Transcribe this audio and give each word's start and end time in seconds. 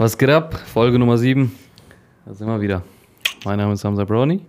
Was 0.00 0.16
geht 0.16 0.30
ab? 0.30 0.54
Folge 0.54 0.98
Nummer 0.98 1.18
7. 1.18 1.54
Da 2.24 2.32
sind 2.32 2.46
wir 2.46 2.58
wieder. 2.62 2.82
Mein 3.44 3.58
Name 3.58 3.74
ist 3.74 3.84
Hamza 3.84 4.06
Brownie. 4.06 4.40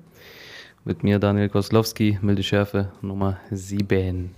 Mit 0.86 1.04
mir 1.04 1.20
Daniel 1.20 1.50
Koslowski, 1.50 2.18
milde 2.22 2.42
Schärfe 2.42 2.94
Nummer 3.02 3.38
7. 3.52 4.34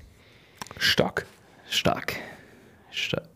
Stark. 0.80 1.28
Stark. 1.70 2.16
Stark. 2.90 3.30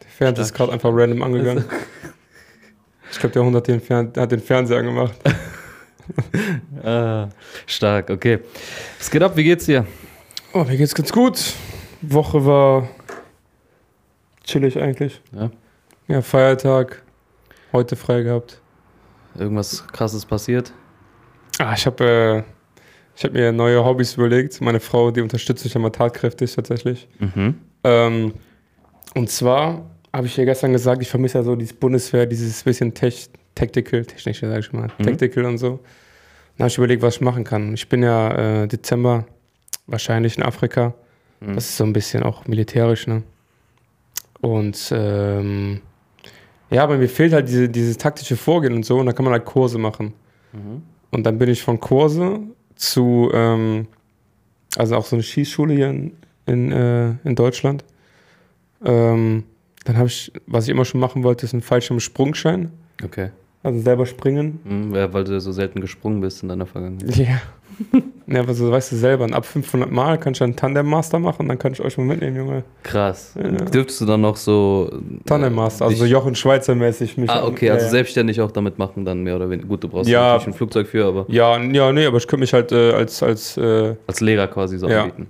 Der 0.00 0.08
Fernseher 0.08 0.44
ist 0.46 0.54
gerade 0.54 0.72
einfach 0.72 0.88
random 0.90 1.22
angegangen. 1.22 1.66
Ich 3.12 3.18
glaube, 3.18 3.34
der 3.34 3.44
Hund 3.44 3.54
hat 3.54 3.68
den, 3.68 3.82
Fern 3.82 4.10
hat 4.16 4.32
den 4.32 4.40
Fernseher 4.40 4.78
angemacht. 4.78 5.16
Ah, 6.82 7.28
stark, 7.66 8.08
okay. 8.08 8.38
Was 8.96 9.10
geht 9.10 9.22
ab? 9.22 9.36
Wie 9.36 9.44
geht's 9.44 9.66
dir? 9.66 9.86
Oh, 10.54 10.64
mir 10.64 10.78
geht's 10.78 10.94
ganz 10.94 11.12
gut. 11.12 11.52
Woche 12.00 12.46
war 12.46 12.88
chillig 14.44 14.80
eigentlich. 14.80 15.20
Ja. 15.32 15.50
Ja, 16.08 16.22
Feiertag. 16.22 17.02
Heute 17.70 17.94
frei 17.94 18.22
gehabt. 18.22 18.62
Irgendwas 19.38 19.86
krasses 19.88 20.24
passiert? 20.24 20.72
Ah, 21.58 21.74
ich 21.76 21.84
habe 21.84 22.44
äh, 22.44 22.52
ich 23.14 23.24
hab 23.24 23.32
mir 23.32 23.52
neue 23.52 23.84
Hobbys 23.84 24.14
überlegt. 24.14 24.58
Meine 24.62 24.80
Frau, 24.80 25.10
die 25.10 25.20
unterstützt 25.20 25.64
mich 25.64 25.74
immer 25.74 25.92
tatkräftig 25.92 26.54
tatsächlich. 26.56 27.08
Mhm. 27.18 27.56
Ähm, 27.84 28.32
und 29.14 29.28
zwar 29.28 29.84
habe 30.14 30.26
ich 30.26 30.36
ja 30.38 30.46
gestern 30.46 30.72
gesagt, 30.72 31.02
ich 31.02 31.10
vermisse 31.10 31.38
ja 31.38 31.44
so 31.44 31.54
dieses 31.56 31.74
Bundeswehr, 31.74 32.24
dieses 32.24 32.62
bisschen 32.62 32.94
Tech, 32.94 33.28
Tactical, 33.54 34.06
technisch 34.06 34.40
sage 34.40 34.60
ich 34.60 34.72
mal, 34.72 34.88
Mhm. 34.98 35.04
Tactical 35.04 35.44
und 35.44 35.58
so. 35.58 35.80
Dann 36.56 36.64
habe 36.64 36.68
ich 36.68 36.78
überlegt, 36.78 37.02
was 37.02 37.16
ich 37.16 37.20
machen 37.20 37.44
kann. 37.44 37.74
Ich 37.74 37.86
bin 37.88 38.02
ja 38.02 38.62
äh, 38.62 38.66
Dezember 38.66 39.26
wahrscheinlich 39.86 40.38
in 40.38 40.42
Afrika. 40.42 40.94
Mhm. 41.40 41.54
Das 41.54 41.68
ist 41.68 41.76
so 41.76 41.84
ein 41.84 41.92
bisschen 41.92 42.22
auch 42.22 42.46
militärisch, 42.46 43.06
ne? 43.06 43.22
Und 44.40 44.90
ähm, 44.92 45.82
ja, 46.70 46.82
aber 46.82 46.98
mir 46.98 47.08
fehlt 47.08 47.32
halt 47.32 47.48
diese, 47.48 47.68
dieses 47.68 47.96
taktische 47.96 48.36
Vorgehen 48.36 48.74
und 48.74 48.84
so, 48.84 48.98
und 48.98 49.06
da 49.06 49.12
kann 49.12 49.24
man 49.24 49.32
halt 49.32 49.44
Kurse 49.44 49.78
machen. 49.78 50.12
Mhm. 50.52 50.82
Und 51.10 51.24
dann 51.24 51.38
bin 51.38 51.48
ich 51.48 51.62
von 51.62 51.80
Kurse 51.80 52.40
zu, 52.74 53.30
ähm, 53.32 53.86
also 54.76 54.96
auch 54.96 55.04
so 55.04 55.16
eine 55.16 55.22
Schießschule 55.22 55.74
hier 55.74 55.90
in, 55.90 56.12
in, 56.46 56.72
äh, 56.72 57.10
in 57.24 57.34
Deutschland. 57.34 57.84
Ähm, 58.84 59.44
dann 59.84 59.96
habe 59.96 60.08
ich, 60.08 60.32
was 60.46 60.64
ich 60.64 60.70
immer 60.70 60.84
schon 60.84 61.00
machen 61.00 61.24
wollte, 61.24 61.46
ist 61.46 61.54
ein 61.54 61.62
Fallschirmsprungschein. 61.62 62.70
Okay. 63.02 63.30
Also 63.62 63.80
selber 63.80 64.06
springen. 64.06 64.60
Mhm, 64.64 65.12
weil 65.12 65.24
du 65.24 65.40
so 65.40 65.52
selten 65.52 65.80
gesprungen 65.80 66.20
bist 66.20 66.42
in 66.42 66.48
deiner 66.48 66.66
Vergangenheit. 66.66 67.16
Ja. 67.16 67.40
ja, 68.26 68.40
aber 68.40 68.54
so 68.54 68.70
weißt 68.72 68.90
du 68.92 68.96
selber, 68.96 69.22
und 69.24 69.32
ab 69.34 69.46
500 69.46 69.90
Mal 69.90 70.18
kann 70.18 70.32
ich 70.32 70.42
einen 70.42 70.56
Tandem-Master 70.56 71.18
machen, 71.20 71.46
dann 71.48 71.58
kann 71.58 71.72
ich 71.72 71.80
euch 71.80 71.96
mal 71.96 72.04
mitnehmen, 72.04 72.36
Junge. 72.36 72.64
Krass. 72.82 73.34
Ja. 73.36 73.50
Dürftest 73.50 74.00
du 74.00 74.06
dann 74.06 74.20
noch 74.20 74.36
so. 74.36 74.90
Tandem-Master, 75.26 75.84
also 75.84 75.96
so 75.96 76.02
dich- 76.04 76.12
Jochen 76.12 76.34
Schweizer-mäßig 76.34 77.16
mich. 77.18 77.30
Ah, 77.30 77.46
okay, 77.46 77.66
ja, 77.66 77.74
also 77.74 77.86
ja. 77.86 77.90
selbstständig 77.90 78.40
auch 78.40 78.50
damit 78.50 78.78
machen, 78.78 79.04
dann 79.04 79.22
mehr 79.22 79.36
oder 79.36 79.48
weniger. 79.48 79.68
Gut, 79.68 79.84
du 79.84 79.88
brauchst 79.88 80.08
Ja. 80.10 80.32
natürlich 80.32 80.48
ein 80.48 80.52
Flugzeug 80.54 80.88
für, 80.88 81.04
aber 81.06 81.26
Ja, 81.28 81.56
ja, 81.60 81.92
nee, 81.92 82.06
aber 82.06 82.16
ich 82.16 82.26
könnte 82.26 82.40
mich 82.40 82.52
halt 82.52 82.72
äh, 82.72 82.92
als, 82.92 83.22
als 83.22 83.56
äh, 83.56 83.94
als 84.08 84.20
Lehrer 84.20 84.48
quasi 84.48 84.78
so 84.78 84.88
Ja. 84.88 85.02
anbieten. 85.04 85.28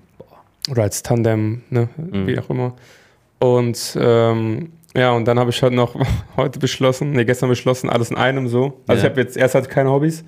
oder 0.71 0.83
als 0.84 1.03
Tandem, 1.03 1.62
ne, 1.71 1.89
Mhm. 1.97 2.27
wie 2.27 2.39
auch 2.39 2.49
immer. 2.51 2.75
Und 3.41 3.97
ähm, 4.01 4.73
ja, 4.98 5.12
und 5.12 5.27
dann 5.27 5.38
habe 5.38 5.50
ich 5.50 5.62
halt 5.62 5.72
noch 5.72 5.94
heute 6.36 6.58
beschlossen, 6.58 7.12
nee, 7.12 7.24
gestern 7.24 7.48
beschlossen, 7.48 7.88
alles 7.88 8.10
in 8.10 8.16
einem 8.16 8.48
so. 8.48 8.80
Also 8.86 9.02
Ja. 9.02 9.06
ich 9.06 9.10
habe 9.12 9.20
jetzt 9.20 9.36
erst 9.36 9.54
halt 9.54 9.68
keine 9.70 9.91
Hobbys, 9.91 10.24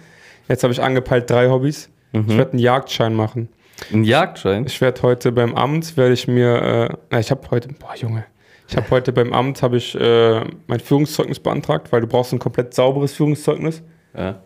jetzt 0.49 0.63
habe 0.63 0.73
ich 0.73 0.83
angepeilt 0.83 1.29
drei 1.31 1.49
Hobbys. 1.49 1.91
Ich 2.13 2.21
Mhm. 2.21 2.39
werde 2.39 2.51
einen 2.53 2.59
Jagdschein 2.61 3.15
machen. 3.15 3.49
Ein 3.93 4.05
Jagdschein? 4.05 4.67
Ich 4.67 4.81
werde 4.81 5.01
heute 5.03 5.33
beim 5.33 5.55
Amt, 5.55 5.97
werde 5.97 6.13
ich 6.13 6.27
mir, 6.29 6.91
äh, 7.11 7.21
ich 7.21 7.31
habe 7.31 7.43
heute, 7.51 7.69
boah 7.79 7.95
Junge, 7.97 8.25
ich 8.69 8.77
habe 8.77 8.91
heute 8.91 9.13
beim 9.13 9.33
Amt, 9.33 9.63
habe 9.63 9.77
ich 9.77 9.95
äh, 9.95 10.41
mein 10.67 10.81
Führungszeugnis 10.81 11.39
beantragt, 11.41 11.91
weil 11.93 12.01
du 12.01 12.07
brauchst 12.07 12.33
ein 12.33 12.39
komplett 12.39 12.75
sauberes 12.75 13.15
Führungszeugnis. 13.15 13.83
Ja. 14.17 14.41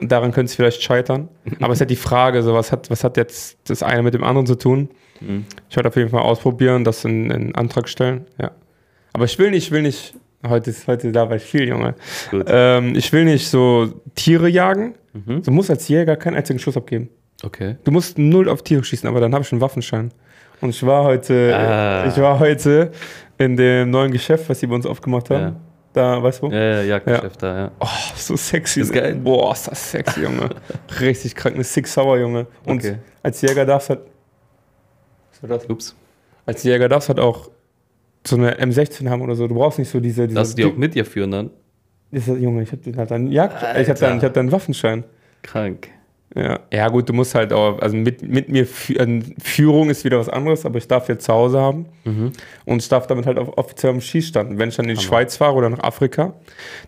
Und 0.00 0.10
daran 0.10 0.32
könnte 0.32 0.46
es 0.50 0.54
vielleicht 0.54 0.82
scheitern. 0.82 1.28
Aber 1.60 1.72
es 1.72 1.76
ist 1.76 1.80
halt 1.80 1.90
die 1.90 1.96
Frage, 1.96 2.42
so, 2.42 2.54
was, 2.54 2.72
hat, 2.72 2.88
was 2.90 3.04
hat 3.04 3.16
jetzt 3.18 3.58
das 3.68 3.82
eine 3.82 4.02
mit 4.02 4.14
dem 4.14 4.24
anderen 4.24 4.46
zu 4.46 4.54
tun? 4.54 4.88
Mhm. 5.20 5.44
Ich 5.68 5.76
werde 5.76 5.88
auf 5.90 5.96
jeden 5.96 6.08
Fall 6.08 6.22
ausprobieren, 6.22 6.84
das 6.84 7.04
in, 7.04 7.30
in 7.30 7.54
Antrag 7.54 7.88
stellen. 7.88 8.26
Ja. 8.40 8.52
Aber 9.12 9.24
ich 9.24 9.38
will 9.38 9.50
nicht, 9.50 9.66
ich 9.66 9.70
will 9.70 9.82
nicht, 9.82 10.14
heute 10.46 10.70
ist 10.70 10.86
heute 10.86 11.10
dabei 11.12 11.38
viel, 11.38 11.68
Junge. 11.68 11.94
Ähm, 12.46 12.94
ich 12.94 13.12
will 13.12 13.24
nicht 13.24 13.48
so 13.48 13.92
Tiere 14.14 14.48
jagen. 14.48 14.94
Mhm. 15.12 15.42
Du 15.42 15.50
musst 15.50 15.70
als 15.70 15.88
Jäger 15.88 16.16
keinen 16.16 16.36
einzigen 16.36 16.58
Schuss 16.58 16.76
abgeben. 16.76 17.08
Okay. 17.42 17.76
Du 17.84 17.90
musst 17.90 18.18
null 18.18 18.48
auf 18.48 18.62
Tiere 18.62 18.84
schießen, 18.84 19.08
aber 19.08 19.20
dann 19.20 19.32
habe 19.34 19.42
ich 19.44 19.50
einen 19.52 19.60
Waffenschein. 19.60 20.12
Und 20.60 20.70
ich 20.70 20.84
war 20.86 21.04
heute, 21.04 21.56
Ah. 21.56 22.06
ich 22.06 22.16
war 22.20 22.38
heute 22.38 22.90
in 23.38 23.56
dem 23.56 23.90
neuen 23.90 24.12
Geschäft, 24.12 24.48
was 24.48 24.60
sie 24.60 24.66
bei 24.66 24.74
uns 24.74 24.84
aufgemacht 24.86 25.30
haben. 25.30 25.42
Ja. 25.42 25.56
Da, 25.92 26.22
weißt 26.22 26.42
du 26.42 26.46
wo? 26.46 26.52
Ja, 26.52 26.58
ja, 26.60 26.82
Jagdgeschäft 26.82 27.42
da, 27.42 27.56
ja. 27.58 27.70
Oh, 27.80 27.86
so 28.14 28.36
sexy. 28.36 28.82
Ist 28.82 28.92
geil. 28.92 29.16
Boah, 29.16 29.52
ist 29.52 29.66
das 29.68 29.90
sexy, 29.90 30.20
Junge. 30.22 30.50
Richtig 31.00 31.34
krank, 31.34 31.56
eine 31.56 31.64
Six 31.64 31.92
Sauer, 31.94 32.18
Junge. 32.18 32.46
Und 32.64 32.76
Okay. 32.84 32.98
als 33.24 33.40
Jäger 33.40 33.64
darfst 33.66 33.88
du 33.88 33.94
halt. 33.94 34.04
Was 35.32 35.42
war 35.50 35.58
das? 35.58 35.66
Ups. 35.68 35.96
Als 36.46 36.62
Jäger 36.62 36.88
darfst 36.88 37.08
du 37.08 37.14
halt 37.14 37.20
auch 37.20 37.50
so 38.26 38.36
eine 38.36 38.58
M16 38.60 39.08
haben 39.08 39.22
oder 39.22 39.34
so. 39.34 39.46
Du 39.48 39.54
brauchst 39.54 39.78
nicht 39.78 39.90
so 39.90 40.00
diese. 40.00 40.26
diese 40.28 40.42
du 40.42 40.54
die 40.54 40.64
auch 40.66 40.76
mit 40.76 40.94
dir 40.94 41.04
führen 41.04 41.30
dann? 41.30 41.50
Dieser 42.12 42.36
Junge, 42.36 42.62
ich 42.62 42.72
hab 42.72 42.82
den 42.82 42.96
halt 42.96 43.10
dann 43.10 43.30
Jagd. 43.30 43.54
Ich 43.80 43.88
hab 43.88 43.98
dann, 43.98 44.12
Alter. 44.12 44.16
ich 44.18 44.24
hab 44.24 44.34
dann 44.34 44.40
einen 44.46 44.52
Waffenschein. 44.52 45.04
Krank. 45.42 45.88
Ja. 46.36 46.60
ja, 46.72 46.88
gut, 46.88 47.08
du 47.08 47.12
musst 47.12 47.34
halt 47.34 47.52
auch, 47.52 47.80
also 47.80 47.96
mit, 47.96 48.22
mit 48.22 48.48
mir, 48.48 48.62
äh, 48.62 49.20
Führung 49.42 49.90
ist 49.90 50.04
wieder 50.04 50.16
was 50.20 50.28
anderes, 50.28 50.64
aber 50.64 50.78
ich 50.78 50.86
darf 50.86 51.08
jetzt 51.08 51.24
zu 51.24 51.32
Hause 51.32 51.58
haben 51.58 51.86
Mhm. 52.04 52.30
und 52.66 52.80
ich 52.82 52.88
darf 52.88 53.08
damit 53.08 53.26
halt 53.26 53.36
auf 53.36 53.58
offiziell 53.58 53.90
am 53.92 54.00
Schießstand. 54.00 54.56
Wenn 54.56 54.68
ich 54.68 54.76
dann 54.76 54.88
in 54.88 54.94
die. 54.96 55.02
Schweiz 55.02 55.36
fahre 55.38 55.54
oder 55.56 55.70
nach 55.70 55.80
Afrika, 55.80 56.34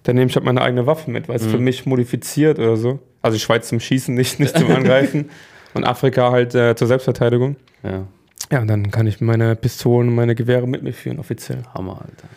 dann 0.04 0.15
nehme 0.15 0.28
ich 0.31 0.37
halt 0.37 0.44
meine 0.44 0.60
eigene 0.62 0.87
Waffe 0.87 1.10
mit, 1.10 1.28
weil 1.28 1.34
es 1.37 1.47
Mhm. 1.47 1.50
für 1.50 1.59
mich 1.59 1.87
modifiziert 1.87 2.60
oder 2.60 2.76
so. 2.76 3.00
Also 3.21 3.37
die 3.37 3.41
Schweiz 3.41 3.66
zum 3.66 3.81
Schießen, 3.81 4.15
nicht, 4.15 4.38
nicht 4.38 4.56
zum 4.56 4.71
Angreifen 4.71 5.31
und 5.75 5.82
Afrika 5.84 6.31
halt 6.31 6.54
äh, 6.54 6.76
zur 6.76 6.87
Selbstverteidigung. 6.87 7.56
Ja, 7.82 8.06
Ja, 8.53 8.65
dann 8.65 8.91
kann 8.91 9.07
ich 9.07 9.21
meine 9.21 9.57
Pistolen 9.57 10.09
und 10.11 10.15
meine 10.15 10.35
Gewehre 10.35 10.69
mit 10.69 10.83
mir 10.83 10.93
führen, 10.93 11.19
offiziell. 11.19 11.63
Hammer, 11.75 11.95
Alter. 12.03 12.29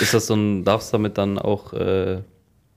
Ist 0.00 0.14
das 0.14 0.26
so 0.28 0.34
ein, 0.34 0.64
darfst 0.64 0.92
du 0.92 0.96
damit 0.98 1.18
dann 1.18 1.38
auch 1.38 1.72
äh, 1.72 2.14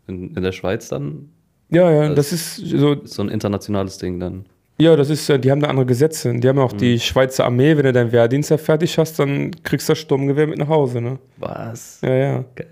in, 0.08 0.36
in 0.36 0.42
der 0.44 0.52
Schweiz 0.52 0.90
dann? 0.90 1.30
Ja, 1.70 1.92
ja, 1.92 2.08
Das- 2.10 2.32
das 2.32 2.32
ist 2.34 2.56
so, 2.56 2.98
so 3.06 3.22
ein 3.22 3.30
internationales 3.30 4.00
Ding 4.00 4.20
dann. 4.20 4.46
ja, 4.80 4.96
das 4.96 5.10
ist, 5.12 5.30
äh, 5.30 5.38
die 5.38 5.52
haben 5.52 5.62
da 5.62 5.68
andere 5.68 5.86
Gesetze. 5.86 6.34
Die 6.34 6.48
haben 6.50 6.58
ja 6.58 6.64
auch 6.64 6.74
die 6.74 7.00
Schweizer 7.00 7.46
Armee, 7.46 7.78
wenn 7.78 7.84
du 7.86 7.94
deinen 7.94 8.12
Wehrdienst 8.12 8.50
ja 8.50 8.58
fertig 8.58 8.98
hast, 8.98 9.20
dann 9.20 9.52
kriegst 9.64 9.88
du 9.88 9.92
das 9.92 10.00
Sturmgewehr 10.00 10.48
mit 10.48 10.58
nach 10.58 10.68
Hause, 10.70 11.00
ne? 11.02 11.20
Was? 11.38 12.00
Ja, 12.02 12.16
ja. 12.16 12.46
Geil. 12.56 12.68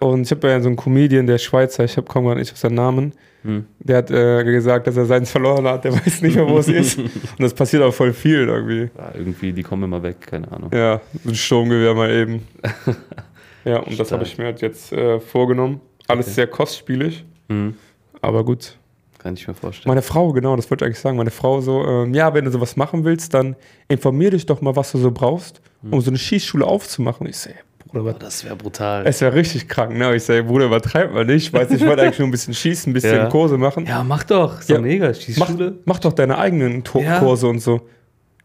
Und 0.00 0.22
ich 0.22 0.30
habe 0.30 0.48
ja 0.48 0.60
so 0.60 0.68
einen 0.68 0.76
Comedian, 0.76 1.26
der 1.26 1.38
Schweizer, 1.38 1.84
ich 1.84 1.96
habe 1.96 2.06
kaum 2.06 2.24
gar 2.26 2.34
nicht 2.34 2.52
auf 2.52 2.58
seinen 2.58 2.74
Namen, 2.74 3.12
Hm. 3.42 3.64
der 3.78 3.96
hat 3.98 4.10
äh, 4.10 4.44
gesagt, 4.44 4.86
dass 4.86 4.98
er 4.98 5.06
seins 5.06 5.30
verloren 5.30 5.66
hat, 5.66 5.84
der 5.84 5.94
weiß 6.06 6.20
nicht 6.20 6.36
mehr, 6.36 6.46
wo 6.46 6.58
es 6.58 6.68
ist. 6.68 6.98
Und 6.98 7.10
das 7.38 7.54
passiert 7.54 7.82
auch 7.82 7.92
voll 7.94 8.12
viel 8.12 8.46
irgendwie. 8.48 8.90
Ja, 8.98 9.12
irgendwie, 9.14 9.52
die 9.54 9.62
kommen 9.62 9.84
immer 9.84 10.02
weg, 10.02 10.20
keine 10.20 10.50
Ahnung. 10.52 10.70
Ja, 10.74 11.00
so 11.24 11.30
ein 11.30 11.34
Sturmgewehr 11.34 11.94
mal 11.94 12.10
eben. 12.10 12.46
ja, 13.64 13.78
und 13.78 13.98
das 13.98 14.12
habe 14.12 14.24
Stark. 14.24 14.26
ich 14.26 14.38
mir 14.38 14.44
halt 14.44 14.60
jetzt 14.60 14.92
äh, 14.92 15.20
vorgenommen. 15.20 15.80
Alles 16.06 16.26
Okay. 16.26 16.34
sehr 16.34 16.46
kostspielig, 16.48 17.24
Hm. 17.48 17.74
aber 18.20 18.44
gut. 18.44 18.76
Kann 19.18 19.34
ich 19.34 19.46
mir 19.48 19.54
vorstellen. 19.54 19.88
Meine 19.90 20.02
Frau, 20.02 20.32
genau, 20.32 20.56
das 20.56 20.70
wollte 20.70 20.84
ich 20.84 20.86
eigentlich 20.88 20.98
sagen. 21.00 21.16
Meine 21.18 21.30
Frau 21.30 21.60
so, 21.60 21.82
ähm, 21.84 22.12
ja, 22.14 22.32
wenn 22.34 22.44
du 22.46 22.50
sowas 22.50 22.76
machen 22.76 23.04
willst, 23.04 23.32
dann 23.34 23.54
informier 23.88 24.30
dich 24.30 24.44
doch 24.46 24.60
mal, 24.62 24.76
was 24.76 24.92
du 24.92 24.98
so 24.98 25.10
brauchst, 25.10 25.60
um 25.90 26.00
so 26.00 26.10
eine 26.10 26.16
Schießschule 26.18 26.66
aufzumachen. 26.66 27.26
Ich 27.26 27.36
sehe, 27.38 27.54
Bruder, 27.90 28.04
was 28.04 28.14
Oh, 28.14 28.18
das 28.18 28.44
wäre 28.44 28.56
brutal. 28.56 29.06
Es 29.06 29.20
wäre 29.20 29.34
richtig 29.34 29.68
krank, 29.68 29.96
ne? 29.96 30.14
Ich 30.14 30.22
sage, 30.24 30.44
Bruder, 30.44 30.66
übertreib 30.66 31.12
mal 31.12 31.24
nicht. 31.24 31.46
Ich 31.48 31.52
weiß, 31.52 31.70
ich 31.72 31.84
wollte 31.84 32.02
eigentlich 32.04 32.18
nur 32.18 32.28
ein 32.28 32.30
bisschen 32.30 32.54
schießen, 32.54 32.90
ein 32.90 32.94
bisschen 32.94 33.16
Ja. 33.16 33.26
Kurse 33.28 33.58
machen. 33.58 33.86
ja, 33.86 34.02
mach 34.04 34.22
doch. 34.24 34.60
Ist 34.60 34.68
Ja. 34.70 34.76
doch 34.76 34.82
mega. 34.82 35.08
mach, 35.08 35.14
Schießschule. 35.16 35.78
mach 35.84 35.98
doch 35.98 36.12
deine 36.12 36.38
eigenen 36.38 36.84
To 36.84 37.00
Ja. 37.00 37.18
Kurse 37.18 37.48
und 37.48 37.58
so. 37.60 37.88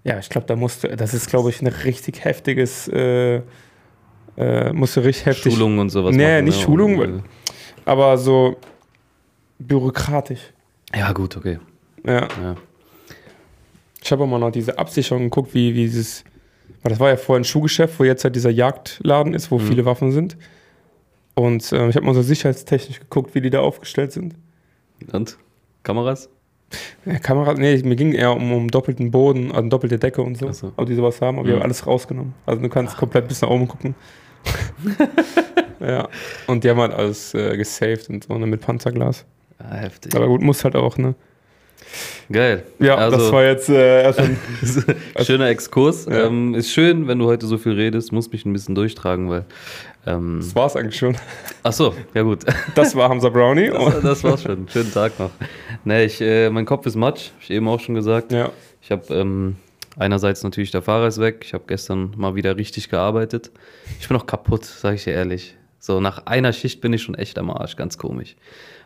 Ja, 0.04 0.20
ich 0.20 0.30
glaube, 0.30 0.46
da 0.48 0.56
musst 0.56 0.84
du, 0.84 0.96
das 0.96 1.14
ist, 1.14 1.30
glaube 1.30 1.50
ich, 1.50 1.62
ein 1.62 1.68
richtig 1.68 2.24
heftiges, 2.24 2.88
äh, 2.90 3.42
äh, 4.38 4.72
musst 4.74 4.96
du 4.98 5.02
richtig 5.02 5.26
heftig. 5.26 5.54
Schulungen 5.54 5.80
und 5.80 5.90
sowas. 5.90 6.16
Nee, 6.16 6.34
machen, 6.36 6.46
nicht 6.46 6.58
ne? 6.60 6.64
Schulung, 6.64 6.98
Und, 7.00 7.24
Aber 7.86 8.18
so 8.18 8.58
bürokratisch. 9.60 10.54
äh, 10.92 11.00
Ja, 11.00 11.12
gut, 11.12 11.38
okay. 11.38 11.60
Ja. 12.06 12.22
Ja. 12.42 12.56
Ich 14.04 14.12
habe 14.12 14.24
auch 14.24 14.28
mal 14.28 14.38
noch 14.40 14.52
diese 14.52 14.78
Absicherung 14.78 15.24
geguckt, 15.24 15.54
wie, 15.54 15.74
wie 15.74 15.86
dieses, 15.86 16.24
weil 16.86 16.92
das 16.92 17.00
war 17.00 17.10
ja 17.10 17.18
vorher 17.18 17.42
ein 17.42 17.46
Schuhgeschäft, 17.46 18.00
wo 18.00 18.04
jetzt 18.04 18.24
halt 18.24 18.36
dieser 18.36 18.52
Jagdladen 18.52 19.34
ist, 19.34 19.50
wo 19.50 19.58
Mhm. 19.58 19.64
viele 19.68 19.86
Waffen 19.86 20.12
sind. 20.12 20.38
Und 21.34 21.74
ähm, 21.74 21.90
ich 21.90 21.96
habe 21.96 22.06
mal 22.06 22.14
so 22.14 22.22
sicherheitstechnisch 22.22 23.00
geguckt, 23.00 23.34
wie 23.34 23.42
die 23.42 23.50
da 23.50 23.62
aufgestellt 23.62 24.12
sind. 24.12 24.36
Und? 25.12 25.36
Kameras? 25.82 26.30
Ja, 27.08 27.18
Kamera, 27.18 27.56
nee, 27.56 27.82
mir 27.84 27.96
ging 27.96 28.14
eher 28.14 28.36
um, 28.36 28.52
um 28.54 28.70
doppelten 28.70 29.10
Boden, 29.10 29.52
also 29.52 29.68
doppelte 29.68 29.98
Decke 29.98 30.22
und 30.22 30.38
so. 30.38 30.48
Ach 30.50 30.54
so. 30.54 30.72
Ob 30.78 30.86
die 30.86 30.94
sowas 30.94 31.22
haben, 31.22 31.40
aber 31.40 31.48
die 31.48 31.54
Mhm. 31.54 31.58
haben 31.58 31.64
alles 31.64 31.88
rausgenommen. 31.88 32.34
Also 32.46 32.62
du 32.62 32.70
kannst 32.70 32.96
komplett 32.98 33.28
bis 33.28 33.42
nach 33.42 33.50
oben 33.50 33.68
gucken. 33.68 33.96
ja. 35.80 36.08
Und 36.48 36.64
die 36.64 36.70
haben 36.70 36.80
halt 36.80 36.94
alles 36.94 37.34
äh, 37.34 37.58
gesaved 37.58 38.10
und 38.10 38.24
so, 38.26 38.38
ne, 38.38 38.46
mit 38.46 38.62
Panzerglas. 38.62 39.26
Ja, 39.60 39.76
heftig. 39.78 40.16
Aber 40.16 40.28
gut, 40.28 40.42
muss 40.44 40.64
halt 40.64 40.76
auch, 40.76 40.98
ne? 41.00 41.16
Geil. 42.32 42.64
Ja, 42.80 42.96
Also- 42.96 43.18
das 43.18 43.32
war 43.32 43.44
jetzt 43.44 43.70
äh, 43.70 44.04
erstmal. 44.04 44.36
Schöner 45.26 45.48
Exkurs. 45.50 46.06
Ja. 46.06 46.26
Ähm, 46.26 46.56
ist 46.56 46.72
schön, 46.72 47.08
wenn 47.08 47.20
du 47.20 47.26
heute 47.26 47.46
so 47.46 47.58
viel 47.58 47.74
redest. 47.74 48.12
Muss 48.12 48.32
mich 48.32 48.46
ein 48.46 48.54
bisschen 48.54 48.76
durchtragen, 48.76 49.30
weil. 49.30 49.46
Ähm, 50.08 50.38
das 50.40 50.56
war's 50.56 50.76
eigentlich 50.76 50.98
schon. 50.98 51.16
ach 51.64 51.74
so, 51.74 51.94
ja 52.14 52.22
gut. 52.22 52.40
Das 52.76 52.96
war 52.96 53.10
Hamza 53.10 53.30
Brownie. 53.30 53.70
Das, 53.74 54.02
das 54.02 54.24
war's 54.24 54.44
schon. 54.44 54.68
Schönen 54.70 54.92
Tag 54.94 55.18
noch. 55.20 55.32
Nee, 55.84 56.06
ich, 56.06 56.22
äh, 56.22 56.50
mein 56.50 56.66
Kopf 56.66 56.86
ist 56.86 56.96
matsch, 56.96 57.30
hab 57.36 57.42
ich 57.44 57.52
eben 57.52 57.68
auch 57.68 57.80
schon 57.80 57.96
gesagt. 57.96 58.32
ja. 58.32 58.52
Ich 58.82 58.92
habe 58.92 59.12
ähm, 59.16 59.56
einerseits 59.98 60.44
natürlich 60.44 60.70
der 60.70 60.84
Fahrer 60.84 61.08
ist 61.08 61.20
weg. 61.20 61.42
Ich 61.44 61.56
habe 61.56 61.64
gestern 61.66 62.14
mal 62.18 62.36
wieder 62.36 62.56
richtig 62.56 62.90
gearbeitet. 62.90 63.50
Ich 64.00 64.08
bin 64.08 64.16
auch 64.16 64.28
kaputt, 64.28 64.64
sage 64.64 64.96
ich 64.96 65.06
dir 65.06 65.14
ehrlich. 65.14 65.56
So 65.80 66.00
nach 66.00 66.28
einer 66.28 66.54
Schicht 66.54 66.82
bin 66.82 66.94
ich 66.94 67.02
schon 67.02 67.16
echt 67.16 67.40
am 67.40 67.50
Arsch, 67.50 67.76
ganz 67.78 67.98
komisch. 67.98 68.36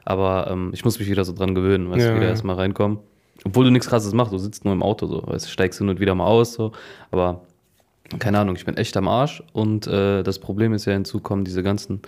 Aber 0.09 0.49
ähm, 0.49 0.71
ich 0.73 0.83
muss 0.83 0.97
mich 0.97 1.07
wieder 1.07 1.23
so 1.23 1.33
dran 1.33 1.53
gewöhnen, 1.53 1.91
weißt 1.91 1.99
Ja, 2.01 2.09
du, 2.09 2.15
wieder 2.15 2.25
ja. 2.25 2.31
erstmal 2.31 2.55
reinkommen. 2.55 2.97
Obwohl 3.45 3.65
du 3.65 3.71
nichts 3.71 3.87
krasses 3.87 4.11
machst, 4.11 4.33
du 4.33 4.39
sitzt 4.39 4.65
nur 4.65 4.73
im 4.73 4.81
Auto 4.81 5.05
so, 5.05 5.21
weißt 5.23 5.45
du, 5.45 5.49
steigst 5.51 5.77
hin 5.77 5.87
und 5.87 5.99
wieder 5.99 6.15
mal 6.15 6.25
aus 6.25 6.53
so. 6.53 6.71
Aber 7.11 7.41
keine 8.17 8.39
Ahnung, 8.39 8.55
ich 8.55 8.65
bin 8.65 8.75
echt 8.75 8.97
am 8.97 9.07
Arsch 9.07 9.43
und 9.53 9.85
äh, 9.85 10.23
das 10.23 10.39
Problem 10.39 10.73
ist 10.73 10.85
ja 10.85 10.93
hinzukommen, 10.93 11.45
diese 11.45 11.61
ganzen, 11.61 12.01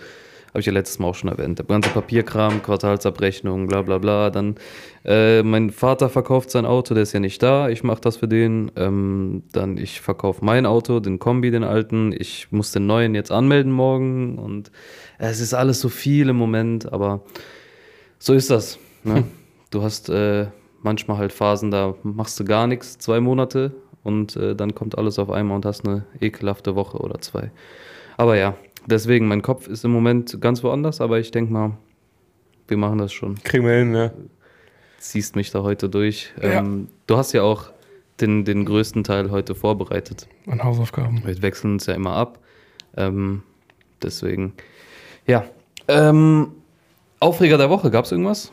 habe 0.48 0.58
ich 0.58 0.66
ja 0.66 0.72
letztes 0.72 0.98
Mal 0.98 1.06
auch 1.06 1.14
schon 1.14 1.30
erwähnt, 1.30 1.60
der 1.60 1.64
ganze 1.66 1.90
Papierkram, 1.90 2.60
Quartalsabrechnung, 2.60 3.68
bla 3.68 3.82
bla 3.82 3.98
bla. 3.98 4.30
Dann 4.30 4.56
äh, 5.04 5.44
mein 5.44 5.70
Vater 5.70 6.08
verkauft 6.08 6.50
sein 6.50 6.66
Auto, 6.66 6.94
der 6.94 7.04
ist 7.04 7.12
ja 7.12 7.20
nicht 7.20 7.40
da, 7.40 7.68
ich 7.68 7.84
mache 7.84 8.00
das 8.00 8.16
für 8.16 8.26
den. 8.26 8.72
Ähm, 8.74 9.44
dann 9.52 9.78
ich 9.78 10.00
verkaufe 10.00 10.44
mein 10.44 10.66
Auto, 10.66 10.98
den 10.98 11.20
Kombi, 11.20 11.52
den 11.52 11.62
alten. 11.62 12.12
Ich 12.18 12.50
muss 12.50 12.72
den 12.72 12.86
neuen 12.88 13.14
jetzt 13.14 13.30
anmelden 13.30 13.70
morgen 13.70 14.38
und 14.38 14.72
es 15.18 15.38
ist 15.38 15.54
alles 15.54 15.80
so 15.80 15.88
viel 15.88 16.28
im 16.30 16.36
Moment, 16.36 16.92
aber 16.92 17.22
so 18.22 18.34
ist 18.34 18.50
das. 18.50 18.78
Ne? 19.02 19.24
Du 19.70 19.82
hast 19.82 20.08
äh, 20.08 20.46
manchmal 20.82 21.16
halt 21.18 21.32
Phasen, 21.32 21.72
da 21.72 21.96
machst 22.04 22.38
du 22.38 22.44
gar 22.44 22.68
nichts, 22.68 22.98
zwei 22.98 23.18
Monate 23.18 23.72
und 24.04 24.36
äh, 24.36 24.54
dann 24.54 24.76
kommt 24.76 24.96
alles 24.96 25.18
auf 25.18 25.28
einmal 25.28 25.56
und 25.56 25.66
hast 25.66 25.86
eine 25.86 26.04
ekelhafte 26.20 26.76
Woche 26.76 26.98
oder 26.98 27.20
zwei. 27.20 27.50
Aber 28.16 28.36
ja, 28.36 28.54
deswegen, 28.86 29.26
mein 29.26 29.42
Kopf 29.42 29.66
ist 29.66 29.84
im 29.84 29.90
Moment 29.90 30.40
ganz 30.40 30.62
woanders, 30.62 31.00
aber 31.00 31.18
ich 31.18 31.32
denke 31.32 31.52
mal, 31.52 31.76
wir 32.68 32.76
machen 32.76 32.98
das 32.98 33.12
schon. 33.12 33.42
Kriegen 33.42 33.66
wir 33.66 33.74
hin, 33.74 33.92
ja. 33.92 34.12
Ziehst 34.98 35.34
mich 35.34 35.50
da 35.50 35.64
heute 35.64 35.88
durch. 35.88 36.32
Ja. 36.40 36.60
Ähm, 36.60 36.88
du 37.08 37.16
hast 37.16 37.32
ja 37.32 37.42
auch 37.42 37.72
den, 38.20 38.44
den 38.44 38.64
größten 38.64 39.02
Teil 39.02 39.32
heute 39.32 39.56
vorbereitet. 39.56 40.28
An 40.46 40.62
Hausaufgaben. 40.62 41.22
Wir 41.24 41.42
wechseln 41.42 41.72
uns 41.72 41.86
ja 41.86 41.94
immer 41.94 42.14
ab. 42.14 42.38
Ähm, 42.96 43.42
deswegen, 44.00 44.52
ja. 45.26 45.44
Ähm, 45.88 46.52
Aufreger 47.22 47.56
der 47.58 47.70
Woche, 47.70 47.90
gab 47.90 48.04
es 48.04 48.12
irgendwas? 48.12 48.52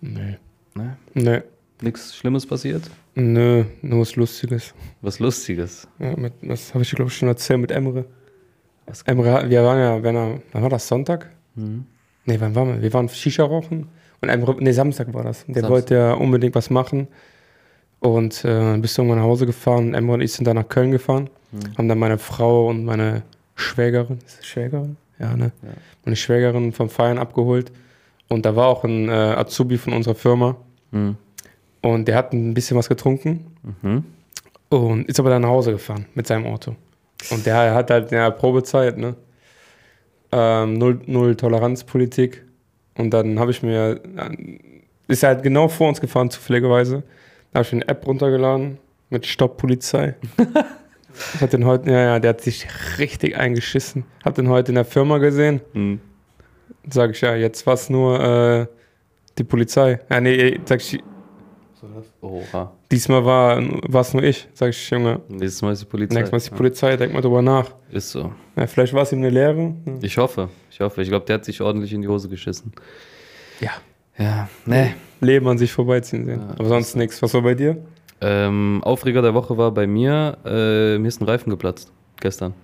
Nee. 0.00 0.38
Ne? 0.74 0.96
Nee. 1.14 1.42
Nichts 1.82 2.16
Schlimmes 2.16 2.46
passiert? 2.46 2.82
Nö, 3.14 3.64
nur 3.82 4.00
was 4.00 4.16
Lustiges. 4.16 4.74
Was 5.00 5.18
Lustiges. 5.18 5.88
Ja, 5.98 6.16
mit, 6.16 6.32
das 6.42 6.72
habe 6.74 6.82
ich, 6.84 6.90
glaube 6.90 7.10
ich, 7.10 7.16
schon 7.16 7.28
erzählt 7.28 7.60
mit 7.60 7.70
Emre. 7.70 8.04
Was- 8.86 9.02
Emre, 9.02 9.48
wir 9.48 9.64
waren 9.64 9.78
ja, 9.78 10.02
wenn 10.02 10.14
er, 10.16 10.40
wann 10.52 10.62
war 10.62 10.70
das, 10.70 10.86
Sonntag? 10.86 11.30
Mhm. 11.54 11.86
Nee, 12.26 12.36
wann 12.38 12.54
waren 12.54 12.68
wir? 12.74 12.82
Wir 12.82 12.92
waren 12.92 13.08
Shisha 13.08 13.44
rauchen. 13.44 13.88
Und 14.20 14.28
Emre, 14.28 14.54
nee, 14.60 14.72
Samstag 14.72 15.12
war 15.14 15.24
das. 15.24 15.44
Der 15.46 15.54
Samstag. 15.54 15.70
wollte 15.70 15.94
ja 15.94 16.12
unbedingt 16.12 16.54
was 16.54 16.70
machen. 16.70 17.08
Und 17.98 18.44
äh, 18.44 18.76
bist 18.78 18.96
irgendwann 18.98 19.18
nach 19.18 19.24
Hause 19.24 19.46
gefahren. 19.46 19.94
Emre 19.94 20.14
und 20.14 20.20
ich 20.20 20.32
sind 20.32 20.46
dann 20.46 20.56
nach 20.56 20.68
Köln 20.68 20.90
gefahren. 20.90 21.28
Mhm. 21.52 21.76
Haben 21.78 21.88
dann 21.88 21.98
meine 21.98 22.18
Frau 22.18 22.68
und 22.68 22.84
meine 22.84 23.22
Schwägerin, 23.56 24.18
ist 24.26 24.38
das 24.38 24.46
Schwägerin? 24.46 24.96
Ja, 25.20 25.36
ne? 25.36 25.52
Ja. 25.62 25.68
Meine 26.04 26.16
Schwägerin 26.16 26.72
vom 26.72 26.88
Feiern 26.88 27.18
abgeholt. 27.18 27.70
Und 28.28 28.46
da 28.46 28.56
war 28.56 28.68
auch 28.68 28.84
ein 28.84 29.08
äh, 29.08 29.12
Azubi 29.12 29.76
von 29.76 29.92
unserer 29.92 30.14
Firma. 30.14 30.56
Mhm. 30.90 31.16
Und 31.82 32.08
der 32.08 32.16
hat 32.16 32.32
ein 32.32 32.54
bisschen 32.54 32.76
was 32.76 32.88
getrunken. 32.88 33.56
Mhm. 33.82 34.04
Und 34.68 35.08
ist 35.08 35.20
aber 35.20 35.30
dann 35.30 35.42
nach 35.42 35.48
Hause 35.48 35.72
gefahren 35.72 36.06
mit 36.14 36.26
seinem 36.26 36.46
Auto. 36.46 36.76
Und 37.30 37.44
der 37.44 37.74
hat 37.74 37.90
halt 37.90 38.12
ja 38.12 38.30
Probezeit, 38.30 38.96
ne? 38.96 39.14
Ähm, 40.32 40.74
null, 40.74 41.00
null 41.06 41.36
Toleranzpolitik. 41.36 42.44
Und 42.96 43.10
dann 43.10 43.38
habe 43.40 43.50
ich 43.50 43.62
mir, 43.62 44.00
ist 45.08 45.22
er 45.22 45.30
halt 45.30 45.42
genau 45.42 45.68
vor 45.68 45.88
uns 45.88 46.00
gefahren, 46.00 46.30
zufälligerweise. 46.30 47.02
Da 47.52 47.58
habe 47.58 47.66
ich 47.66 47.72
mir 47.72 47.82
eine 47.82 47.88
App 47.88 48.06
runtergeladen 48.06 48.78
mit 49.10 49.26
Stopp 49.26 49.56
Polizei. 49.56 50.14
ich 51.34 51.40
hab 51.40 51.50
den 51.50 51.64
heute, 51.64 51.90
ja, 51.90 52.00
ja, 52.00 52.18
der 52.18 52.30
hat 52.30 52.40
sich 52.40 52.66
richtig 52.98 53.36
eingeschissen. 53.36 54.04
Hab 54.24 54.34
den 54.34 54.48
heute 54.48 54.70
in 54.70 54.76
der 54.76 54.84
Firma 54.84 55.18
gesehen. 55.18 55.60
Mhm. 55.72 56.00
Sag 56.88 57.10
ich, 57.12 57.20
ja, 57.20 57.34
jetzt 57.34 57.66
war 57.66 57.74
es 57.74 57.90
nur 57.90 58.20
äh, 58.20 58.66
die 59.38 59.44
Polizei. 59.44 60.00
Ja, 60.10 60.20
nee, 60.20 60.58
sag 60.64 60.80
ich, 60.80 60.98
Oha. 62.20 62.72
diesmal 62.90 63.24
war 63.24 64.00
es 64.00 64.12
nur 64.14 64.22
ich. 64.22 64.48
Sag 64.52 64.70
ich, 64.70 64.90
Junge, 64.90 65.20
Nächstes 65.28 65.62
Mal 65.62 65.72
ist 65.72 65.82
die 65.82 65.86
Polizei. 65.86 66.14
Nächstes 66.14 66.32
Mal 66.32 66.36
ist 66.38 66.50
die 66.50 66.54
Polizei, 66.56 66.96
denk 66.96 67.12
mal 67.12 67.22
drüber 67.22 67.42
nach. 67.42 67.68
Ja, 67.90 67.96
ist 67.96 68.10
so. 68.10 68.32
Ja, 68.56 68.66
vielleicht 68.66 68.92
war 68.92 69.02
es 69.02 69.12
ihm 69.12 69.18
eine 69.18 69.30
Lehre. 69.30 69.74
Ich 70.02 70.18
hoffe. 70.18 70.48
Ich 70.70 70.80
hoffe. 70.80 71.02
Ich 71.02 71.08
glaube, 71.08 71.24
der 71.26 71.34
hat 71.34 71.44
sich 71.44 71.60
ordentlich 71.60 71.92
in 71.92 72.02
die 72.02 72.08
Hose 72.08 72.28
geschissen. 72.28 72.72
Ja. 73.60 73.70
Ja. 74.18 74.48
Nee. 74.66 74.94
Leben 75.20 75.48
an 75.48 75.58
sich 75.58 75.72
vorbeiziehen 75.72 76.26
sehen. 76.26 76.40
Ja, 76.40 76.54
Aber 76.58 76.68
sonst 76.68 76.96
nichts. 76.96 77.22
Was 77.22 77.32
war 77.34 77.42
bei 77.42 77.54
dir? 77.54 77.78
Ähm, 78.20 78.80
Aufreger 78.84 79.22
der 79.22 79.34
Woche 79.34 79.56
war 79.56 79.70
bei 79.72 79.86
mir, 79.86 80.38
äh, 80.44 80.98
mir 80.98 81.08
ist 81.08 81.20
ein 81.20 81.24
Reifen 81.24 81.50
geplatzt. 81.50 81.92
Gestern. 82.20 82.54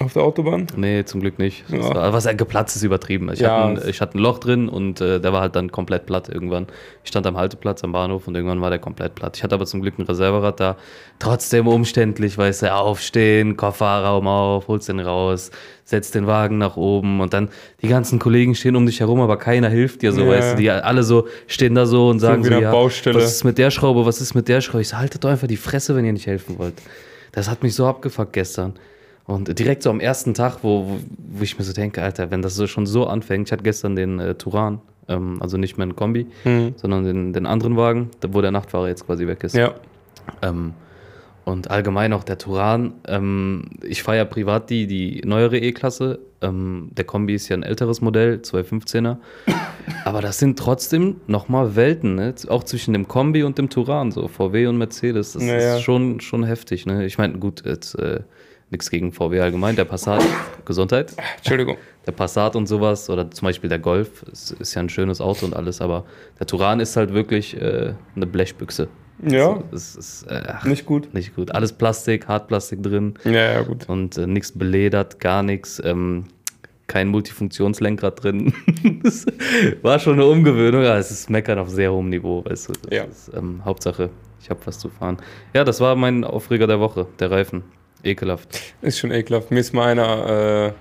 Auf 0.00 0.12
der 0.12 0.22
Autobahn? 0.22 0.68
Nee, 0.76 1.04
zum 1.04 1.20
Glück 1.20 1.40
nicht. 1.40 1.64
Ja. 1.70 1.92
war, 1.92 2.12
was 2.12 2.28
geplatzt 2.36 2.76
ist 2.76 2.84
übertrieben. 2.84 3.32
Ich, 3.32 3.40
Ja, 3.40 3.64
hatte 3.68 3.82
ein, 3.82 3.88
ich 3.90 4.00
hatte 4.00 4.16
ein 4.16 4.20
Loch 4.20 4.38
drin 4.38 4.68
und 4.68 5.00
äh, 5.00 5.18
der 5.20 5.32
war 5.32 5.40
halt 5.40 5.56
dann 5.56 5.72
komplett 5.72 6.06
platt 6.06 6.28
irgendwann. 6.28 6.68
Ich 7.02 7.08
stand 7.08 7.26
am 7.26 7.36
Halteplatz 7.36 7.82
am 7.82 7.90
Bahnhof 7.90 8.28
und 8.28 8.36
irgendwann 8.36 8.60
war 8.60 8.70
der 8.70 8.78
komplett 8.78 9.16
platt. 9.16 9.36
Ich 9.36 9.42
hatte 9.42 9.56
aber 9.56 9.66
zum 9.66 9.82
Glück 9.82 9.98
ein 9.98 10.02
Reserverad 10.02 10.60
da. 10.60 10.76
Trotzdem 11.18 11.66
umständlich, 11.66 12.38
weißt 12.38 12.62
du, 12.62 12.72
aufstehen, 12.74 13.56
Kofferraum 13.56 14.28
auf, 14.28 14.68
holst 14.68 14.88
den 14.88 15.00
raus, 15.00 15.50
setzt 15.84 16.14
den 16.14 16.28
Wagen 16.28 16.58
nach 16.58 16.76
oben 16.76 17.20
und 17.20 17.32
dann 17.34 17.48
die 17.82 17.88
ganzen 17.88 18.20
Kollegen 18.20 18.54
stehen 18.54 18.76
um 18.76 18.86
dich 18.86 19.00
herum, 19.00 19.20
aber 19.20 19.36
keiner 19.36 19.68
hilft 19.68 20.02
dir 20.02 20.12
so, 20.12 20.20
Ja. 20.22 20.28
weißt 20.28 20.52
du. 20.52 20.56
Die 20.58 20.70
alle 20.70 21.02
so 21.02 21.26
stehen 21.48 21.74
da 21.74 21.86
so 21.86 22.08
und 22.08 22.20
sagen 22.20 22.44
so, 22.44 22.52
ja, 22.52 22.70
Baustelle. 22.70 23.16
was 23.16 23.24
ist 23.34 23.44
mit 23.44 23.58
der 23.58 23.72
Schraube, 23.72 24.06
was 24.06 24.20
ist 24.20 24.34
mit 24.34 24.46
der 24.46 24.60
Schraube? 24.60 24.82
Ich 24.82 24.88
so, 24.90 24.96
haltet 24.96 25.24
doch 25.24 25.30
einfach 25.30 25.48
die 25.48 25.56
Fresse, 25.56 25.96
wenn 25.96 26.04
ihr 26.04 26.12
nicht 26.12 26.26
helfen 26.28 26.56
wollt. 26.58 26.74
Das 27.32 27.50
hat 27.50 27.64
mich 27.64 27.74
so 27.74 27.86
abgefuckt 27.86 28.32
gestern. 28.32 28.74
Und 29.28 29.58
direkt 29.58 29.82
so 29.82 29.90
am 29.90 30.00
ersten 30.00 30.32
Tag, 30.32 30.60
wo, 30.62 30.98
wo, 31.18 31.42
ich 31.42 31.58
mir 31.58 31.64
so 31.64 31.74
denke, 31.74 32.02
Alter, 32.02 32.30
wenn 32.30 32.40
das 32.40 32.54
so 32.54 32.66
schon 32.66 32.86
so 32.86 33.06
anfängt, 33.06 33.48
ich 33.48 33.52
hatte 33.52 33.62
gestern 33.62 33.94
den 33.94 34.18
äh, 34.18 34.34
Turan, 34.34 34.80
ähm, 35.06 35.36
also 35.42 35.58
nicht 35.58 35.76
mehr 35.76 35.82
einen 35.84 35.94
Kombi, 35.96 36.26
Hm. 36.44 36.72
sondern 36.76 37.04
den, 37.04 37.32
den 37.34 37.44
anderen 37.44 37.76
Wagen, 37.76 38.10
wo 38.26 38.40
der 38.40 38.52
Nachtfahrer 38.52 38.88
jetzt 38.88 39.04
quasi 39.04 39.26
weg 39.26 39.44
ist. 39.44 39.54
Ja. 39.54 39.74
Ähm, 40.40 40.72
und 41.44 41.70
allgemein 41.70 42.14
auch 42.14 42.24
der 42.24 42.38
Turan. 42.38 42.94
Ähm, 43.06 43.64
ich 43.82 44.02
fahre 44.02 44.16
ja 44.16 44.24
privat 44.24 44.70
die, 44.70 44.86
die 44.86 45.20
neuere 45.26 45.58
E-Klasse. 45.58 46.20
Ähm, 46.40 46.88
der 46.92 47.04
Kombi 47.04 47.34
ist 47.34 47.50
ja 47.50 47.56
ein 47.56 47.62
älteres 47.62 48.00
Modell, 48.00 48.40
215er. 48.42 49.18
Aber 50.06 50.22
das 50.22 50.38
sind 50.38 50.58
trotzdem 50.58 51.16
nochmal 51.26 51.76
Welten, 51.76 52.14
ne? 52.14 52.34
auch 52.48 52.64
zwischen 52.64 52.94
dem 52.94 53.08
Kombi 53.08 53.42
und 53.42 53.58
dem 53.58 53.68
Turan, 53.68 54.10
so 54.10 54.26
VW 54.26 54.68
und 54.68 54.78
Mercedes. 54.78 55.32
Das 55.34 55.42
Naja. 55.42 55.76
ist 55.76 55.82
schon, 55.82 56.20
schon 56.20 56.44
heftig. 56.44 56.86
Ne? 56.86 57.04
Ich 57.04 57.18
meine, 57.18 57.38
gut, 57.38 57.64
jetzt 57.66 57.94
äh, 57.94 58.20
nichts 58.70 58.90
gegen 58.90 59.12
VW 59.12 59.40
allgemein. 59.40 59.76
Der 59.76 59.84
Passat, 59.84 60.22
Gesundheit, 60.64 61.14
Entschuldigung. 61.38 61.76
der 62.06 62.12
Passat 62.12 62.54
und 62.56 62.66
sowas 62.66 63.08
oder 63.10 63.30
zum 63.30 63.46
Beispiel 63.46 63.68
der 63.70 63.78
Golf, 63.78 64.22
ist, 64.30 64.52
ist 64.52 64.74
ja 64.74 64.82
ein 64.82 64.88
schönes 64.88 65.20
Auto 65.20 65.46
und 65.46 65.54
alles, 65.56 65.80
aber 65.80 66.04
der 66.38 66.46
Turan 66.46 66.80
ist 66.80 66.96
halt 66.96 67.12
wirklich 67.14 67.56
äh, 67.60 67.94
eine 68.16 68.26
Blechbüchse. 68.26 68.88
Ja, 69.26 69.62
Das 69.72 69.96
ist 69.96 70.24
äh, 70.30 70.42
ach, 70.46 70.64
nicht 70.64 70.86
gut. 70.86 71.12
nicht 71.12 71.34
gut. 71.34 71.52
Alles 71.52 71.72
Plastik, 71.72 72.28
Hartplastik 72.28 72.82
drin 72.84 73.14
Ja, 73.24 73.32
ja, 73.54 73.62
gut. 73.62 73.88
und 73.88 74.16
äh, 74.16 74.26
nichts 74.28 74.52
beledert, 74.52 75.18
gar 75.18 75.42
nichts. 75.42 75.82
Ähm, 75.84 76.24
kein 76.86 77.08
Multifunktionslenkrad 77.08 78.22
drin. 78.22 78.54
das 79.02 79.26
war 79.82 79.98
schon 79.98 80.14
eine 80.14 80.24
Umgewöhnung, 80.24 80.82
aber 80.84 80.96
es 80.96 81.10
ist 81.10 81.28
Meckern 81.28 81.58
auf 81.58 81.68
sehr 81.68 81.92
hohem 81.92 82.08
Niveau. 82.08 82.42
Weißt 82.44 82.68
du? 82.68 82.72
Das 82.82 82.96
Ja. 82.96 83.04
ist, 83.04 83.30
ähm, 83.36 83.60
Hauptsache, 83.64 84.08
ich 84.40 84.48
habe 84.50 84.60
was 84.64 84.78
zu 84.78 84.88
fahren. 84.88 85.18
Ja, 85.52 85.64
das 85.64 85.80
war 85.80 85.96
mein 85.96 86.24
Aufreger 86.24 86.66
der 86.66 86.80
Woche, 86.80 87.06
der 87.18 87.30
Reifen. 87.30 87.62
Ekelhaft. 88.08 88.60
Ist 88.82 88.98
schon 88.98 89.10
ekelhaft. 89.12 89.50
Mir 89.50 89.60
ist 89.60 89.72
mal 89.72 89.86
einer 89.88 90.66
äh, 90.68 90.72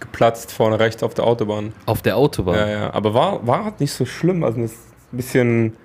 geplatzt 0.00 0.52
vorne 0.52 0.78
rechts 0.78 1.02
auf 1.02 1.14
der 1.14 1.24
Autobahn. 1.26 1.72
Auf 1.86 2.02
der 2.02 2.16
Autobahn. 2.16 2.56
Ja, 2.56 2.68
ja. 2.68 2.92
Aber 2.94 3.14
war, 3.14 3.46
war 3.46 3.64
halt 3.64 3.80
nicht 3.80 3.92
so 3.92 4.04
schlimm. 4.04 4.44
Also, 4.44 4.60
das 4.60 4.72
ist 4.72 4.78
ein 5.12 5.16
bisschen 5.16 5.76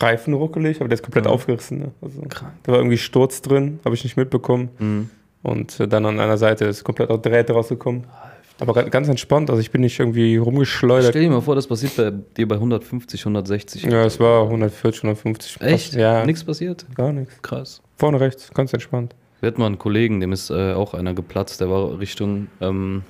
reifenruckelig, 0.00 0.80
aber 0.80 0.88
der 0.88 0.94
ist 0.94 1.02
komplett 1.02 1.24
Ja. 1.26 1.30
aufgerissen. 1.32 1.78
Ne? 1.80 1.90
Also, 2.00 2.20
da 2.62 2.72
war 2.72 2.78
irgendwie 2.78 2.98
Sturz 2.98 3.42
drin, 3.42 3.80
habe 3.84 3.94
ich 3.94 4.04
nicht 4.04 4.16
mitbekommen. 4.16 4.70
Mhm. 4.78 5.10
Und 5.42 5.78
äh, 5.80 5.88
dann 5.88 6.06
an 6.06 6.18
einer 6.20 6.36
Seite 6.38 6.64
ist 6.66 6.84
komplett 6.84 7.10
auch 7.10 7.18
Drähte 7.20 7.52
rausgekommen. 7.52 8.04
Aber 8.60 8.72
ga- 8.74 8.82
ganz 8.88 9.06
entspannt, 9.08 9.50
also 9.50 9.60
ich 9.60 9.70
bin 9.70 9.82
nicht 9.82 9.98
irgendwie 10.00 10.36
rumgeschleudert. 10.36 11.10
Stell 11.10 11.22
dir 11.22 11.30
mal 11.30 11.40
vor, 11.40 11.54
das 11.54 11.68
passiert 11.68 11.94
bei 11.96 12.10
dir 12.36 12.48
bei 12.48 12.56
150, 12.56 13.20
160. 13.20 13.84
Ja, 13.84 14.04
es 14.04 14.18
war 14.18 14.42
140, 14.44 15.04
150. 15.04 15.60
Echt? 15.60 15.94
Ja, 15.94 16.24
Nichts 16.26 16.42
passiert? 16.42 16.84
gar 16.96 17.12
nichts. 17.12 17.40
Krass. 17.40 17.80
Vorne 17.96 18.18
rechts, 18.20 18.50
ganz 18.52 18.72
entspannt. 18.72 19.14
Wir 19.40 19.46
hatten 19.48 19.60
mal 19.60 19.66
einen 19.66 19.78
Kollegen, 19.78 20.20
dem 20.20 20.32
ist 20.32 20.50
äh, 20.50 20.72
auch 20.72 20.94
einer 20.94 21.14
geplatzt, 21.14 21.60
der 21.60 21.70
war 21.70 21.98
Richtung 22.00 22.48
ähm, 22.60 23.02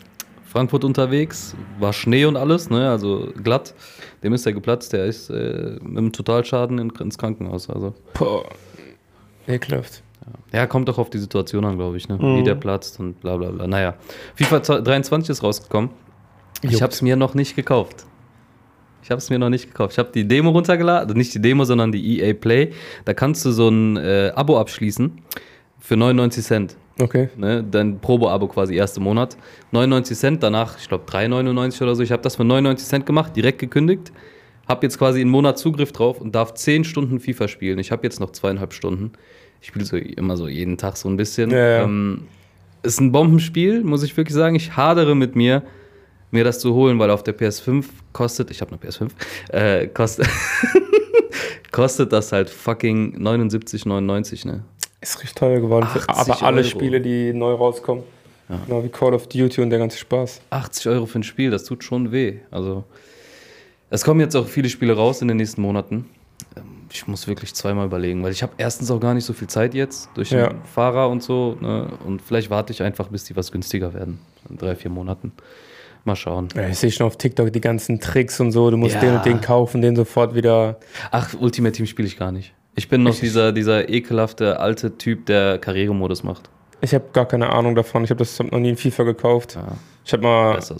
Frankfurt 0.45 0.85
unterwegs, 0.85 1.55
war 1.79 1.93
Schnee 1.93 2.25
und 2.27 2.37
alles, 2.37 2.69
ne? 2.71 2.91
Also 2.91 3.29
glatt. 3.43 3.75
Dem 4.23 4.35
ist 4.35 4.47
er 4.47 4.53
geplatzt, 4.53 4.93
der 4.93 5.07
ist 5.07 5.31
äh, 5.31 5.79
mit 5.83 5.99
einem 5.99 6.13
Totalschaden 6.13 6.79
in, 6.79 6.91
ins 6.91 7.17
Krankenhaus. 7.17 7.71
Also. 7.71 7.95
Boah. 8.15 8.45
Ekelhaft. 9.47 10.03
Ja, 10.53 10.67
kommt 10.67 10.89
doch 10.89 10.99
auf 10.99 11.09
die 11.09 11.19
Situation 11.19 11.65
an, 11.65 11.77
glaube 11.77 11.97
ich, 11.97 12.09
ne? 12.09 12.19
Wie 12.19 12.43
der 12.43 12.55
platzt 12.55 13.01
und 13.01 13.21
bla 13.21 13.37
bla 13.37 13.51
bla. 13.51 13.67
Naja. 13.67 13.95
FIFA 14.35 14.81
23 14.81 15.31
ist 15.31 15.43
rausgekommen. 15.43 15.91
Ich 16.61 16.73
Juckt. 16.73 16.83
habe 16.83 16.93
es 16.93 17.01
mir 17.01 17.17
noch 17.17 17.35
nicht 17.35 17.57
gekauft. 17.57 18.05
Ich 19.03 19.11
habe 19.11 19.19
es 19.19 19.31
mir 19.31 19.39
noch 19.39 19.49
nicht 19.49 19.69
gekauft. 19.69 19.93
Ich 19.93 19.99
habe 19.99 20.11
die 20.13 20.29
Demo 20.29 20.51
runtergeladen, 20.51 21.09
also 21.09 21.17
nicht 21.17 21.35
die 21.35 21.41
Demo, 21.41 21.65
sondern 21.65 21.93
die 21.93 22.21
EA 22.21 22.35
Play. 22.35 22.73
Da 23.07 23.15
kannst 23.15 23.45
du 23.47 23.53
so 23.53 23.69
ein 23.69 23.97
äh, 23.97 24.33
Abo 24.35 24.59
abschließen 24.59 25.23
für 25.79 25.97
99 25.97 26.45
Cent. 26.45 26.77
Okay. 27.01 27.29
Ne? 27.37 27.65
Dein 27.69 28.01
Probo-Abo 28.01 28.49
quasi, 28.49 28.75
erste 28.75 29.01
Monat. 29.01 29.37
99 29.71 30.19
Cent, 30.19 30.43
danach, 30.43 30.79
ich 30.79 30.89
glaube, 30.89 31.05
3,99 31.05 31.83
oder 31.83 31.95
so. 31.95 32.03
Ich 32.03 32.13
habe 32.13 32.23
das 32.23 32.37
für 32.37 32.45
99 32.45 32.87
Cent 32.87 33.07
gemacht, 33.07 33.37
direkt 33.37 33.59
gekündigt. 33.59 34.13
Habe 34.69 34.85
jetzt 34.85 34.99
quasi 34.99 35.21
einen 35.21 35.31
Monat 35.31 35.59
Zugriff 35.59 35.93
drauf 35.93 36.21
und 36.21 36.35
darf 36.35 36.55
10 36.55 36.85
Stunden 36.85 37.21
FIFA 37.21 37.49
spielen. 37.49 37.79
Ich 37.79 37.93
habe 37.93 38.03
jetzt 38.03 38.21
noch 38.21 38.31
zweieinhalb 38.31 38.73
Stunden. 38.73 39.13
Ich 39.61 39.69
spiele 39.69 39.85
so 39.85 39.97
immer 39.97 40.37
so 40.37 40.49
jeden 40.49 40.77
Tag 40.77 40.97
so 40.97 41.09
ein 41.09 41.17
bisschen. 41.17 41.51
Ja, 41.51 41.69
ja. 41.69 41.85
Ähm, 41.85 42.25
ist 42.83 43.01
ein 43.01 43.13
Bombenspiel, 43.13 43.83
muss 43.83 44.03
ich 44.03 44.17
wirklich 44.17 44.35
sagen. 44.35 44.55
Ich 44.55 44.77
hadere 44.77 45.15
mit 45.15 45.37
mir, 45.37 45.63
mir 46.31 46.45
das 46.45 46.61
zu 46.61 46.75
holen, 46.75 46.99
weil 46.99 47.11
auf 47.11 47.23
der 47.23 47.37
PS5 47.37 47.85
kostet, 48.13 48.51
ich 48.51 48.61
habe 48.61 48.73
eine 48.73 48.81
PS5, 48.81 49.11
äh, 49.51 49.87
kostet, 49.89 50.29
kostet 51.73 52.13
das 52.13 52.33
halt 52.33 52.51
fucking 52.51 53.19
79,99, 53.19 54.47
ne? 54.47 54.65
Ist 55.01 55.17
richtig 55.19 55.35
teuer 55.35 55.61
geworden. 55.61 55.87
Für 55.87 56.09
80 56.09 56.35
aber 56.35 56.43
alle 56.47 56.57
Euro. 56.59 56.69
Spiele, 56.69 57.01
die 57.01 57.33
neu 57.33 57.53
rauskommen. 57.55 58.05
Genau 58.67 58.83
wie 58.83 58.89
Call 58.89 59.13
of 59.15 59.27
Duty 59.29 59.61
und 59.61 59.71
der 59.71 59.79
ganze 59.79 59.99
Spaß. 59.99 60.41
80 60.51 60.89
Euro 60.89 61.05
für 61.07 61.19
ein 61.19 61.23
Spiel, 61.23 61.51
das 61.51 61.65
tut 61.65 61.85
schon 61.85 62.13
weh. 62.13 62.39
Also, 62.51 62.85
es 63.91 64.05
kommen 64.05 64.21
jetzt 64.21 64.35
auch 64.37 64.47
viele 64.47 64.69
Spiele 64.71 64.95
raus 64.97 65.21
in 65.23 65.29
den 65.29 65.37
nächsten 65.37 65.61
Monaten. 65.63 66.09
Ähm, 66.57 66.63
Ich 66.91 67.07
muss 67.07 67.27
wirklich 67.29 67.53
zweimal 67.55 67.85
überlegen, 67.87 68.23
weil 68.25 68.33
ich 68.33 68.43
habe 68.43 68.53
erstens 68.57 68.91
auch 68.91 68.99
gar 69.01 69.13
nicht 69.13 69.27
so 69.27 69.35
viel 69.35 69.49
Zeit 69.49 69.75
jetzt 69.75 70.09
durch 70.15 70.31
Ja. 70.31 70.49
den 70.49 70.65
Fahrer 70.65 71.11
und 71.11 71.23
so. 71.23 71.59
Ne? 71.61 71.91
Und 72.07 72.23
vielleicht 72.23 72.49
warte 72.49 72.73
ich 72.73 72.83
einfach, 72.83 73.09
bis 73.09 73.25
die 73.25 73.37
was 73.37 73.53
günstiger 73.53 73.93
werden. 73.93 74.19
In 74.49 74.57
drei, 74.57 74.75
vier 74.75 74.91
Monaten. 74.91 75.33
Mal 76.05 76.17
schauen. 76.17 76.49
Ja, 76.57 76.67
ich 76.69 76.79
sehe 76.79 76.91
schon 76.91 77.07
auf 77.07 77.19
TikTok 77.19 77.53
die 77.53 77.61
ganzen 77.61 78.01
Tricks 78.01 78.41
und 78.41 78.53
so. 78.53 78.71
Du 78.71 78.79
musst 78.79 78.95
Ja. 78.95 79.01
den 79.03 79.15
und 79.17 79.27
den 79.27 79.41
kaufen, 79.43 79.83
den 79.83 79.95
sofort 79.95 80.35
wieder. 80.35 80.79
Ach, 81.11 81.35
Ultimate 81.39 81.73
Team 81.77 81.85
spiele 81.85 82.09
ich 82.09 82.17
gar 82.17 82.33
nicht. 82.33 82.55
Ich 82.79 82.89
bin 82.89 83.03
noch 83.03 83.11
Richtig. 83.11 83.31
dieser, 83.31 83.51
dieser 83.51 83.89
ekelhafte 83.89 84.61
alte 84.61 84.97
Typ, 84.97 85.27
der 85.27 85.59
Karrieremodus 85.59 86.23
macht. 86.23 86.49
Ich 86.81 86.95
habe 86.95 87.07
gar 87.13 87.27
keine 87.27 87.51
Ahnung 87.51 87.75
davon. 87.75 88.05
Ich 88.05 88.11
habe 88.11 88.19
das 88.19 88.39
hab 88.39 88.53
noch 88.53 88.61
nie 88.61 88.69
in 88.69 88.77
FIFA 88.77 89.03
gekauft. 89.03 89.57
Ja, 89.57 89.77
Ich 90.05 90.13
habe 90.13 90.23
mal 90.23 90.63
so. 90.63 90.77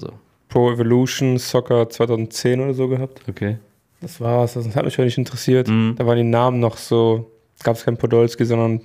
Pro 0.49 0.71
Evolution 0.71 1.39
Soccer 1.39 1.91
2010 1.91 2.61
oder 2.61 2.73
so 2.73 2.87
gehabt. 2.87 3.21
Okay. 3.29 3.59
Das 4.01 4.21
war's. 4.21 4.55
Das 4.55 4.77
hat 4.77 4.85
mich 4.85 4.97
ja 4.97 5.05
nicht 5.05 5.19
interessiert. 5.19 5.67
Mhm. 5.67 5.97
Da 5.99 6.07
waren 6.07 6.17
die 6.17 6.23
Namen 6.23 6.61
noch 6.61 6.77
so. 6.77 7.33
Gab 7.65 7.75
es 7.75 7.85
kein 7.85 7.97
Podolski, 7.97 8.45
sondern 8.45 8.83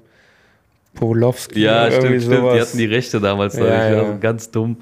Powolowski. 0.95 1.61
Ja, 1.61 1.91
stimmt, 1.91 2.03
irgendwie 2.05 2.25
stimmt. 2.25 2.53
Die 2.55 2.61
hatten 2.61 2.77
die 2.79 2.85
Rechte 2.85 3.21
damals. 3.21 3.55
Ja, 3.55 3.63
ich. 3.63 3.93
ja. 3.93 4.01
Also 4.01 4.17
ganz 4.19 4.49
dumm. 4.49 4.77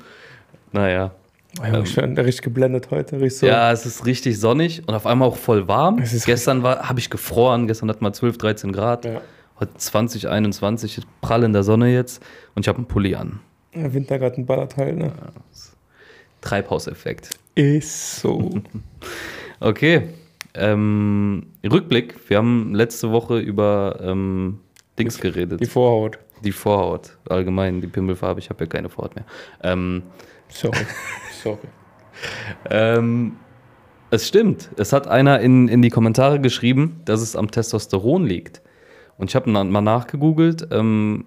Naja. 0.71 1.11
Ich 1.53 1.95
bin 1.95 2.17
richtig 2.17 2.41
geblendet 2.43 2.91
heute. 2.91 3.19
Richtig 3.19 3.39
so. 3.39 3.45
Ja, 3.47 3.71
es 3.71 3.85
ist 3.85 4.05
richtig 4.05 4.39
sonnig 4.39 4.87
und 4.87 4.93
auf 4.93 5.05
einmal 5.05 5.27
auch 5.27 5.35
voll 5.35 5.67
warm. 5.67 5.97
Gestern 6.25 6.63
habe 6.63 6.99
ich 6.99 7.09
gefroren. 7.09 7.67
Gestern 7.67 7.89
hat 7.89 8.01
mal 8.01 8.13
12, 8.13 8.37
13 8.37 8.71
Grad. 8.71 9.05
Ja. 9.05 9.21
Heute 9.59 9.75
20, 9.75 10.27
21, 10.29 11.01
prall 11.19 11.43
in 11.43 11.53
der 11.53 11.63
Sonne 11.63 11.93
jetzt. 11.93 12.23
Und 12.55 12.63
ich 12.63 12.67
habe 12.67 12.77
einen 12.77 12.87
Pulli 12.87 13.15
an. 13.15 13.39
Ja, 13.75 13.93
Wintergarten 13.93 14.45
ballert 14.45 14.77
halt, 14.77 14.97
ne? 14.97 15.11
Treibhauseffekt. 16.41 17.29
Ist 17.55 18.21
so. 18.21 18.49
Okay. 19.63 20.09
Ähm, 20.55 21.45
Rückblick. 21.63 22.15
Wir 22.27 22.37
haben 22.37 22.73
letzte 22.73 23.11
Woche 23.11 23.37
über 23.37 23.99
ähm, 24.01 24.57
Dings 25.03 25.19
geredet. 25.19 25.59
Die 25.59 25.65
Vorhaut. 25.65 26.19
Die 26.43 26.51
Vorhaut. 26.51 27.17
Allgemein, 27.29 27.81
die 27.81 27.87
Pimmelfarbe. 27.87 28.39
Ich 28.39 28.49
habe 28.49 28.63
ja 28.63 28.67
keine 28.67 28.89
Vorhaut 28.89 29.15
mehr. 29.15 29.25
Ähm, 29.63 30.03
Sorry. 30.49 30.85
Sorry. 31.43 31.57
Ähm, 32.69 33.37
es 34.09 34.27
stimmt. 34.27 34.69
Es 34.77 34.91
hat 34.93 35.07
einer 35.07 35.39
in, 35.39 35.67
in 35.67 35.81
die 35.81 35.89
Kommentare 35.89 36.39
geschrieben, 36.39 37.01
dass 37.05 37.21
es 37.21 37.35
am 37.35 37.49
Testosteron 37.49 38.25
liegt. 38.25 38.61
Und 39.17 39.29
ich 39.29 39.35
habe 39.35 39.49
mal 39.49 39.81
nachgegoogelt. 39.81 40.67
Ähm, 40.71 41.25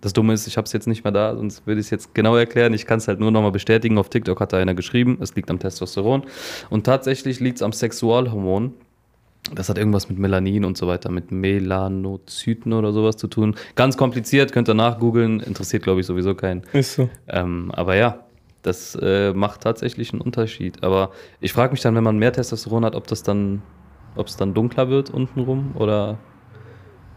das 0.00 0.12
Dumme 0.12 0.34
ist, 0.34 0.46
ich 0.46 0.58
habe 0.58 0.66
es 0.66 0.72
jetzt 0.72 0.86
nicht 0.86 1.02
mehr 1.02 1.12
da, 1.12 1.34
sonst 1.34 1.66
würde 1.66 1.80
ich 1.80 1.86
es 1.86 1.90
jetzt 1.90 2.14
genau 2.14 2.36
erklären. 2.36 2.74
Ich 2.74 2.84
kann 2.84 2.98
es 2.98 3.08
halt 3.08 3.20
nur 3.20 3.30
nochmal 3.30 3.52
bestätigen. 3.52 3.96
Auf 3.96 4.10
TikTok 4.10 4.38
hat 4.40 4.52
da 4.52 4.58
einer 4.58 4.74
geschrieben, 4.74 5.16
es 5.22 5.34
liegt 5.34 5.50
am 5.50 5.58
Testosteron. 5.58 6.24
Und 6.68 6.84
tatsächlich 6.84 7.40
liegt 7.40 7.56
es 7.56 7.62
am 7.62 7.72
Sexualhormon. 7.72 8.74
Das 9.52 9.68
hat 9.68 9.76
irgendwas 9.76 10.08
mit 10.08 10.18
Melanin 10.18 10.64
und 10.64 10.78
so 10.78 10.86
weiter, 10.86 11.10
mit 11.10 11.30
Melanozyten 11.30 12.72
oder 12.72 12.92
sowas 12.92 13.16
zu 13.16 13.26
tun. 13.28 13.56
Ganz 13.74 13.96
kompliziert, 13.96 14.52
könnt 14.52 14.68
ihr 14.68 14.74
nachgoogeln. 14.74 15.40
Interessiert, 15.40 15.82
glaube 15.82 16.00
ich, 16.00 16.06
sowieso 16.06 16.34
keinen. 16.34 16.62
Ist 16.72 16.94
so. 16.94 17.10
Ähm, 17.28 17.70
aber 17.74 17.94
ja, 17.94 18.24
das 18.62 18.98
äh, 19.00 19.34
macht 19.34 19.60
tatsächlich 19.60 20.12
einen 20.12 20.22
Unterschied. 20.22 20.82
Aber 20.82 21.10
ich 21.40 21.52
frage 21.52 21.72
mich 21.72 21.82
dann, 21.82 21.94
wenn 21.94 22.04
man 22.04 22.18
mehr 22.18 22.32
Testosteron 22.32 22.84
hat, 22.86 22.94
ob 22.94 23.06
das 23.06 23.22
dann, 23.22 23.62
ob 24.16 24.28
es 24.28 24.36
dann 24.36 24.54
dunkler 24.54 24.88
wird 24.88 25.10
untenrum 25.10 25.72
oder. 25.76 26.18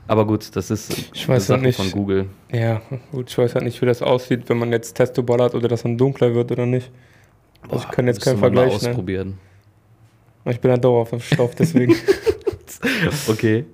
Aber 0.10 0.26
gut, 0.28 0.56
das 0.56 0.70
ist 0.72 1.12
Ich 1.14 1.28
weiß 1.28 1.50
halt 1.50 1.62
nicht. 1.62 1.78
von 1.78 1.92
Google. 1.92 2.28
Ja, 2.52 2.82
gut, 3.12 3.30
ich 3.30 3.38
weiß 3.38 3.56
halt 3.56 3.66
nicht, 3.66 3.82
wie 3.82 3.86
das 3.86 4.02
aussieht, 4.02 4.48
wenn 4.48 4.58
man 4.58 4.72
jetzt 4.72 4.94
Testo 4.96 5.24
ballert 5.24 5.54
oder 5.56 5.68
das 5.68 5.84
dann 5.84 5.98
dunkler 5.98 6.34
wird 6.34 6.52
oder 6.52 6.66
nicht. 6.66 6.92
Also 7.70 7.86
ich 7.86 7.92
kann 7.92 8.08
jetzt 8.08 8.22
keinen 8.22 8.40
man 8.40 8.54
mal 8.54 8.70
Vergleich 8.70 8.96
nennen. 8.96 9.40
Ich 10.50 10.60
bin 10.60 10.72
ja 10.72 10.78
dauerhaft 10.78 11.14
auf 11.14 11.26
Stoff, 11.26 11.56
deswegen. 11.56 11.96
Okay. 13.28 13.66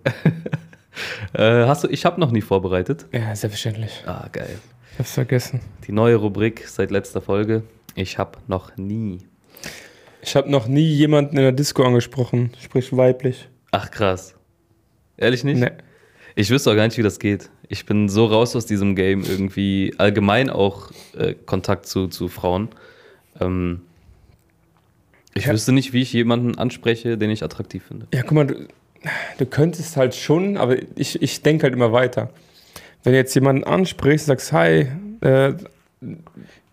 äh, 1.34 1.66
hast 1.66 1.84
du? 1.84 1.90
Ich 1.90 2.06
habe 2.06 2.22
noch 2.22 2.32
nie 2.32 2.42
vorbereitet. 2.42 3.06
ja, 3.12 3.36
selbstverständlich. 3.36 4.04
Ah, 4.06 4.30
geil. 4.32 4.60
Ich 4.94 5.00
hab's 5.00 5.12
vergessen. 5.12 5.60
Die 5.88 5.92
neue 5.92 6.16
Rubrik 6.16 6.66
seit 6.68 6.90
letzter 6.90 7.20
Folge. 7.20 7.64
Ich 7.96 8.18
habe 8.18 8.40
noch 8.48 8.78
nie. 8.78 9.20
Ich 10.22 10.36
habe 10.36 10.50
noch 10.50 10.68
nie 10.68 10.86
jemanden 10.88 11.36
in 11.36 11.44
der 11.44 11.52
Disco 11.52 11.84
angesprochen, 11.84 12.52
sprich 12.62 12.96
weiblich. 12.96 13.50
Ach 13.72 13.92
krass. 13.92 14.36
Ehrlich 15.18 15.44
nicht? 15.44 15.60
Nee. 15.60 15.72
Ich 16.36 16.50
wüsste 16.50 16.72
auch 16.72 16.76
gar 16.76 16.86
nicht, 16.86 16.98
wie 16.98 17.04
das 17.04 17.20
geht. 17.20 17.50
Ich 17.68 17.86
bin 17.86 18.08
so 18.08 18.26
raus 18.26 18.56
aus 18.56 18.66
diesem 18.66 18.96
Game 18.96 19.24
irgendwie. 19.24 19.94
Allgemein 19.98 20.50
auch 20.50 20.92
äh, 21.18 21.34
Kontakt 21.34 21.88
zu, 21.88 22.08
zu 22.08 22.30
Frauen. 22.30 22.70
Ähm, 23.40 23.82
ich 25.36 25.46
Ja. 25.46 25.54
wüsste 25.54 25.72
nicht, 25.72 25.94
wie 25.94 26.02
ich 26.02 26.14
jemanden 26.14 26.58
anspreche, 26.58 27.18
den 27.18 27.30
ich 27.30 27.44
attraktiv 27.44 27.84
finde. 27.88 28.08
Ja, 28.14 28.22
guck 28.22 28.32
mal, 28.34 28.48
du, 28.48 28.68
du 29.38 29.46
könntest 29.46 29.98
halt 29.98 30.16
schon, 30.16 30.58
aber 30.58 30.78
ich, 30.96 31.22
ich 31.22 31.42
denke 31.42 31.64
halt 31.64 31.74
immer 31.74 31.92
weiter. 31.92 32.30
Wenn 33.04 33.14
du 33.14 33.18
jetzt 33.18 33.34
jemanden 33.36 33.64
ansprichst, 33.64 34.28
sagst, 34.28 34.54
hi, 34.54 34.88
äh, 35.22 35.54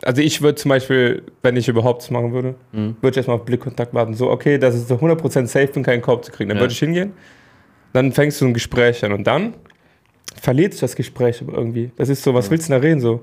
also 0.03 0.23
ich 0.23 0.43
würde 0.43 0.57
zum 0.57 0.69
Beispiel, 0.71 1.23
wenn 1.43 1.57
ich 1.57 1.69
überhaupt 1.69 2.03
das 2.03 2.11
machen 2.11 2.33
würde, 2.33 2.55
Mhm. 2.73 2.97
würde 3.01 3.11
ich 3.13 3.17
erstmal 3.17 3.37
auf 3.37 3.45
Blickkontakt 3.45 3.95
warten. 3.95 4.15
So, 4.15 4.31
okay, 4.31 4.59
das 4.59 4.75
ist 4.75 4.89
so 4.89 4.97
100% 4.97 5.47
safe 5.47 5.69
bin, 5.69 5.83
keinen 5.83 6.03
Korb 6.03 6.25
zu 6.25 6.33
kriegen. 6.33 6.49
Dann 6.49 6.59
Ja. 6.59 6.63
würde 6.63 6.73
ich 6.73 6.79
hingehen, 6.79 7.13
dann 7.93 8.13
fängst 8.13 8.41
du 8.41 8.47
ein 8.47 8.55
Gespräch 8.55 9.05
an 9.05 9.13
und 9.13 9.27
dann 9.27 9.55
verliert 10.41 10.73
sich 10.73 10.81
das 10.81 10.97
Gespräch 10.97 11.43
irgendwie. 11.47 11.91
Das 11.97 12.09
ist 12.09 12.23
so, 12.23 12.35
was 12.35 12.51
willst 12.51 12.69
du 12.69 12.73
denn 12.73 12.81
da 12.83 12.87
reden 12.89 13.01
so? 13.01 13.23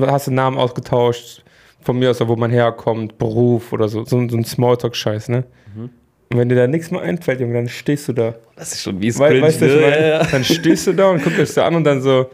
Hast 0.00 0.26
du 0.26 0.30
einen 0.30 0.36
Namen 0.36 0.58
ausgetauscht, 0.58 1.44
von 1.82 1.98
mir 1.98 2.10
aus, 2.10 2.20
wo 2.26 2.36
man 2.36 2.50
herkommt, 2.50 3.18
Beruf 3.18 3.72
oder 3.72 3.88
so, 3.88 4.04
so, 4.04 4.28
so 4.28 4.36
ein 4.36 4.44
Smalltalk-Scheiß, 4.44 5.28
ne? 5.28 5.44
Mhm. 5.74 5.90
Und 6.30 6.38
wenn 6.38 6.48
dir 6.48 6.54
da 6.56 6.66
nichts 6.66 6.90
mehr 6.90 7.02
einfällt, 7.02 7.40
Junge, 7.40 7.54
dann 7.54 7.68
stehst 7.68 8.08
du 8.08 8.12
da. 8.14 8.34
Das 8.56 8.72
ist 8.72 8.82
schon 8.82 9.00
wie 9.02 9.08
es 9.08 9.18
Wei 9.18 9.28
cringe, 9.30 9.42
weißt 9.42 9.60
du, 9.60 9.66
ne? 9.66 9.80
ja, 9.82 10.06
ja. 10.06 10.24
Dann 10.24 10.44
stehst 10.44 10.86
du 10.86 10.92
da 10.94 11.10
und 11.10 11.22
guckst 11.22 11.38
dich 11.38 11.52
da 11.54 11.66
an 11.66 11.74
und 11.74 11.84
dann 11.84 12.00
so, 12.00 12.30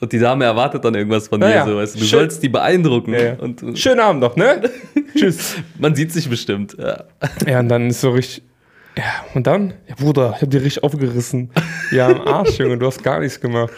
Und 0.00 0.12
die 0.12 0.18
Dame 0.18 0.44
erwartet 0.46 0.84
dann 0.84 0.94
irgendwas 0.94 1.28
von 1.28 1.40
Ja, 1.42 1.64
dir. 1.64 1.70
So, 1.70 1.76
weißt 1.76 1.94
du, 1.96 1.98
du 1.98 2.04
Schön. 2.06 2.18
sollst 2.20 2.42
die 2.42 2.48
beeindrucken. 2.48 3.14
Und 3.40 3.78
schönen 3.78 4.00
Abend 4.00 4.22
noch, 4.22 4.34
ne? 4.36 4.62
Tschüss. 5.14 5.56
man 5.78 5.94
sieht 5.94 6.12
sich 6.12 6.28
bestimmt. 6.30 6.76
Ja. 6.78 7.04
Ja, 7.46 7.60
und 7.60 7.68
dann 7.68 7.88
ist 7.90 8.00
so 8.00 8.10
richtig, 8.12 8.44
ja, 8.96 9.04
und 9.34 9.46
dann? 9.46 9.74
Ja, 9.88 9.94
Bruder, 9.96 10.34
ich 10.36 10.42
hab 10.42 10.50
dir 10.50 10.62
richtig 10.62 10.82
aufgerissen. 10.84 11.50
Ja, 11.92 12.06
am 12.08 12.20
Arsch, 12.22 12.58
Junge, 12.58 12.78
du 12.78 12.86
hast 12.86 13.02
gar 13.02 13.20
nichts 13.20 13.38
gemacht. 13.40 13.72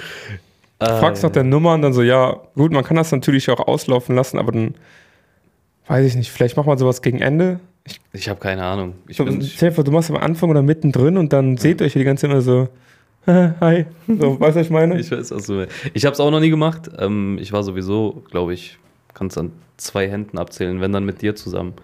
Fragst 0.87 1.23
nach 1.23 1.31
der 1.31 1.45
Nummer 1.45 1.75
und 1.75 1.83
dann 1.83 1.93
so, 1.93 2.03
ja, 2.03 2.41
gut, 2.55 2.73
man 2.73 2.85
kann 2.85 2.97
das 2.97 3.13
natürlich 3.13 3.51
auch 3.51 3.61
auslaufen 3.61 4.17
lassen, 4.17 4.39
aber 4.39 4.53
dann, 4.53 4.75
weiß 5.87 6.07
ich 6.07 6.17
nicht, 6.17 6.31
vielleicht 6.31 6.57
macht 6.57 6.67
man 6.67 6.79
sowas 6.79 7.03
gegen 7.03 7.21
Ende. 7.21 7.61
Ich, 7.85 8.01
Ich 8.13 8.29
habe 8.29 8.41
keine 8.41 8.65
Ahnung. 8.65 8.95
Ich 9.07 9.17
so, 9.19 9.25
bin, 9.25 9.43
vor, 9.43 9.85
du 9.85 9.91
machst 9.91 10.11
am 10.11 10.17
Anfang 10.17 10.51
oder 10.51 10.63
mittendrin 10.63 11.19
und 11.19 11.33
dann 11.33 11.57
seht 11.57 11.81
ihr 11.81 11.87
euch 11.87 11.93
die 11.93 12.05
ganze 12.05 12.23
Zeit 12.23 12.31
immer 12.31 12.41
so, 12.41 12.69
hi, 13.27 13.85
so, 14.09 14.41
weißt 14.41 14.57
du, 14.57 14.61
was 14.61 14.67
ich 14.67 14.71
meine? 14.71 14.99
Ich 14.99 15.11
weiß, 15.11 15.31
was 15.31 15.47
du 15.47 15.53
meinst. 15.55 15.75
Ich 15.93 16.07
habe 16.07 16.15
es 16.15 16.21
auch 16.21 16.31
noch 16.31 16.41
nie 16.41 16.51
gemacht. 16.51 16.91
Ähm, 16.99 17.39
ich 17.41 17.53
war 17.53 17.63
sowieso, 17.63 18.23
glaube 18.31 18.55
ich, 18.55 18.79
kannst 19.13 19.37
an 19.37 19.53
zwei 19.77 20.09
Händen 20.09 20.39
abzählen, 20.39 20.81
wenn 20.81 20.93
dann 20.93 21.05
mit 21.05 21.21
dir 21.21 21.35
zusammen. 21.35 21.75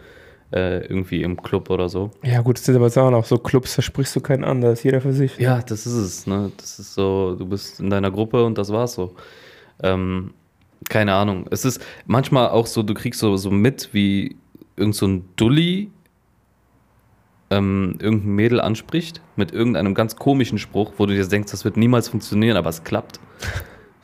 Äh, 0.52 0.86
irgendwie 0.86 1.22
im 1.22 1.42
Club 1.42 1.70
oder 1.70 1.88
so. 1.88 2.12
ja, 2.22 2.40
gut, 2.40 2.56
das 2.56 2.64
sind 2.64 2.76
aber 2.76 2.88
Sachen 2.88 3.14
auch 3.14 3.24
so 3.24 3.36
Clubs, 3.36 3.74
da 3.74 3.82
sprichst 3.82 4.14
du 4.14 4.20
keinen 4.20 4.44
an, 4.44 4.60
da 4.60 4.70
ist 4.70 4.84
jeder 4.84 5.00
für 5.00 5.12
sich. 5.12 5.36
Ja, 5.38 5.60
das 5.60 5.86
ist 5.86 5.94
es. 5.94 6.26
Ne? 6.28 6.52
Das 6.56 6.78
ist 6.78 6.94
so, 6.94 7.34
du 7.36 7.46
bist 7.46 7.80
in 7.80 7.90
deiner 7.90 8.12
Gruppe 8.12 8.44
und 8.44 8.56
das 8.56 8.70
war's 8.70 8.94
so. 8.94 9.16
Ähm, 9.82 10.34
keine 10.88 11.14
Ahnung. 11.14 11.46
Es 11.50 11.64
ist 11.64 11.84
manchmal 12.06 12.50
auch 12.50 12.66
so, 12.66 12.84
du 12.84 12.94
kriegst 12.94 13.18
so, 13.18 13.36
so 13.36 13.50
mit, 13.50 13.88
wie 13.92 14.36
irgend 14.76 14.94
so 14.94 15.06
ein 15.06 15.28
Dulli 15.34 15.90
ähm, 17.50 17.96
irgendein 18.00 18.34
Mädel 18.34 18.60
anspricht 18.60 19.20
mit 19.36 19.52
irgendeinem 19.52 19.94
ganz 19.94 20.16
komischen 20.16 20.58
Spruch, 20.58 20.92
wo 20.98 21.06
du 21.06 21.14
dir 21.14 21.26
denkst, 21.26 21.50
das 21.50 21.64
wird 21.64 21.76
niemals 21.76 22.08
funktionieren, 22.08 22.56
aber 22.56 22.70
es 22.70 22.84
klappt. 22.84 23.20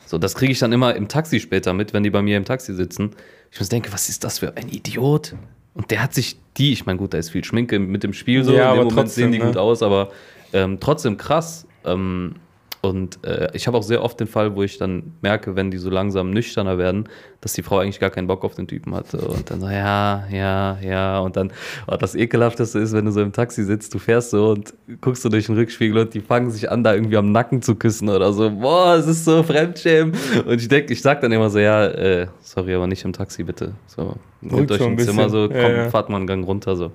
So, 0.05 0.19
das 0.19 0.35
kriege 0.35 0.51
ich 0.51 0.59
dann 0.59 0.71
immer 0.73 0.95
im 0.95 1.07
Taxi 1.07 1.39
später 1.39 1.73
mit, 1.73 1.91
wenn 1.91 2.03
die 2.03 2.11
bei 2.11 2.21
mir 2.21 2.37
im 2.37 2.45
Taxi 2.45 2.75
sitzen. 2.75 3.15
Ich 3.51 3.59
muss 3.59 3.69
denken, 3.69 3.91
was 3.91 4.09
ist 4.09 4.23
das 4.23 4.37
für 4.39 4.55
ein 4.57 4.69
Idiot? 4.69 5.33
Und 5.75 5.91
der 5.91 6.03
hat 6.03 6.13
sich 6.13 6.37
die, 6.57 6.71
ich 6.71 6.85
meine, 6.85 6.99
gut, 6.99 7.13
da 7.13 7.17
ist 7.17 7.29
viel 7.31 7.43
Schminke 7.43 7.79
mit 7.79 8.03
dem 8.03 8.13
Spiel 8.13 8.43
so, 8.43 8.53
Ja, 8.53 8.57
in 8.57 8.67
aber 8.67 8.75
dem 8.81 8.83
Moment 8.89 8.95
trotzdem, 9.07 9.23
sehen 9.23 9.31
die 9.31 9.39
ne? 9.39 9.45
gut 9.45 9.57
aus, 9.57 9.81
aber 9.81 10.11
ähm, 10.53 10.79
trotzdem 10.79 11.17
krass. 11.17 11.65
Ähm, 11.85 12.35
und 12.83 13.23
äh, 13.23 13.47
ich 13.53 13.65
habe 13.65 13.77
auch 13.77 13.83
sehr 13.83 14.03
oft 14.03 14.19
den 14.19 14.27
Fall, 14.27 14.57
wo 14.57 14.61
ich 14.61 14.77
dann 14.77 15.13
merke, 15.21 15.55
wenn 15.55 15.71
die 15.71 15.77
so 15.77 15.89
langsam 15.89 16.31
nüchterner 16.31 16.77
werden, 16.77 17.07
dass 17.39 17.53
die 17.53 17.63
Frau 17.63 17.77
eigentlich 17.77 18.01
gar 18.01 18.09
keinen 18.09 18.27
Bock 18.27 18.43
auf 18.43 18.55
den 18.55 18.67
Typen 18.67 18.93
hatte. 18.93 19.19
Und 19.19 19.49
dann 19.49 19.61
so, 19.61 19.69
ja, 19.69 20.25
ja, 20.29 20.77
ja. 20.81 21.19
Und 21.19 21.37
dann, 21.37 21.53
oh, 21.87 21.95
das 21.95 22.13
Ekelhafteste 22.13 22.79
ist, 22.79 22.91
wenn 22.91 23.05
du 23.05 23.11
so 23.11 23.21
im 23.21 23.31
Taxi 23.31 23.63
sitzt, 23.63 23.93
du 23.93 23.99
fährst 23.99 24.31
so 24.31 24.49
und 24.49 24.73
guckst 24.99 25.23
so 25.23 25.29
durch 25.29 25.45
den 25.45 25.55
Rückspiegel 25.55 25.97
und 25.97 26.13
die 26.13 26.19
fangen 26.19 26.51
sich 26.51 26.69
an, 26.69 26.83
da 26.83 26.93
irgendwie 26.93 27.15
am 27.15 27.31
Nacken 27.31 27.61
zu 27.61 27.75
küssen 27.75 28.09
oder 28.09 28.33
so. 28.33 28.51
Boah, 28.51 28.95
es 28.95 29.07
ist 29.07 29.23
so 29.23 29.43
Fremdschämen. 29.43 30.13
Und 30.45 30.59
ich 30.59 30.67
denke, 30.67 30.91
ich 30.91 31.01
sag 31.01 31.21
dann 31.21 31.31
immer 31.31 31.49
so, 31.49 31.59
ja, 31.59 31.85
äh, 31.85 32.27
sorry, 32.41 32.75
aber 32.75 32.87
nicht 32.87 33.05
im 33.05 33.13
Taxi, 33.13 33.43
bitte. 33.43 33.75
So, 33.87 34.17
nehmt 34.41 34.69
Ruhig 34.69 34.71
euch 34.71 34.79
so 34.79 34.87
ein 34.87 34.99
Zimmer, 34.99 35.29
so, 35.29 35.47
komm, 35.47 35.55
Ja, 35.55 35.69
ja. 35.69 35.89
fahrt 35.89 36.09
mal 36.09 36.17
einen 36.17 36.27
Gang 36.27 36.45
runter, 36.45 36.75
so. 36.75 36.91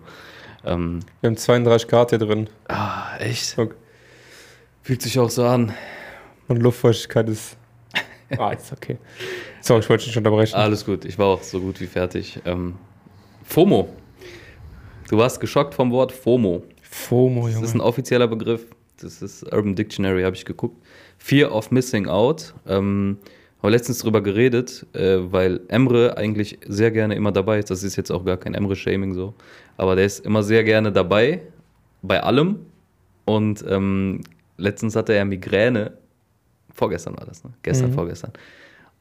Ähm, 0.67 1.01
Wir 1.23 1.29
haben 1.29 1.39
32 1.39 1.89
Grad 1.89 2.11
hier 2.11 2.19
drin 2.19 2.51
ah, 2.69 3.17
echt? 3.21 3.57
Okay. 3.57 3.73
Fühlt 4.89 5.03
sich 5.03 5.19
auch 5.19 5.29
so 5.29 5.45
an. 5.45 5.75
und 6.49 6.63
Luftfeuchtigkeit 6.63 7.29
ist. 7.29 7.59
Ah, 8.39 8.53
ist 8.53 8.73
okay. 8.73 8.97
Sorry, 9.61 9.81
ich 9.81 9.89
wollte 9.91 10.05
dich 10.05 10.09
nicht 10.15 10.17
unterbrechen. 10.17 10.55
Alles 10.55 10.87
gut, 10.87 11.05
ich 11.05 11.19
war 11.19 11.27
auch 11.27 11.43
so 11.43 11.61
gut 11.61 11.79
wie 11.83 11.87
fertig. 11.87 12.41
Ähm, 12.47 12.77
FOMO. 13.45 13.91
Du 15.11 15.19
warst 15.19 15.41
geschockt 15.41 15.75
vom 15.75 15.91
Wort 15.93 16.11
FOMO. 16.11 16.63
FOMO, 16.81 17.49
Das 17.49 17.57
ist 17.57 17.61
Junge. 17.61 17.75
ein 17.75 17.81
offizieller 17.83 18.29
Begriff. 18.29 18.65
Das 19.03 19.21
ist 19.21 19.43
Urban 19.53 19.75
Dictionary, 19.75 20.23
habe 20.23 20.35
ich 20.35 20.47
geguckt. 20.47 20.83
Fear 21.19 21.55
of 21.55 21.71
Missing 21.71 22.07
Out. 22.09 22.55
Ähm, 22.67 23.19
haben 23.59 23.63
wir 23.63 23.71
letztens 23.73 23.99
drüber 23.99 24.23
geredet, 24.23 24.87
äh, 24.95 25.19
weil 25.31 25.61
Emre 25.69 26.17
eigentlich 26.17 26.59
sehr 26.67 26.91
gerne 26.93 27.15
immer 27.15 27.31
dabei 27.33 27.59
ist. 27.59 27.71
Das 27.71 27.83
ist 27.83 27.97
jetzt 27.97 28.11
auch 28.11 28.25
gar 28.25 28.39
kein 28.39 28.55
Emre-Shaming 28.55 29.13
so. 29.13 29.35
Aber 29.77 29.97
der 29.97 30.07
ist 30.07 30.25
immer 30.25 30.43
sehr 30.43 30.65
gerne 30.65 30.93
dabei, 30.93 31.43
bei 32.01 32.23
allem. 32.23 32.61
Und 33.27 33.63
ähm, 33.69 34.23
letztens 34.59 34.95
hatte 34.95 35.15
er 35.15 35.25
Migräne. 35.25 35.97
Vorgestern 36.73 37.17
war 37.17 37.25
das, 37.25 37.43
ne? 37.45 37.51
Gestern, 37.63 37.91
Mhm. 37.91 37.95
vorgestern. 37.95 38.33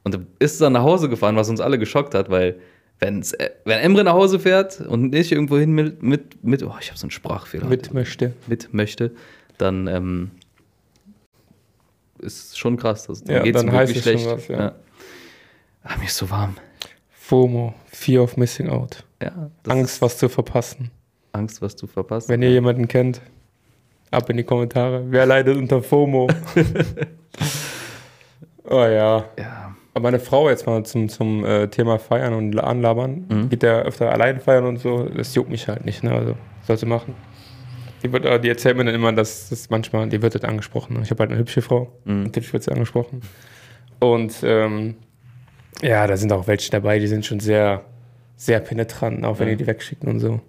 Und 0.04 0.18
ist 0.38 0.60
dann 0.60 0.72
nach 0.72 0.82
Hause 0.82 1.08
gefahren, 1.08 1.36
was 1.36 1.48
uns 1.50 1.60
alle 1.60 1.78
geschockt 1.78 2.14
hat, 2.14 2.30
weil 2.30 2.58
wenn's, 2.98 3.32
äh, 3.34 3.50
wenn 3.64 3.78
Emre 3.80 4.04
nach 4.04 4.14
Hause 4.14 4.38
fährt 4.38 4.80
und 4.80 5.10
nicht 5.10 5.30
irgendwo 5.30 5.58
hin 5.58 5.72
mit, 5.72 6.02
mit, 6.02 6.42
mit 6.42 6.62
oh, 6.62 6.74
ich 6.80 6.88
habe 6.88 6.98
so 6.98 7.04
einen 7.04 7.10
Sprachfehler. 7.10 7.66
Mit 7.66 7.92
möchte. 7.92 8.32
mit 8.46 8.72
möchte, 8.72 9.12
dann 9.58 9.86
ähm, 9.86 10.30
ist 12.18 12.58
schon 12.58 12.76
krass. 12.76 13.06
Das, 13.06 13.22
Ja, 13.26 13.42
geht's 13.42 13.60
dann 13.60 13.70
wirklich 13.72 14.04
es 14.04 14.20
schon 14.22 14.30
was, 14.32 14.48
ja. 14.48 14.74
Ah, 15.82 15.96
mir 15.98 16.06
ist 16.06 16.16
so 16.16 16.28
warm. 16.30 16.56
FOMO, 17.10 17.74
Fear 17.86 18.22
of 18.22 18.36
Missing 18.36 18.68
Out. 18.68 19.04
Ja, 19.22 19.50
Angst, 19.66 20.00
was 20.00 20.18
zu 20.18 20.28
verpassen. 20.28 20.90
Angst, 21.32 21.60
was 21.60 21.76
du 21.76 21.86
verpasst. 21.86 22.28
Wenn 22.28 22.42
ihr 22.42 22.50
jemanden 22.50 22.88
kennt, 22.88 23.20
ab 24.10 24.28
in 24.30 24.36
die 24.38 24.44
Kommentare. 24.44 25.04
Wer 25.08 25.26
leidet 25.26 25.56
unter 25.56 25.82
FOMO? 25.82 26.28
oh 28.64 28.84
ja. 28.84 29.24
ja, 29.38 29.74
Aber 29.94 30.02
meine 30.02 30.18
Frau 30.20 30.48
jetzt 30.48 30.66
mal 30.66 30.84
zum, 30.84 31.08
zum 31.08 31.44
äh, 31.44 31.68
Thema 31.68 31.98
Feiern 31.98 32.34
und 32.34 32.58
Anlabern, 32.58 33.26
Mhm. 33.28 33.48
geht 33.48 33.62
ja 33.62 33.80
öfter 33.80 34.10
allein 34.12 34.40
feiern 34.40 34.64
und 34.64 34.78
so, 34.78 35.04
das 35.08 35.34
juckt 35.34 35.50
mich 35.50 35.68
halt 35.68 35.84
nicht, 35.84 36.02
ne? 36.02 36.12
Also, 36.12 36.34
sollte 36.66 36.86
machen. 36.86 37.14
Die, 38.02 38.12
wird, 38.12 38.24
äh, 38.24 38.38
die 38.40 38.48
erzählt 38.48 38.76
mir 38.76 38.84
dann 38.84 38.94
immer, 38.94 39.12
dass 39.12 39.48
das 39.48 39.70
manchmal, 39.70 40.08
die 40.08 40.22
wird 40.22 40.34
halt 40.34 40.44
angesprochen. 40.44 40.94
ne? 40.96 41.00
Ich 41.02 41.10
habe 41.10 41.20
halt 41.22 41.30
eine 41.30 41.40
hübsche 41.40 41.62
Frau, 41.62 41.92
Mhm. 42.04 42.24
natürlich 42.24 42.52
wird 42.52 42.62
sie 42.62 42.72
angesprochen. 42.72 43.20
Und 44.00 44.34
ähm, 44.44 44.94
ja, 45.82 46.06
da 46.06 46.16
sind 46.16 46.32
auch 46.32 46.46
welche 46.46 46.70
dabei, 46.70 46.98
die 46.98 47.06
sind 47.08 47.26
schon 47.26 47.40
sehr, 47.40 47.82
sehr 48.36 48.60
penetrant, 48.60 49.24
auch 49.24 49.38
wenn 49.40 49.48
Ja. 49.48 49.54
die 49.54 49.64
die 49.64 49.66
wegschicken 49.66 50.08
und 50.08 50.20
so. 50.20 50.40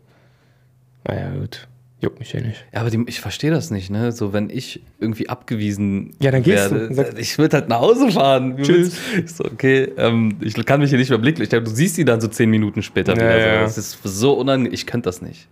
Naja, 1.08 1.32
gut. 1.40 1.68
Juckt 2.02 2.20
mich 2.20 2.34
eh 2.34 2.40
nicht. 2.42 2.64
ja 2.74 2.80
aber 2.80 2.90
die, 2.90 3.04
ich 3.08 3.20
verstehe 3.20 3.52
das 3.52 3.72
nicht, 3.72 3.90
ne? 3.90 4.12
So, 4.14 4.32
wenn 4.32 4.50
ich 4.50 4.82
irgendwie 5.00 5.28
abgewiesen 5.28 6.16
Ja, 6.22 6.32
dann 6.32 6.44
gehst 6.44 6.72
du. 6.72 6.76
werde, 6.76 6.94
Sag- 6.96 7.20
ich 7.20 7.38
würde 7.38 7.58
halt 7.58 7.68
nach 7.70 7.82
Hause 7.82 8.10
fahren. 8.12 8.58
Tschüss. 8.62 8.98
Ich 9.18 9.32
so, 9.34 9.44
okay, 9.44 9.92
ähm, 9.98 10.38
ich 10.40 10.54
kann 10.66 10.80
mich 10.80 10.90
hier 10.92 11.00
nicht 11.00 11.10
mehr 11.10 11.20
blicken. 11.20 11.42
Ich 11.42 11.50
glaube, 11.50 11.66
du 11.66 11.72
siehst 11.72 11.98
die 11.98 12.06
dann 12.06 12.22
so 12.22 12.30
zehn 12.30 12.50
Minuten 12.50 12.84
später 12.84 13.12
Ja, 13.14 13.18
wieder. 13.18 13.54
ja. 13.56 13.62
Das 13.64 13.78
ist 13.78 14.00
so 14.04 14.34
unangenehm. 14.34 14.74
Ich 14.74 14.86
könnte 14.86 15.10
das 15.10 15.22
nicht. 15.22 15.48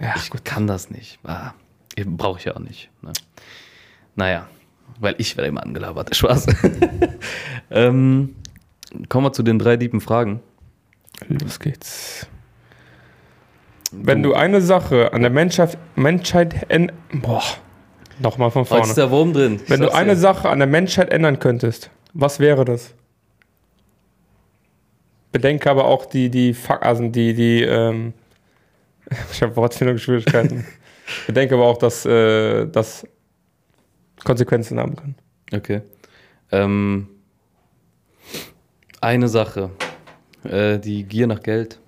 Ja, 0.00 0.14
Ich 0.16 0.30
kann 0.44 0.66
das 0.68 0.90
nicht. 0.90 1.18
Ah, 1.24 1.52
Brauche 2.06 2.38
ich 2.38 2.44
ja 2.44 2.54
auch 2.54 2.60
nicht. 2.60 2.90
Ne? 3.02 3.12
Naja, 4.16 4.46
weil 5.00 5.16
ich 5.18 5.36
werde 5.36 5.48
immer 5.48 5.62
angelabert. 5.64 6.14
Spaß. 6.16 6.46
ähm, 7.70 8.34
kommen 9.08 9.26
wir 9.26 9.32
zu 9.32 9.42
den 9.42 9.58
drei 9.58 9.76
tiefen 9.76 10.00
Fragen. 10.00 10.40
los 11.28 11.58
geht's. 11.58 12.28
Wenn 14.02 14.22
du 14.22 14.34
eine 14.34 14.60
Sache 14.60 15.12
an 15.12 15.22
der 15.22 15.30
Menschheit, 15.30 15.78
Menschheit 15.96 16.70
änd- 16.70 16.92
boah, 17.12 17.42
nochmal 18.20 18.50
von 18.50 18.62
Oh, 18.62 18.66
vorne. 18.66 18.84
ist 18.84 18.96
der 18.96 19.10
Wurm 19.10 19.32
drin. 19.32 19.60
Wenn 19.68 19.80
du 19.80 19.92
eine 19.94 20.10
dir. 20.12 20.16
Sache 20.16 20.48
an 20.50 20.58
der 20.58 20.68
Menschheit 20.68 21.10
ändern 21.10 21.38
könntest, 21.38 21.90
was 22.12 22.40
wäre 22.40 22.64
das? 22.64 22.94
Bedenke 25.32 25.68
aber 25.70 25.86
auch 25.86 26.06
die, 26.06 26.30
die, 26.30 26.54
Fa- 26.54 26.76
also 26.78 27.08
die, 27.08 27.34
die, 27.34 27.62
ähm, 27.62 28.12
ich 29.32 29.42
habe 29.42 29.56
Wortfindungsschwierigkeiten. 29.56 30.64
Bedenke 31.26 31.54
aber 31.54 31.66
auch, 31.66 31.78
dass 31.78 32.06
äh, 32.06 32.66
das 32.66 33.06
Konsequenzen 34.24 34.78
haben 34.78 34.96
kann. 34.96 35.14
Okay. 35.52 35.82
Ähm, 36.52 37.08
eine 39.00 39.28
Sache. 39.28 39.70
Äh, 40.44 40.78
die 40.78 41.04
Gier 41.04 41.26
nach 41.26 41.42
Geld. 41.42 41.78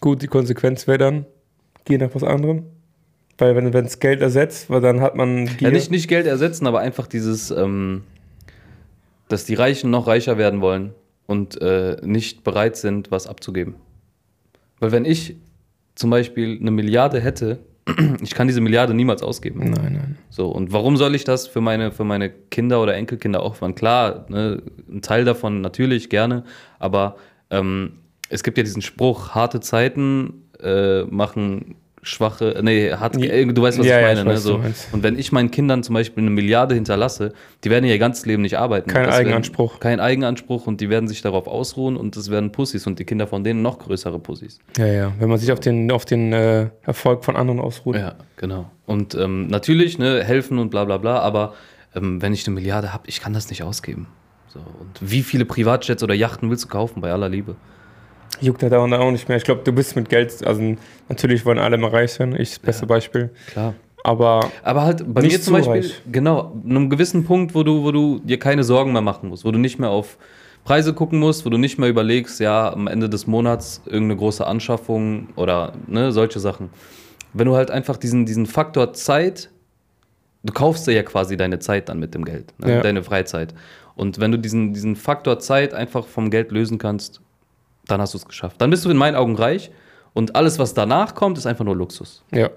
Gut, 0.00 0.22
die 0.22 0.26
Konsequenz 0.26 0.86
wäre 0.86 0.98
dann, 0.98 1.26
geh 1.84 1.98
nach 1.98 2.14
was 2.14 2.22
anderem. 2.22 2.64
Weil 3.38 3.54
wenn 3.54 3.84
es 3.84 4.00
Geld 4.00 4.20
ersetzt, 4.20 4.68
weil 4.68 4.80
dann 4.80 5.00
hat 5.00 5.14
man 5.14 5.46
Gier. 5.46 5.68
Ja, 5.68 5.70
nicht, 5.70 5.90
nicht 5.92 6.08
Geld 6.08 6.26
ersetzen, 6.26 6.66
aber 6.66 6.80
einfach 6.80 7.06
dieses, 7.06 7.52
ähm, 7.52 8.02
dass 9.28 9.44
die 9.44 9.54
Reichen 9.54 9.90
noch 9.90 10.08
reicher 10.08 10.38
werden 10.38 10.60
wollen 10.60 10.92
und 11.26 11.60
äh, 11.60 11.98
nicht 12.02 12.42
bereit 12.42 12.76
sind, 12.76 13.12
was 13.12 13.28
abzugeben. 13.28 13.76
Weil 14.80 14.90
wenn 14.90 15.04
ich 15.04 15.36
zum 15.94 16.10
Beispiel 16.10 16.58
eine 16.60 16.72
Milliarde 16.72 17.20
hätte, 17.20 17.60
ich 18.22 18.34
kann 18.34 18.48
diese 18.48 18.60
Milliarde 18.60 18.92
niemals 18.92 19.22
ausgeben. 19.22 19.60
Nein, 19.70 19.92
nein. 19.92 20.18
So, 20.30 20.48
und 20.48 20.72
warum 20.72 20.96
soll 20.96 21.14
ich 21.14 21.24
das 21.24 21.46
für 21.46 21.60
meine, 21.60 21.92
für 21.92 22.04
meine 22.04 22.30
Kinder 22.30 22.82
oder 22.82 22.94
Enkelkinder 22.94 23.42
aufwand? 23.42 23.76
Klar, 23.76 24.26
ne, 24.28 24.62
ein 24.90 25.00
Teil 25.00 25.24
davon 25.24 25.60
natürlich 25.60 26.10
gerne, 26.10 26.44
aber 26.80 27.16
ähm, 27.50 27.98
es 28.28 28.42
gibt 28.42 28.58
ja 28.58 28.64
diesen 28.64 28.82
Spruch, 28.82 29.30
harte 29.30 29.60
Zeiten 29.60 30.48
äh, 30.62 31.02
machen 31.04 31.76
schwache, 32.02 32.58
nee, 32.62 32.92
hart, 32.92 33.16
Ja, 33.16 33.30
äh, 33.30 33.46
du 33.46 33.62
weißt, 33.62 33.78
was 33.78 33.86
ja, 33.86 33.96
ich 33.96 34.02
ja, 34.02 34.08
meine. 34.08 34.20
ich 34.20 34.26
ne, 34.26 34.32
weiß, 34.32 34.42
so. 34.42 34.52
du 34.56 34.58
meinst. 34.58 34.88
Und 34.92 35.02
wenn 35.02 35.18
ich 35.18 35.32
meinen 35.32 35.50
Kindern 35.50 35.82
zum 35.82 35.94
Beispiel 35.94 36.22
eine 36.22 36.30
Milliarde 36.30 36.74
hinterlasse, 36.74 37.32
die 37.64 37.70
werden 37.70 37.84
ihr 37.84 37.98
ganzes 37.98 38.26
Leben 38.26 38.42
nicht 38.42 38.58
arbeiten. 38.58 38.90
Kein 38.90 39.06
Das 39.06 39.16
Eigenanspruch. 39.16 39.72
Werden, 39.72 39.80
kein 39.80 40.00
Eigenanspruch 40.00 40.66
und 40.66 40.80
die 40.80 40.90
werden 40.90 41.08
sich 41.08 41.22
darauf 41.22 41.46
ausruhen 41.46 41.96
und 41.96 42.16
das 42.16 42.30
werden 42.30 42.52
Pussys 42.52 42.86
und 42.86 42.98
die 42.98 43.04
Kinder 43.04 43.26
von 43.26 43.44
denen 43.44 43.62
noch 43.62 43.78
größere 43.78 44.18
Pussys. 44.18 44.58
Ja, 44.76 44.86
ja. 44.86 45.12
Wenn 45.18 45.28
man 45.28 45.38
sich 45.38 45.52
auf 45.52 45.60
den, 45.60 45.90
auf 45.90 46.04
den 46.04 46.32
äh, 46.32 46.68
Erfolg 46.82 47.24
von 47.24 47.36
anderen 47.36 47.60
ausruht. 47.60 47.96
Ja, 47.96 48.14
genau. 48.36 48.70
Und 48.86 49.14
ähm, 49.14 49.48
natürlich, 49.48 49.98
ne, 49.98 50.22
helfen 50.24 50.58
und 50.58 50.70
bla 50.70 50.84
bla 50.84 50.98
bla, 50.98 51.18
aber 51.18 51.54
ähm, 51.94 52.22
wenn 52.22 52.32
ich 52.32 52.46
eine 52.46 52.54
Milliarde 52.54 52.92
habe, 52.92 53.04
ich 53.06 53.20
kann 53.20 53.32
das 53.32 53.50
nicht 53.50 53.62
ausgeben. 53.62 54.06
So, 54.48 54.60
und 54.60 54.98
wie 55.00 55.22
viele 55.22 55.44
Privatjets 55.44 56.02
oder 56.02 56.14
Yachten 56.14 56.48
willst 56.48 56.64
du 56.64 56.68
kaufen, 56.68 57.02
bei 57.02 57.12
aller 57.12 57.28
Liebe? 57.28 57.56
Juckt 58.40 58.62
halt 58.62 58.74
auch 58.74 58.90
auch 58.90 59.10
nicht 59.10 59.28
mehr. 59.28 59.36
Ich 59.36 59.44
glaube, 59.44 59.62
du 59.64 59.72
bist 59.72 59.96
mit 59.96 60.08
Geld, 60.08 60.46
also 60.46 60.76
natürlich 61.08 61.44
wollen 61.44 61.58
alle 61.58 61.76
mal 61.78 61.90
reich 61.90 62.12
sein, 62.12 62.34
ich 62.38 62.50
das 62.50 62.58
beste 62.58 62.86
Beispiel. 62.86 63.30
Klar. 63.48 63.74
Aber 64.04 64.40
Aber 64.62 64.82
halt 64.82 65.02
bei 65.12 65.22
mir 65.22 65.30
zum 65.32 65.40
zu 65.42 65.52
Beispiel, 65.52 65.72
reich. 65.82 66.02
genau, 66.10 66.52
an 66.64 66.70
einem 66.70 66.90
gewissen 66.90 67.24
Punkt, 67.24 67.54
wo 67.54 67.62
du, 67.62 67.82
wo 67.82 67.90
du 67.92 68.20
dir 68.20 68.38
keine 68.38 68.64
Sorgen 68.64 68.92
mehr 68.92 69.02
machen 69.02 69.28
musst, 69.28 69.44
wo 69.44 69.50
du 69.50 69.58
nicht 69.58 69.78
mehr 69.78 69.90
auf 69.90 70.18
Preise 70.64 70.94
gucken 70.94 71.18
musst, 71.18 71.44
wo 71.44 71.50
du 71.50 71.58
nicht 71.58 71.78
mehr 71.78 71.88
überlegst, 71.88 72.40
ja, 72.40 72.72
am 72.72 72.86
Ende 72.86 73.08
des 73.08 73.26
Monats 73.26 73.82
irgendeine 73.86 74.16
große 74.16 74.46
Anschaffung 74.46 75.28
oder 75.36 75.72
ne, 75.86 76.12
solche 76.12 76.40
Sachen. 76.40 76.70
Wenn 77.32 77.46
du 77.46 77.56
halt 77.56 77.70
einfach 77.70 77.96
diesen, 77.96 78.24
diesen 78.26 78.46
Faktor 78.46 78.92
Zeit, 78.92 79.50
du 80.44 80.52
kaufst 80.52 80.86
dir 80.86 80.92
ja 80.92 81.02
quasi 81.02 81.36
deine 81.36 81.58
Zeit 81.58 81.88
dann 81.88 81.98
mit 81.98 82.14
dem 82.14 82.24
Geld, 82.24 82.52
ne, 82.58 82.76
Ja. 82.76 82.80
deine 82.82 83.02
Freizeit. 83.02 83.54
Und 83.96 84.20
wenn 84.20 84.30
du 84.30 84.38
diesen, 84.38 84.72
diesen 84.74 84.94
Faktor 84.94 85.38
Zeit 85.40 85.74
einfach 85.74 86.06
vom 86.06 86.30
Geld 86.30 86.52
lösen 86.52 86.78
kannst, 86.78 87.20
dann 87.88 88.00
hast 88.00 88.14
du 88.14 88.18
es 88.18 88.26
geschafft. 88.26 88.60
Dann 88.60 88.70
bist 88.70 88.84
du 88.84 88.90
in 88.90 88.96
meinen 88.96 89.16
Augen 89.16 89.34
reich 89.36 89.70
und 90.14 90.36
alles, 90.36 90.58
was 90.58 90.74
danach 90.74 91.14
kommt, 91.14 91.36
ist 91.38 91.46
einfach 91.46 91.64
nur 91.64 91.74
Luxus. 91.76 92.22
ja. 92.32 92.50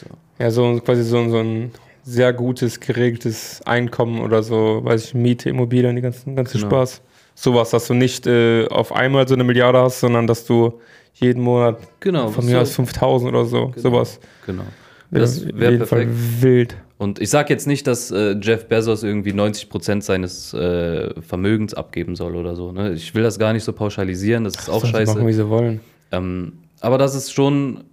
So. 0.00 0.06
Ja, 0.38 0.50
so 0.50 0.80
quasi 0.82 1.02
so, 1.02 1.28
so 1.28 1.36
ein 1.38 1.72
sehr 2.02 2.32
gutes, 2.32 2.80
geregeltes 2.80 3.60
Einkommen 3.66 4.22
oder 4.22 4.42
so, 4.42 4.80
weiß 4.82 5.04
ich, 5.04 5.14
Miete, 5.14 5.50
Immobilien, 5.50 5.94
die 5.94 6.00
ganzen, 6.00 6.34
ganzen 6.34 6.56
Genau. 6.58 6.70
Spaß. 6.70 7.02
Sowas, 7.34 7.68
dass 7.70 7.86
du 7.86 7.92
nicht 7.94 8.26
äh, 8.26 8.66
auf 8.68 8.92
einmal 8.94 9.28
so 9.28 9.34
eine 9.34 9.44
Milliarde 9.44 9.78
hast, 9.80 10.00
sondern 10.00 10.26
dass 10.26 10.46
du 10.46 10.80
jeden 11.12 11.42
Monat 11.42 11.76
Genau. 12.00 12.28
von 12.28 12.46
mir 12.46 12.60
aus 12.62 12.74
5000 12.74 13.30
oder 13.30 13.44
so. 13.44 13.72
Sowas. 13.76 14.18
Genau. 14.46 14.62
Das 15.10 15.44
wäre 15.46 15.72
jeden 15.72 15.86
Fall 15.86 16.06
perfekt. 16.06 16.42
wild. 16.42 16.76
Und 17.00 17.18
ich 17.18 17.30
sage 17.30 17.50
jetzt 17.50 17.66
nicht, 17.66 17.86
dass 17.86 18.10
äh, 18.10 18.36
Jeff 18.42 18.68
Bezos 18.68 19.02
irgendwie 19.02 19.32
90% 19.32 20.02
seines 20.02 20.52
äh, 20.52 21.18
Vermögens 21.22 21.72
abgeben 21.72 22.14
soll 22.14 22.36
oder 22.36 22.54
so. 22.54 22.72
Ne? 22.72 22.92
Ich 22.92 23.14
will 23.14 23.22
das 23.22 23.38
gar 23.38 23.54
nicht 23.54 23.64
so 23.64 23.72
pauschalisieren, 23.72 24.44
das 24.44 24.54
ist 24.56 24.68
auch 24.68 24.84
sie 24.84 24.90
scheiße. 24.90 25.14
machen, 25.14 25.26
wie 25.26 25.32
sie 25.32 25.48
wollen. 25.48 25.80
Ähm, 26.12 26.58
aber 26.80 26.98
das 26.98 27.14
ist 27.14 27.32
schon, 27.32 27.84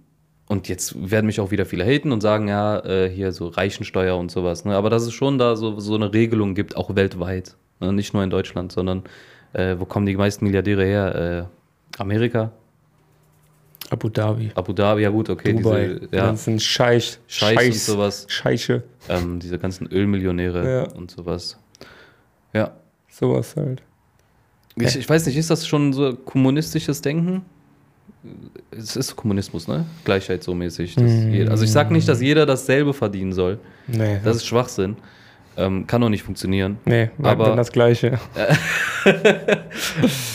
und 0.46 0.68
jetzt 0.68 1.10
werden 1.10 1.24
mich 1.24 1.40
auch 1.40 1.50
wieder 1.50 1.64
viele 1.64 1.86
haten 1.86 2.12
und 2.12 2.20
sagen, 2.20 2.48
ja, 2.48 2.80
äh, 2.80 3.08
hier 3.08 3.32
so 3.32 3.48
Reichensteuer 3.48 4.14
und 4.14 4.30
sowas. 4.30 4.66
Ne? 4.66 4.76
Aber 4.76 4.90
dass 4.90 5.04
es 5.04 5.14
schon 5.14 5.38
da 5.38 5.56
so, 5.56 5.80
so 5.80 5.94
eine 5.94 6.12
Regelung 6.12 6.54
gibt, 6.54 6.76
auch 6.76 6.94
weltweit. 6.94 7.56
Ne? 7.80 7.94
Nicht 7.94 8.12
nur 8.12 8.22
in 8.22 8.28
Deutschland, 8.28 8.72
sondern 8.72 9.04
äh, 9.54 9.76
wo 9.78 9.86
kommen 9.86 10.04
die 10.04 10.16
meisten 10.16 10.44
Milliardäre 10.44 10.84
her? 10.84 11.48
Äh, 11.96 11.98
Amerika? 11.98 12.52
Abu 13.90 14.08
Dhabi. 14.10 14.50
Abu 14.54 14.72
Dhabi, 14.72 15.02
ja 15.02 15.10
gut, 15.10 15.30
okay. 15.30 15.52
Dubai. 15.54 15.86
Diese, 15.88 16.00
Die 16.08 16.16
ja, 16.16 16.26
ganzen 16.26 16.60
Scheich. 16.60 17.18
Scheiß 17.26 17.52
und 17.52 17.58
Scheiß. 17.62 17.86
sowas. 17.86 18.26
Scheiche. 18.28 18.82
Ähm, 19.08 19.38
diese 19.40 19.58
ganzen 19.58 19.86
Ölmillionäre 19.90 20.74
Ja. 20.88 20.92
und 20.94 21.10
sowas. 21.10 21.58
Ja. 22.52 22.72
Sowas 23.10 23.56
halt. 23.56 23.82
Ich, 24.76 24.94
ich 24.96 25.08
weiß 25.08 25.26
nicht, 25.26 25.36
ist 25.36 25.50
das 25.50 25.66
schon 25.66 25.92
so 25.92 26.14
kommunistisches 26.14 27.00
Denken? 27.00 27.42
Es 28.70 28.96
ist 28.96 29.16
Kommunismus, 29.16 29.66
ne? 29.68 29.84
Gleichheit 30.04 30.42
so 30.42 30.54
mäßig. 30.54 30.96
Mm. 30.96 31.32
jeder, 31.32 31.50
also 31.50 31.64
ich 31.64 31.72
sag 31.72 31.90
nicht, 31.90 32.08
dass 32.08 32.20
jeder 32.20 32.46
dasselbe 32.46 32.92
verdienen 32.92 33.32
soll. 33.32 33.58
Nee, 33.86 34.20
Das 34.22 34.36
ist 34.36 34.46
Schwachsinn. 34.46 34.96
Ähm, 35.56 35.86
kann 35.86 36.00
doch 36.00 36.08
nicht 36.08 36.22
funktionieren. 36.22 36.78
nee 36.84 37.10
aber- 37.22 37.46
dann 37.46 37.56
das 37.56 37.72
Gleiche. 37.72 38.18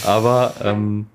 Aber 0.06 0.54
ähm, 0.64 1.06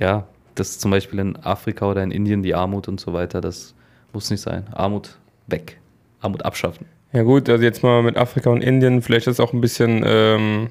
ja, 0.00 0.26
das 0.54 0.78
zum 0.78 0.90
Beispiel 0.90 1.18
in 1.18 1.36
Afrika 1.36 1.90
oder 1.90 2.02
in 2.02 2.10
Indien, 2.10 2.42
die 2.42 2.54
Armut 2.54 2.88
und 2.88 3.00
so 3.00 3.12
weiter, 3.12 3.40
das 3.40 3.74
muss 4.12 4.30
nicht 4.30 4.40
sein. 4.40 4.64
Armut 4.72 5.18
weg. 5.46 5.78
Armut 6.20 6.44
abschaffen. 6.44 6.86
Ja 7.12 7.22
gut, 7.22 7.48
also 7.48 7.62
jetzt 7.62 7.82
mal 7.82 8.02
mit 8.02 8.16
Afrika 8.16 8.50
und 8.50 8.62
Indien, 8.62 9.02
vielleicht 9.02 9.26
ist 9.26 9.34
es 9.34 9.40
auch 9.40 9.52
ein 9.52 9.60
bisschen 9.60 10.02
ähm, 10.06 10.70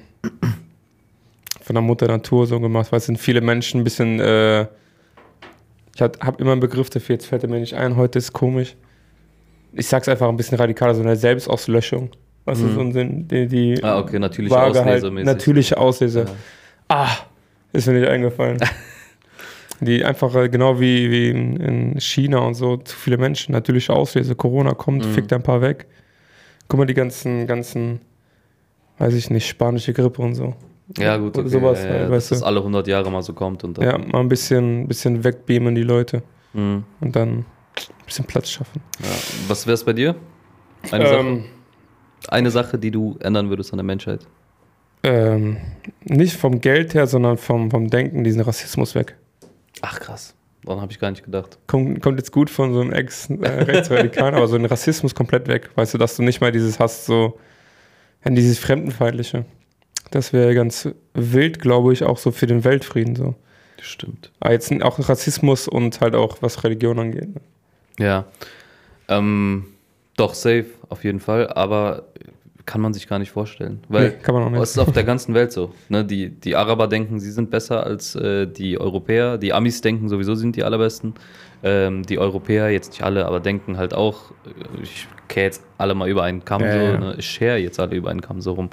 von 1.62 1.74
der 1.74 1.82
Mutter 1.82 2.06
Natur 2.06 2.46
so 2.46 2.60
gemacht, 2.60 2.92
weil 2.92 2.98
es 2.98 3.06
sind 3.06 3.18
viele 3.18 3.40
Menschen 3.40 3.80
ein 3.80 3.84
bisschen, 3.84 4.20
äh, 4.20 4.62
ich 5.94 6.02
habe 6.02 6.36
immer 6.38 6.52
einen 6.52 6.60
Begriff 6.60 6.90
dafür, 6.90 7.14
jetzt 7.14 7.26
fällt 7.26 7.44
er 7.44 7.48
mir 7.48 7.60
nicht 7.60 7.74
ein, 7.74 7.96
heute 7.96 8.18
ist 8.18 8.32
komisch. 8.32 8.76
Ich 9.72 9.86
sag's 9.86 10.08
einfach 10.08 10.28
ein 10.28 10.36
bisschen 10.36 10.58
radikaler, 10.58 10.94
so 10.94 11.02
eine 11.02 11.16
Selbstauslöschung. 11.16 12.10
Was 12.44 12.60
ist 12.60 12.74
so 12.74 12.80
ein 12.80 12.92
Sinn, 12.92 13.26
die, 13.26 13.46
die 13.46 13.82
Ah, 13.82 13.98
okay, 13.98 14.18
natürliche 14.18 14.54
Waage 14.54 14.84
halt, 14.84 15.02
natürliche 15.24 15.78
Auslese. 15.78 16.26
Ja. 16.26 16.34
Ah, 16.88 17.16
ist 17.72 17.86
mir 17.86 17.94
nicht 17.94 18.08
eingefallen. 18.08 18.58
die 19.80 20.04
einfach 20.04 20.34
äh, 20.34 20.48
genau 20.48 20.78
wie, 20.80 21.10
wie 21.10 21.30
in, 21.30 21.56
in 21.56 22.00
China 22.00 22.38
und 22.38 22.54
so, 22.54 22.76
zu 22.78 22.96
viele 22.96 23.16
Menschen, 23.18 23.52
natürliche 23.52 23.92
Auslese. 23.92 24.34
Corona 24.34 24.74
kommt, 24.74 25.04
Mhm. 25.04 25.10
fickt 25.12 25.32
ein 25.32 25.42
paar 25.42 25.60
weg. 25.60 25.86
Guck 26.68 26.78
mal, 26.78 26.86
die 26.86 26.94
ganzen, 26.94 27.46
ganzen, 27.46 28.00
weiß 28.98 29.14
ich 29.14 29.30
nicht, 29.30 29.46
spanische 29.46 29.92
Grippe 29.92 30.22
und 30.22 30.34
so. 30.34 30.54
Ja, 30.98 31.16
gut, 31.16 31.36
okay. 31.38 31.48
sowas 31.48 31.82
ja, 31.82 31.90
halt, 31.90 32.00
ja, 32.02 32.10
weißt 32.10 32.30
dass 32.30 32.38
du. 32.38 32.42
das 32.42 32.42
alle 32.42 32.60
100 32.60 32.86
Jahre 32.86 33.10
mal 33.10 33.22
so 33.22 33.32
kommt. 33.32 33.64
Und 33.64 33.78
dann, 33.78 33.84
Ja, 33.84 33.98
mal 33.98 34.20
ein 34.20 34.28
bisschen, 34.28 34.86
bisschen 34.86 35.24
wegbeamen 35.24 35.74
die 35.74 35.82
Leute 35.82 36.22
Mhm. 36.52 36.84
und 37.00 37.16
dann 37.16 37.28
ein 37.38 37.44
bisschen 38.06 38.24
Platz 38.26 38.50
schaffen. 38.50 38.80
Ja. 39.02 39.08
Was 39.48 39.66
wäre 39.66 39.74
es 39.74 39.84
bei 39.84 39.92
dir? 39.92 40.14
Eine, 40.90 41.06
Sache, 41.06 41.18
Ähm, 41.20 41.44
eine 42.28 42.50
Sache, 42.50 42.78
die 42.78 42.90
du 42.90 43.16
ändern 43.20 43.48
würdest 43.50 43.72
an 43.72 43.78
der 43.78 43.84
Menschheit. 43.84 44.26
ähm, 45.02 45.56
nicht 46.04 46.36
vom 46.36 46.60
Geld 46.60 46.94
her, 46.94 47.06
sondern 47.06 47.36
vom, 47.36 47.70
vom 47.70 47.88
Denken, 47.88 48.24
diesen 48.24 48.40
Rassismus 48.40 48.94
weg. 48.94 49.16
Ach 49.86 50.00
krass. 50.00 50.34
Daran 50.62 50.80
habe 50.80 50.92
ich 50.92 50.98
gar 50.98 51.10
nicht 51.10 51.22
gedacht. 51.22 51.58
kommt, 51.66 52.00
kommt 52.00 52.18
jetzt 52.18 52.32
gut 52.32 52.48
von 52.48 52.72
so 52.72 52.80
einem 52.80 52.90
Ex-Rechtsradikalen, 52.90 54.34
aber 54.36 54.48
so 54.48 54.56
ein 54.56 54.64
Rassismus 54.64 55.14
komplett 55.14 55.46
weg. 55.46 55.68
Weißt 55.74 55.92
du, 55.92 55.98
dass 55.98 56.16
du 56.16 56.22
nicht 56.22 56.40
mal 56.40 56.52
dieses 56.52 56.78
hast, 56.78 57.04
so, 57.04 57.38
ja, 58.24 58.30
dieses 58.30 58.58
Fremdenfeindliche. 58.58 59.44
Das 60.10 60.32
wäre 60.32 60.54
ganz 60.54 60.88
wild, 61.12 61.60
glaube 61.60 61.92
ich, 61.92 62.02
auch 62.02 62.16
so 62.16 62.30
für 62.30 62.46
den 62.46 62.64
Weltfrieden. 62.64 63.14
So. 63.14 63.34
Stimmt. 63.78 64.32
Aber 64.40 64.54
jetzt 64.54 64.72
auch 64.82 64.98
Rassismus 65.06 65.68
und 65.68 66.00
halt 66.00 66.14
auch 66.14 66.38
was 66.40 66.64
Religion 66.64 66.98
angeht. 66.98 67.34
Ne? 67.34 67.40
Ja. 67.98 68.24
Ähm, 69.08 69.66
doch, 70.16 70.32
safe, 70.32 70.66
auf 70.88 71.04
jeden 71.04 71.20
Fall. 71.20 71.48
Aber 71.48 72.06
kann 72.66 72.80
man 72.80 72.94
sich 72.94 73.06
gar 73.06 73.18
nicht 73.18 73.30
vorstellen. 73.30 73.82
Weil 73.88 74.08
Nee, 74.08 74.14
kann 74.22 74.34
man 74.34 74.44
auch 74.44 74.50
nicht. 74.50 74.62
es 74.62 74.70
ist 74.70 74.78
auf 74.78 74.92
der 74.92 75.04
ganzen 75.04 75.34
Welt 75.34 75.52
so. 75.52 75.72
Ne? 75.88 76.04
Die, 76.04 76.30
die 76.30 76.56
Araber 76.56 76.88
denken, 76.88 77.20
sie 77.20 77.30
sind 77.30 77.50
besser 77.50 77.84
als 77.84 78.14
äh, 78.14 78.46
die 78.46 78.80
Europäer. 78.80 79.36
Die 79.38 79.52
Amis 79.52 79.80
denken 79.82 80.08
sowieso, 80.08 80.34
sind 80.34 80.56
die 80.56 80.64
allerbesten. 80.64 81.14
Ähm, 81.62 82.02
die 82.04 82.18
Europäer, 82.18 82.70
jetzt 82.70 82.90
nicht 82.90 83.02
alle, 83.02 83.26
aber 83.26 83.40
denken 83.40 83.76
halt 83.76 83.94
auch, 83.94 84.30
äh, 84.46 84.82
ich 84.82 85.06
kehre 85.28 85.46
jetzt 85.46 85.62
alle 85.78 85.94
mal 85.94 86.08
über 86.08 86.22
einen 86.22 86.44
Kamm 86.44 86.62
Ja, 86.62 86.72
so, 86.72 86.78
ja. 86.78 86.98
Ne? 86.98 87.14
ich 87.18 87.26
share 87.30 87.56
jetzt 87.58 87.78
alle 87.80 87.96
über 87.96 88.10
einen 88.10 88.20
Kamm 88.22 88.40
so 88.40 88.52
rum. 88.52 88.70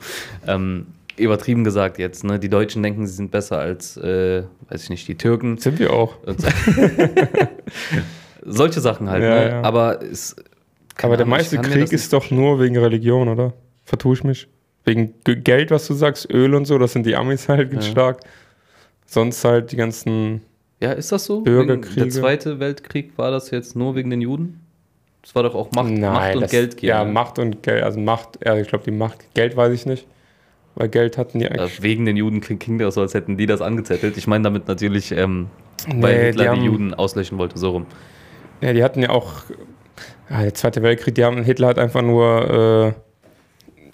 Ähm, 0.48 0.88
übertrieben 1.18 1.64
gesagt 1.64 1.98
jetzt, 2.00 2.24
ne? 2.24 2.40
Die 2.40 2.50
Deutschen 2.50 2.82
denken, 2.84 3.06
sie 3.08 3.14
sind 3.14 3.30
besser 3.32 3.60
als, 3.60 3.98
äh, 3.98 4.44
weiß 4.70 4.84
ich 4.84 4.90
nicht, 4.90 5.08
die 5.08 5.16
Türken. 5.16 5.58
Sind 5.58 5.80
wir 5.80 5.92
auch. 5.94 6.16
Solche 8.46 8.80
Sachen 8.82 9.10
halt, 9.10 9.24
Ja, 9.24 9.30
ne? 9.60 9.64
Aber 9.64 10.02
es. 10.02 10.36
aber 11.02 11.18
der 11.18 11.26
meiste 11.26 11.58
Krieg 11.60 11.82
das 11.82 11.92
ist 11.92 12.14
doch 12.14 12.32
nur 12.32 12.60
wegen 12.60 12.78
Religion, 12.78 13.28
oder? 13.28 13.54
Vertue 13.92 14.14
ich 14.14 14.24
mich? 14.24 14.48
Wegen 14.86 15.14
Geld, 15.26 15.70
was 15.70 15.86
du 15.86 15.94
sagst, 15.94 16.32
Öl 16.32 16.56
und 16.56 16.64
so, 16.64 16.78
das 16.78 16.94
sind 16.94 17.06
die 17.06 17.14
Amis 17.18 17.50
halt 17.50 17.74
Ja. 17.74 17.82
stark. 17.82 18.22
Sonst 19.06 19.44
halt 19.44 19.74
die 19.74 19.76
ganzen. 19.76 20.42
Ja, 20.82 20.94
ist 20.94 21.12
das 21.12 21.26
so? 21.26 21.42
Bürgerkriege. 21.42 21.98
Wegen- 21.98 22.10
Der 22.10 22.22
Zweite 22.22 22.60
Weltkrieg 22.62 23.12
war 23.18 23.32
das 23.32 23.52
jetzt 23.52 23.76
nur 23.76 23.96
wegen 23.96 24.10
den 24.10 24.22
Juden? 24.22 24.62
Das 25.24 25.36
war 25.36 25.44
doch 25.44 25.56
auch 25.56 25.70
Macht, 25.74 25.92
Macht 25.92 26.36
und 26.36 26.42
das- 26.44 26.52
Geld 26.52 26.82
Ja, 26.82 27.04
ne? 27.04 27.12
Macht 27.12 27.38
und 27.38 27.62
Geld. 27.64 27.84
Also 27.84 28.00
Macht, 28.00 28.40
ja, 28.46 28.56
ich 28.56 28.70
glaube, 28.70 28.86
die 28.86 28.92
Macht. 28.92 29.26
Geld 29.34 29.58
weiß 29.58 29.74
ich 29.74 29.86
nicht. 29.86 30.08
Weil 30.76 30.88
Geld 30.88 31.18
hatten 31.18 31.40
die 31.40 31.46
Äh, 31.46 31.50
eigentlich. 31.50 31.84
wegen 31.84 32.06
den 32.06 32.16
Juden 32.16 32.40
klingt, 32.40 32.80
das 32.80 32.96
so, 32.96 33.02
als 33.02 33.14
hätten 33.14 33.36
die 33.36 33.46
das 33.48 33.60
angezettelt. 33.60 34.16
Ich 34.16 34.26
meine 34.26 34.46
damit 34.46 34.70
natürlich, 34.70 35.12
ähm, 35.12 35.48
weil 35.88 36.16
Nee, 36.18 36.26
Hitler 36.28 36.44
die, 36.46 36.50
haben- 36.50 36.64
Juden 36.64 36.94
auslöschen 36.94 37.38
wollte, 37.38 37.60
so 37.60 37.72
rum. 37.72 37.86
Ja, 38.62 38.72
die 38.72 38.82
hatten 38.86 39.02
ja 39.02 39.10
auch. 39.10 39.44
Ja, 40.30 40.44
der 40.44 40.54
Zweite 40.54 40.82
Weltkrieg, 40.82 41.14
die 41.16 41.26
haben, 41.26 41.44
Hitler 41.44 41.68
hat 41.68 41.78
einfach 41.78 42.02
nur 42.02 42.96
äh, 42.96 43.11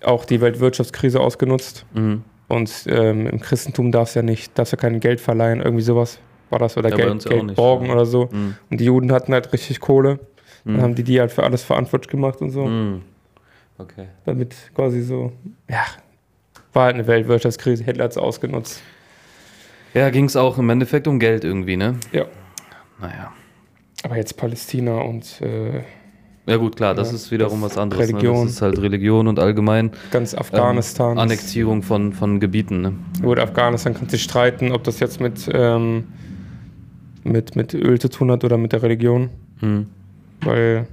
auch 0.03 0.25
die 0.25 0.41
Weltwirtschaftskrise 0.41 1.19
ausgenutzt. 1.19 1.85
Mhm. 1.93 2.23
Und 2.47 2.71
ähm, 2.87 3.27
im 3.27 3.39
Christentum 3.41 3.91
darfst 3.91 4.15
ja 4.15 4.21
nicht, 4.21 4.57
darfst 4.57 4.71
ja 4.71 4.77
kein 4.77 4.99
Geld 4.99 5.19
verleihen, 5.19 5.61
irgendwie 5.61 5.83
sowas 5.83 6.19
war 6.49 6.59
das. 6.59 6.77
Oder 6.77 6.89
Ja, 6.89 6.95
Geld, 6.95 7.25
Geld 7.25 7.43
nicht, 7.43 7.55
borgen 7.57 7.87
ja. 7.87 7.93
oder 7.93 8.05
so. 8.05 8.29
Mhm. 8.31 8.55
Und 8.69 8.79
die 8.79 8.85
Juden 8.85 9.11
hatten 9.11 9.33
halt 9.33 9.51
richtig 9.51 9.79
Kohle. 9.81 10.19
Dann 10.63 10.75
Mhm. 10.77 10.81
haben 10.81 10.95
die 10.95 11.03
die 11.03 11.19
halt 11.19 11.31
für 11.31 11.43
alles 11.43 11.63
verantwortlich 11.63 12.09
gemacht 12.09 12.41
und 12.41 12.51
so. 12.51 12.65
Mhm. 12.65 13.01
Okay. 13.77 14.07
Damit 14.25 14.55
quasi 14.73 15.01
so, 15.01 15.33
ja, 15.69 15.83
war 16.73 16.85
halt 16.85 16.95
eine 16.95 17.05
Weltwirtschaftskrise. 17.07 17.83
Hitler 17.83 18.05
hat 18.05 18.11
es 18.11 18.17
ausgenutzt. 18.17 18.81
Ja, 19.93 20.09
ging 20.09 20.25
es 20.25 20.35
auch 20.35 20.57
im 20.57 20.69
Endeffekt 20.69 21.07
um 21.07 21.19
Geld 21.19 21.43
irgendwie, 21.43 21.75
ne? 21.77 21.95
Ja. 22.11 22.25
Naja. 22.99 23.31
Aber 24.03 24.15
jetzt 24.17 24.37
Palästina 24.37 24.99
und 25.01 25.41
äh, 25.41 25.81
Ja 26.47 26.55
gut, 26.55 26.77
klar, 26.77 26.95
das 26.95 27.09
Ja, 27.09 27.15
ist 27.15 27.29
wiederum 27.29 27.61
das 27.61 27.71
was 27.71 27.77
anderes. 27.77 28.07
Ne? 28.07 28.13
Religion. 28.13 28.45
Das 28.45 28.53
ist 28.55 28.61
halt 28.61 28.81
Religion 28.81 29.27
und 29.27 29.37
allgemein 29.37 29.91
ganz 30.11 30.31
ähm, 30.33 30.39
Afghanistan. 30.39 31.17
Annektierung 31.19 31.83
von, 31.83 32.13
von 32.13 32.39
Gebieten. 32.39 32.81
Ne? 32.81 32.93
Gut, 33.21 33.37
Afghanistan 33.37 33.93
kann 33.93 34.07
sich 34.07 34.23
streiten, 34.23 34.71
ob 34.71 34.83
das 34.85 35.01
jetzt 35.01 35.19
mit, 35.19 35.49
ähm, 35.53 36.05
mit, 37.25 37.57
mit 37.57 37.73
Öl 37.73 37.99
zu 37.99 38.09
tun 38.09 38.31
hat 38.31 38.45
oder 38.45 38.57
mit 38.57 38.71
der 38.71 38.81
Religion. 38.81 39.29
Mhm. 39.59 39.87
Weil 40.41 40.87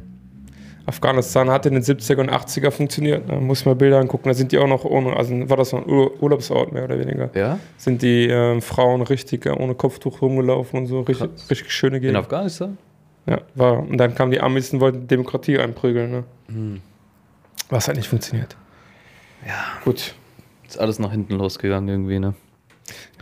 Afghanistan 0.87 1.49
hat 1.51 1.67
in 1.67 1.75
den 1.75 1.83
70er 1.83 2.19
und 2.19 2.31
80er 2.31 2.71
funktioniert. 2.71 3.29
Da 3.29 3.37
muss 3.37 3.61
ich 3.61 3.67
mal 3.67 3.77
Bilder 3.77 3.99
angucken. 4.01 4.29
Da 4.29 4.35
sind 4.35 4.51
die 4.51 4.59
auch 4.59 4.67
noch 4.67 4.85
ohne, 4.85 5.17
also 5.17 5.49
war 5.49 5.57
das 5.57 5.71
so 5.71 5.77
ein 5.79 5.89
Ur 5.89 6.21
Urlaubsort 6.21 6.73
mehr 6.73 6.85
oder 6.85 6.99
weniger. 6.99 7.31
Ja? 7.35 7.59
Sind 7.77 8.03
die 8.03 8.27
ähm, 8.27 8.61
Frauen 8.61 9.03
richtig 9.03 9.47
äh, 9.47 9.51
ohne 9.51 9.75
Kopftuch 9.75 10.21
rumgelaufen 10.21 10.81
und 10.81 10.87
so. 10.87 11.01
Richtig, 11.03 11.31
richtig 11.49 11.71
schöne 11.71 11.97
In 11.97 12.03
Gegend. 12.03 12.17
Afghanistan? 12.19 12.77
Ja, 13.27 13.41
war. 13.55 13.79
Und 13.79 13.97
dann 13.99 14.15
kamen 14.15 14.31
die 14.31 14.41
Amis 14.41 14.73
und 14.73 14.81
wollten 14.81 15.07
Demokratie 15.07 15.59
einprügeln. 15.59 16.11
Ne? 16.11 16.25
Mhm. 16.49 16.81
Was 17.71 17.89
halt 17.89 17.97
nicht 17.97 18.09
funktioniert. 18.09 18.57
Ja. 19.47 19.65
Gut. 19.85 20.15
Ist 20.67 20.79
alles 20.79 20.99
nach 20.99 21.11
hinten 21.11 21.35
losgegangen 21.35 21.89
irgendwie, 21.89 22.19
ne? 22.19 22.35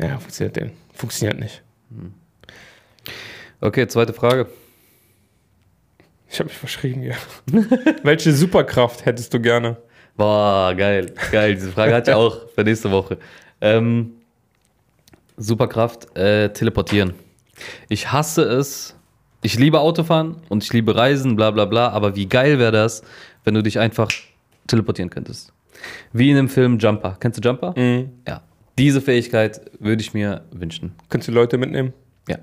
Ja, 0.00 0.18
funktioniert, 0.18 0.56
denn. 0.56 0.72
funktioniert 0.92 1.38
nicht. 1.38 1.62
Okay, 3.60 3.86
zweite 3.86 4.12
Frage. 4.12 4.48
Ich 6.28 6.38
habe 6.38 6.48
mich 6.48 6.56
verschrieben, 6.56 7.02
ja. 7.02 7.14
Welche 8.02 8.32
Superkraft 8.32 9.04
hättest 9.04 9.34
du 9.34 9.40
gerne? 9.40 9.76
Boah, 10.16 10.74
geil. 10.74 11.12
Geil. 11.30 11.54
Diese 11.54 11.70
Frage 11.70 11.94
hatte 11.94 12.10
ich 12.10 12.16
auch 12.16 12.48
für 12.54 12.64
nächste 12.64 12.90
Woche. 12.90 13.18
Ähm, 13.60 14.12
Superkraft, 15.36 16.16
äh, 16.16 16.48
teleportieren. 16.52 17.14
Ich 17.88 18.10
hasse 18.10 18.42
es. 18.42 18.96
Ich 19.42 19.58
liebe 19.58 19.80
Autofahren 19.80 20.36
und 20.48 20.62
ich 20.62 20.72
liebe 20.72 20.94
Reisen, 20.94 21.34
bla 21.36 21.50
bla 21.50 21.64
bla, 21.64 21.88
aber 21.90 22.14
wie 22.14 22.26
geil 22.26 22.58
wäre 22.58 22.70
das, 22.72 23.02
wenn 23.44 23.54
du 23.54 23.62
dich 23.62 23.78
einfach 23.78 24.08
teleportieren 24.68 25.10
könntest. 25.10 25.52
Wie 26.12 26.30
in 26.30 26.36
dem 26.36 26.48
Film 26.48 26.78
Jumper. 26.78 27.16
Kennst 27.18 27.38
du 27.42 27.48
Jumper? 27.48 27.74
Mhm. 27.76 28.10
Ja. 28.26 28.42
Diese 28.78 29.00
Fähigkeit 29.00 29.60
würde 29.80 30.00
ich 30.00 30.14
mir 30.14 30.42
wünschen. 30.52 30.92
Könntest 31.08 31.28
du 31.28 31.32
Leute 31.32 31.58
mitnehmen? 31.58 31.92
Ja. 32.28 32.38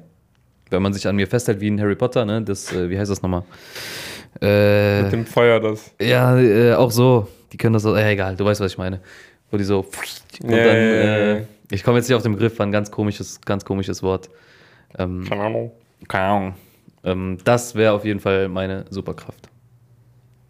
Wenn 0.70 0.82
man 0.82 0.94
sich 0.94 1.08
an 1.08 1.16
mir 1.16 1.26
festhält 1.28 1.62
wie 1.62 1.70
ein 1.70 1.80
Harry 1.80 1.96
Potter, 1.96 2.26
ne? 2.26 2.42
Das, 2.42 2.72
äh, 2.74 2.90
wie 2.90 3.00
heißt 3.00 3.10
das 3.10 3.22
nochmal? 3.22 3.44
Äh, 4.42 5.04
Mit 5.04 5.12
dem 5.14 5.26
Feuer 5.26 5.60
das. 5.60 5.92
ja, 6.02 6.38
äh, 6.38 6.74
auch 6.74 6.92
so. 6.92 7.28
Die 7.54 7.58
können 7.58 7.74
das 7.74 7.84
so, 7.84 7.96
äh, 7.96 8.12
egal, 8.12 8.36
du 8.36 8.46
weißt, 8.46 8.60
was 8.62 8.74
ich 8.74 8.78
meine. 8.78 9.00
Wo 9.50 9.58
die 9.58 9.64
so. 9.64 9.80
Und 10.44 10.50
Ja, 10.52 10.58
dann, 10.58 10.76
ja, 10.76 10.82
ja, 10.82 11.04
äh, 11.18 11.38
ja. 11.40 11.46
ich 11.72 11.84
komme 11.84 11.98
jetzt 11.98 12.10
nicht 12.10 12.16
auf 12.16 12.22
den 12.24 12.34
Begriff, 12.34 12.60
war 12.60 12.66
ein 12.68 12.72
ganz 12.72 12.92
komisches, 12.92 13.40
ganz 13.42 13.64
komisches 13.66 14.04
Wort. 14.04 14.30
Ähm, 15.00 15.26
Keine 15.28 15.44
Ahnung. 15.44 15.72
keine 16.08 16.26
Ahnung. 16.26 16.54
Ähm, 17.04 17.38
das 17.44 17.76
wäre 17.76 17.94
auf 17.94 18.06
jeden 18.06 18.20
Fall 18.20 18.48
meine 18.50 18.86
Superkraft. 18.90 19.50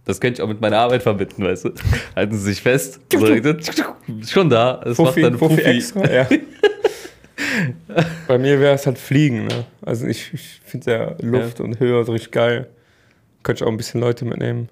Das 0.06 0.20
könnte 0.20 0.40
ich 0.40 0.44
auch 0.44 0.48
mit 0.50 0.60
meiner 0.62 0.78
Arbeit 0.80 1.04
verbinden, 1.04 1.44
weißt 1.44 1.66
du? 1.66 1.70
Halten 2.16 2.36
Sie 2.36 2.44
sich 2.44 2.62
fest. 2.62 3.00
So, 3.14 3.28
schon 4.28 4.50
da. 4.50 4.82
Es 4.84 4.98
macht 4.98 5.10
Fuffi, 5.10 5.22
dann 5.22 5.38
Fuffi 5.38 5.56
Fuffi. 5.58 5.70
extra, 5.70 6.12
ja. 6.12 6.28
Bei 8.28 8.38
mir 8.38 8.60
wäre 8.60 8.76
es 8.76 8.86
halt 8.86 8.98
Fliegen, 8.98 9.46
ne? 9.48 9.66
Also 9.82 10.08
ich, 10.08 10.34
ich 10.34 10.62
finde 10.66 10.92
ja 10.92 11.16
Luft 11.22 11.60
und 11.60 11.80
Höhe 11.80 12.08
richtig 12.08 12.32
geil. 12.32 12.68
Könnte 13.44 13.64
ich 13.64 13.68
auch 13.68 13.72
ein 13.72 13.78
bisschen 13.78 14.02
Leute 14.02 14.26
mitnehmen. 14.26 14.70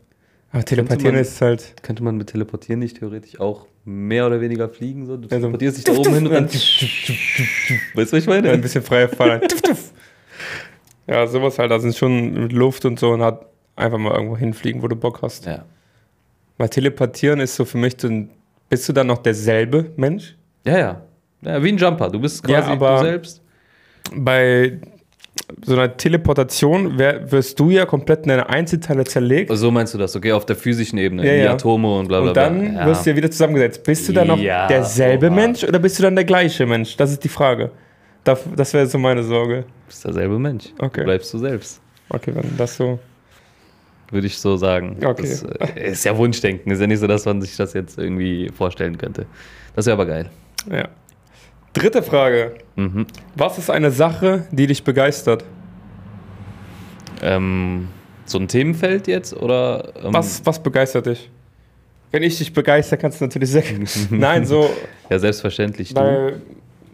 Aber 0.51 0.63
teleportieren 0.65 1.15
man- 1.15 1.21
ist 1.21 1.39
halt. 1.41 1.75
Könnte 1.83 2.03
man 2.03 2.17
mit 2.17 2.27
Teleportieren 2.29 2.79
nicht 2.79 2.97
theoretisch 2.99 3.39
auch 3.39 3.67
mehr 3.85 4.25
oder 4.27 4.41
weniger 4.41 4.69
fliegen? 4.69 5.05
So? 5.05 5.17
Du 5.17 5.23
so- 5.23 5.29
teleportierst 5.29 5.77
dich 5.77 5.83
da 5.85 5.91
oben 5.93 6.13
hin 6.13 6.27
und 6.27 6.33
dann. 6.33 6.45
Weißt 6.49 6.57
du, 6.57 7.95
was 7.95 8.13
ich 8.13 8.27
meine? 8.27 8.49
ein 8.51 8.61
bisschen 8.61 8.83
freier 8.83 9.09
Fall. 9.09 9.41
Ja, 11.07 11.25
sowas 11.27 11.57
halt. 11.59 11.71
Da 11.71 11.79
sind 11.79 11.95
schon 11.95 12.33
mit 12.33 12.51
Luft 12.53 12.85
und 12.85 12.99
so 12.99 13.11
und 13.11 13.21
hat 13.21 13.45
einfach 13.75 13.97
mal 13.97 14.13
irgendwo 14.13 14.37
hinfliegen, 14.37 14.81
wo 14.81 14.87
du 14.87 14.95
Bock 14.95 15.21
hast. 15.21 15.45
Ja. 15.45 15.63
Weil 16.57 16.69
teleportieren 16.69 17.39
ist 17.39 17.55
so 17.55 17.65
für 17.65 17.77
mich, 17.77 17.95
so, 17.99 18.09
bist 18.69 18.89
du 18.89 18.93
dann 18.93 19.07
noch 19.07 19.19
derselbe 19.19 19.91
Mensch? 19.95 20.35
Ja, 20.65 20.77
ja. 20.77 21.01
ja. 21.43 21.63
Wie 21.63 21.69
ein 21.69 21.77
Jumper. 21.77 22.09
Du 22.09 22.19
bist 22.19 22.47
Ja, 22.47 22.59
quasi 22.59 22.71
aber- 22.71 22.97
du 22.97 23.03
selbst. 23.05 23.41
Bei 24.15 24.79
so 25.65 25.73
einer 25.73 25.95
Teleportation 25.95 26.97
wär, 26.97 27.31
wirst 27.31 27.59
du 27.59 27.69
ja 27.69 27.85
komplett 27.85 28.23
in 28.23 28.29
deine 28.29 28.49
Einzelteile 28.49 29.03
zerlegt. 29.05 29.51
So 29.55 29.69
meinst 29.71 29.93
du 29.93 29.97
das, 29.97 30.15
okay? 30.15 30.31
Auf 30.31 30.45
der 30.45 30.55
physischen 30.55 30.97
Ebene. 30.97 31.25
Ja, 31.25 31.33
die 31.33 31.39
ja. 31.39 31.53
Atome 31.53 31.93
und 31.99 32.07
bla 32.07 32.19
bla 32.19 32.29
Und 32.29 32.33
bla. 32.33 32.43
dann 32.49 32.73
ja. 32.75 32.85
wirst 32.85 33.05
du 33.05 33.11
ja 33.11 33.15
wieder 33.15 33.29
zusammengesetzt. 33.31 33.83
Bist 33.83 34.07
du 34.09 34.13
dann 34.13 34.27
noch 34.27 34.37
Ja, 34.39 34.67
derselbe. 34.67 35.29
Mensch 35.29 35.63
oder 35.63 35.79
bist 35.79 35.99
du 35.99 36.03
dann 36.03 36.15
der 36.15 36.25
gleiche 36.25 36.65
Mensch? 36.65 36.97
Das 36.97 37.11
ist 37.11 37.23
die 37.23 37.29
Frage. 37.29 37.71
Das, 38.27 38.39
das 38.55 38.73
wäre 38.73 38.85
so 38.87 38.97
meine 38.97 39.23
Sorge. 39.23 39.61
Du 39.61 39.87
bist 39.87 40.03
derselbe 40.03 40.37
Mensch. 40.37 40.73
Okay. 40.79 40.99
Du 40.99 41.05
bleibst 41.05 41.33
du 41.33 41.37
selbst. 41.37 41.79
Okay, 42.09 42.33
wenn 42.35 42.57
das 42.57 42.75
so. 42.75 42.99
Würde 44.11 44.27
ich 44.27 44.37
so 44.37 44.57
sagen. 44.57 44.97
Okay. 45.03 45.21
Das 45.21 45.43
äh, 45.43 45.91
ist 45.91 46.03
ja 46.03 46.17
Wunschdenken. 46.17 46.71
Ist 46.71 46.81
ja 46.81 46.87
nicht 46.87 46.99
so, 46.99 47.07
dass 47.07 47.23
man 47.25 47.41
sich 47.41 47.55
das 47.55 47.73
jetzt 47.73 47.97
irgendwie 47.97 48.49
vorstellen 48.49 48.97
könnte. 48.97 49.25
Das 49.75 49.85
wäre 49.85 49.93
aber 49.93 50.05
geil. 50.05 50.29
Ja. 50.69 50.89
Dritte 51.71 52.03
Frage. 52.03 52.55
Mhm. 52.75 53.07
Was 53.35 53.57
ist 53.57 53.69
eine 53.69 53.91
Sache, 53.91 54.45
die 54.51 54.67
dich 54.67 54.83
begeistert? 54.83 55.45
Ähm, 57.21 57.87
so 58.25 58.39
ein 58.39 58.47
Themenfeld 58.49 59.07
jetzt 59.07 59.33
oder? 59.33 59.93
Ähm, 60.03 60.13
Was, 60.13 60.45
was 60.45 60.61
begeistert 60.61 61.05
dich? 61.05 61.29
Wenn 62.11 62.23
ich 62.23 62.37
dich 62.37 62.53
begeister, 62.53 62.97
kannst 62.97 63.21
du 63.21 63.25
natürlich 63.25 63.51
sagen. 63.51 63.87
Nein, 64.09 64.45
so, 64.45 64.69
Ja, 65.09 65.17
selbstverständlich. 65.19 65.93
Du. 65.93 66.41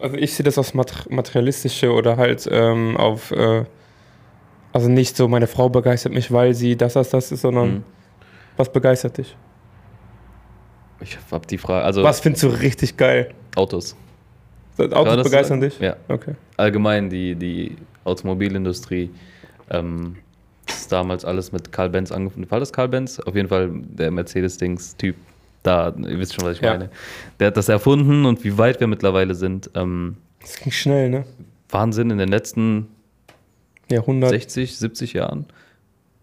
Also 0.04 0.16
ich 0.18 0.34
sehe 0.36 0.44
das 0.44 0.58
aufs 0.58 0.74
Mater- 0.74 1.10
Materialistische 1.10 1.92
oder 1.92 2.18
halt 2.18 2.48
ähm, 2.52 2.98
auf, 2.98 3.32
äh, 3.32 3.64
also 4.74 4.90
nicht 4.90 5.16
so, 5.18 5.28
meine 5.28 5.48
Frau 5.48 5.70
begeistert 5.70 6.14
mich, 6.14 6.32
weil 6.32 6.54
sie 6.54 6.76
das, 6.76 6.94
das, 6.94 7.10
das 7.10 7.32
ist, 7.32 7.42
sondern 7.42 7.70
Mhm. 7.76 7.84
was 8.58 8.72
begeistert 8.72 9.18
dich? 9.18 9.36
Ich 11.00 11.18
habe 11.32 11.46
die 11.48 11.58
Frage. 11.58 11.84
Also 11.86 12.04
Was 12.04 12.20
findest 12.22 12.44
du 12.44 12.48
richtig 12.48 12.96
geil? 12.98 13.32
Autos. 13.56 13.96
Autos 14.78 15.18
Ja, 15.18 15.24
begeistern 15.24 15.60
dich? 15.62 15.80
Ja. 15.80 15.96
Okay. 16.08 16.36
Allgemein 16.58 17.10
die, 17.10 17.36
die 17.36 17.76
Automobilindustrie. 18.06 19.10
Ähm, 19.70 20.18
ist 20.68 20.92
damals 20.92 21.26
alles 21.26 21.52
mit 21.52 21.72
Karl 21.72 21.90
Benz 21.90 22.12
angefangen. 22.12 22.50
War 22.50 22.60
das 22.60 22.72
Karl 22.72 22.88
Benz? 22.88 23.20
Auf 23.20 23.36
jeden 23.36 23.50
Fall 23.50 23.70
der 23.74 24.12
Mercedes-Dings-Typ. 24.12 25.16
Da, 25.64 25.94
ihr 25.98 26.20
wisst 26.20 26.36
schon, 26.36 26.46
was 26.46 26.58
ich 26.58 26.62
Ja. 26.62 26.72
meine. 26.74 26.90
Der 27.40 27.48
hat 27.48 27.58
das 27.58 27.70
erfunden 27.70 28.26
und 28.26 28.44
wie 28.44 28.58
weit 28.58 28.80
wir 28.80 28.88
mittlerweile 28.88 29.34
sind. 29.36 29.70
Ähm, 29.76 30.18
Das 30.42 30.58
ging 30.60 30.72
schnell, 30.72 31.10
ne? 31.10 31.26
Wahnsinn 31.70 32.10
in 32.12 32.18
den 32.18 32.30
letzten 32.30 32.88
Jahrhundert. 33.90 34.30
60, 34.30 34.78
70 34.78 35.14
Jahren. 35.14 35.46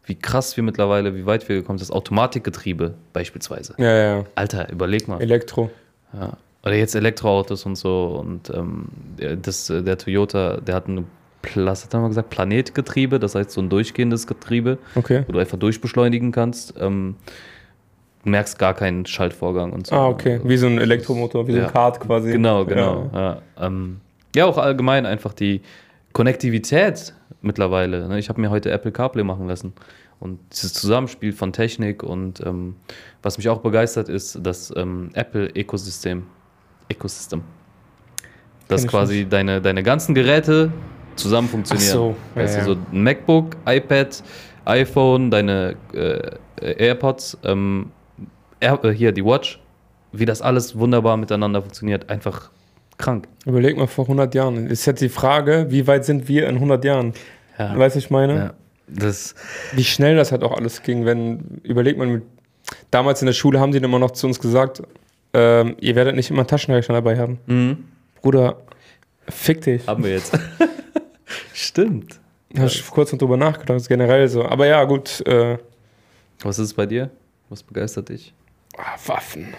Wie 0.05 0.15
krass 0.15 0.57
wir 0.57 0.65
mittlerweile, 0.65 1.15
wie 1.15 1.27
weit 1.27 1.49
wir 1.49 1.57
gekommen 1.57 1.79
sind. 1.79 1.89
Das 1.89 1.95
Automatikgetriebe 1.97 2.95
beispielsweise. 3.13 3.75
Ja, 3.79 3.97
ja. 3.97 4.25
Alter, 4.35 4.71
überleg 4.71 5.09
mal. 5.09 5.21
Elektro. 5.21 5.71
Ja. 6.13 6.37
Oder 6.63 6.75
jetzt 6.75 6.95
Elektroautos 6.95 7.65
und 7.65 7.77
so. 7.77 8.21
Und 8.23 8.51
ähm, 8.51 8.87
der, 9.19 9.37
das, 9.37 9.67
der 9.69 9.97
Toyota, 9.97 10.59
der 10.59 10.75
hat 10.75 10.89
ein 10.89 11.07
Plas, 11.43 11.85
hat 11.85 11.95
er 11.95 12.01
mal 12.01 12.09
gesagt, 12.09 12.29
Planetgetriebe, 12.31 13.19
das 13.19 13.35
heißt 13.35 13.51
so 13.53 13.63
ein 13.63 13.71
durchgehendes 13.71 14.27
Getriebe, 14.27 14.77
Okay. 14.95 15.25
wo 15.27 15.33
du 15.33 15.39
einfach 15.39 15.59
durchbeschleunigen 15.59 16.33
kannst. 16.33 16.75
Ähm, 16.79 17.17
du 18.25 18.31
merkst 18.31 18.59
gar 18.59 18.75
keinen 18.75 19.07
Schaltvorgang 19.07 19.73
und 19.73 19.87
so. 19.87 19.95
Ah, 19.95 20.09
okay. 20.09 20.41
Wie 20.45 20.57
so 20.57 20.67
ein 20.67 20.79
Elektromotor, 20.79 21.47
wie 21.47 21.53
so 21.53 21.59
Ja. 21.59 21.67
ein 21.67 21.73
Kart 21.73 22.01
quasi. 22.01 22.33
Genau, 22.33 22.65
genau. 22.65 23.11
Ja. 23.13 23.21
Ja, 23.21 23.67
ähm, 23.67 24.01
ja 24.35 24.47
auch 24.47 24.59
allgemein 24.59 25.07
einfach 25.07 25.33
die 25.33 25.63
Konnektivität 26.13 27.15
mittlerweile. 27.41 28.09
Ne? 28.09 28.19
Ich 28.19 28.29
habe 28.29 28.41
mir 28.41 28.51
heute 28.51 28.71
Apple 28.71 28.93
CarPlay 28.93 29.25
machen 29.25 29.47
lassen. 29.47 29.73
Und 30.19 30.39
dieses 30.53 30.75
Zusammenspiel 30.75 31.33
von 31.33 31.53
Technik 31.53 32.03
und 32.03 32.45
ähm, 32.45 32.77
was 33.23 33.39
mich 33.39 33.49
auch 33.49 33.61
begeistert 33.61 34.11
ist, 34.11 34.39
das 34.43 34.73
ähm, 34.77 35.11
Apple-Ökosystem. 35.15 36.25
Ökosystem. 36.93 37.43
Dass 38.69 38.87
quasi 38.87 39.27
deine, 39.29 39.63
deine 39.63 39.83
ganzen 39.83 40.15
Geräte 40.15 40.71
zusammen 41.17 41.49
funktionieren. 41.49 41.89
Ach 41.89 41.95
so, 41.95 42.17
ja, 42.35 42.43
weißt 42.43 42.59
ja. 42.59 42.65
du, 42.65 42.75
so 42.75 42.79
ein 42.93 43.03
MacBook, 43.03 43.57
iPad, 43.67 44.23
iPhone, 44.67 45.31
deine 45.31 45.77
äh, 45.95 46.37
AirPods, 46.61 47.39
ähm, 47.45 47.91
Air, 48.61 48.85
äh, 48.85 48.91
hier 48.93 49.13
die 49.13 49.25
Watch, 49.25 49.61
wie 50.13 50.25
das 50.25 50.43
alles 50.43 50.79
wunderbar 50.79 51.17
miteinander 51.17 51.63
funktioniert. 51.63 52.09
Einfach 52.11 52.51
krank. 52.99 53.29
Überleg 53.47 53.77
mal 53.77 53.87
vor 53.87 54.05
100 54.05 54.35
Jahren. 54.35 54.67
Ist 54.67 54.87
jetzt 54.87 55.01
die 55.01 55.09
Frage, 55.09 55.67
wie 55.71 55.87
weit 55.87 56.05
sind 56.05 56.29
wir 56.29 56.49
in 56.49 56.57
100 56.57 56.85
Jahren? 56.85 57.15
Ja. 57.59 57.77
Weißt 57.79 57.97
du, 57.97 57.99
ich 57.99 58.11
meine? 58.11 58.35
ja. 58.37 58.55
Das, 58.93 59.37
Wie 59.73 59.85
schnell 59.85 60.17
das 60.17 60.33
halt 60.33 60.43
auch 60.43 60.57
alles 60.57 60.83
ging, 60.83 61.05
wenn, 61.05 61.61
überlegt 61.63 61.97
man, 61.97 62.23
damals 62.91 63.23
in 63.23 63.27
der 63.27 63.33
Schule 63.35 63.61
haben 63.61 63.73
dann 63.73 63.85
immer 63.85 64.01
noch 64.01 64.11
zu 64.11 64.27
uns 64.27 64.41
gesagt, 64.41 64.83
ähm, 65.33 65.77
ihr 65.81 65.95
werdet 65.95 66.17
nicht 66.17 66.31
immer 66.31 66.41
einen 66.41 66.49
Taschenrechner 66.49 66.97
dabei 66.97 67.17
haben. 67.17 67.39
mhm. 67.47 67.85
Bruder, 68.21 68.57
fick 69.29 69.61
dich. 69.63 69.87
haben 69.87 70.03
wir 70.03 70.11
jetzt. 70.11 70.37
Stimmt. 71.55 72.21
Da 72.53 72.63
Hast 72.63 72.75
ich 72.75 72.87
kurz 72.91 73.13
noch 73.13 73.19
drüber 73.21 73.37
nachgedacht, 73.37 73.89
generell 73.89 74.27
so. 74.29 74.45
Aber 74.45 74.67
ja, 74.67 74.83
gut, 74.85 75.25
äh, 75.27 75.57
Was 76.43 76.59
ist 76.59 76.67
es 76.67 76.75
bei 76.75 76.87
dir? 76.87 77.11
Was 77.49 77.63
begeistert 77.63 78.09
dich? 78.09 78.35
Ah, 78.79 78.97
Waffen. 79.07 79.55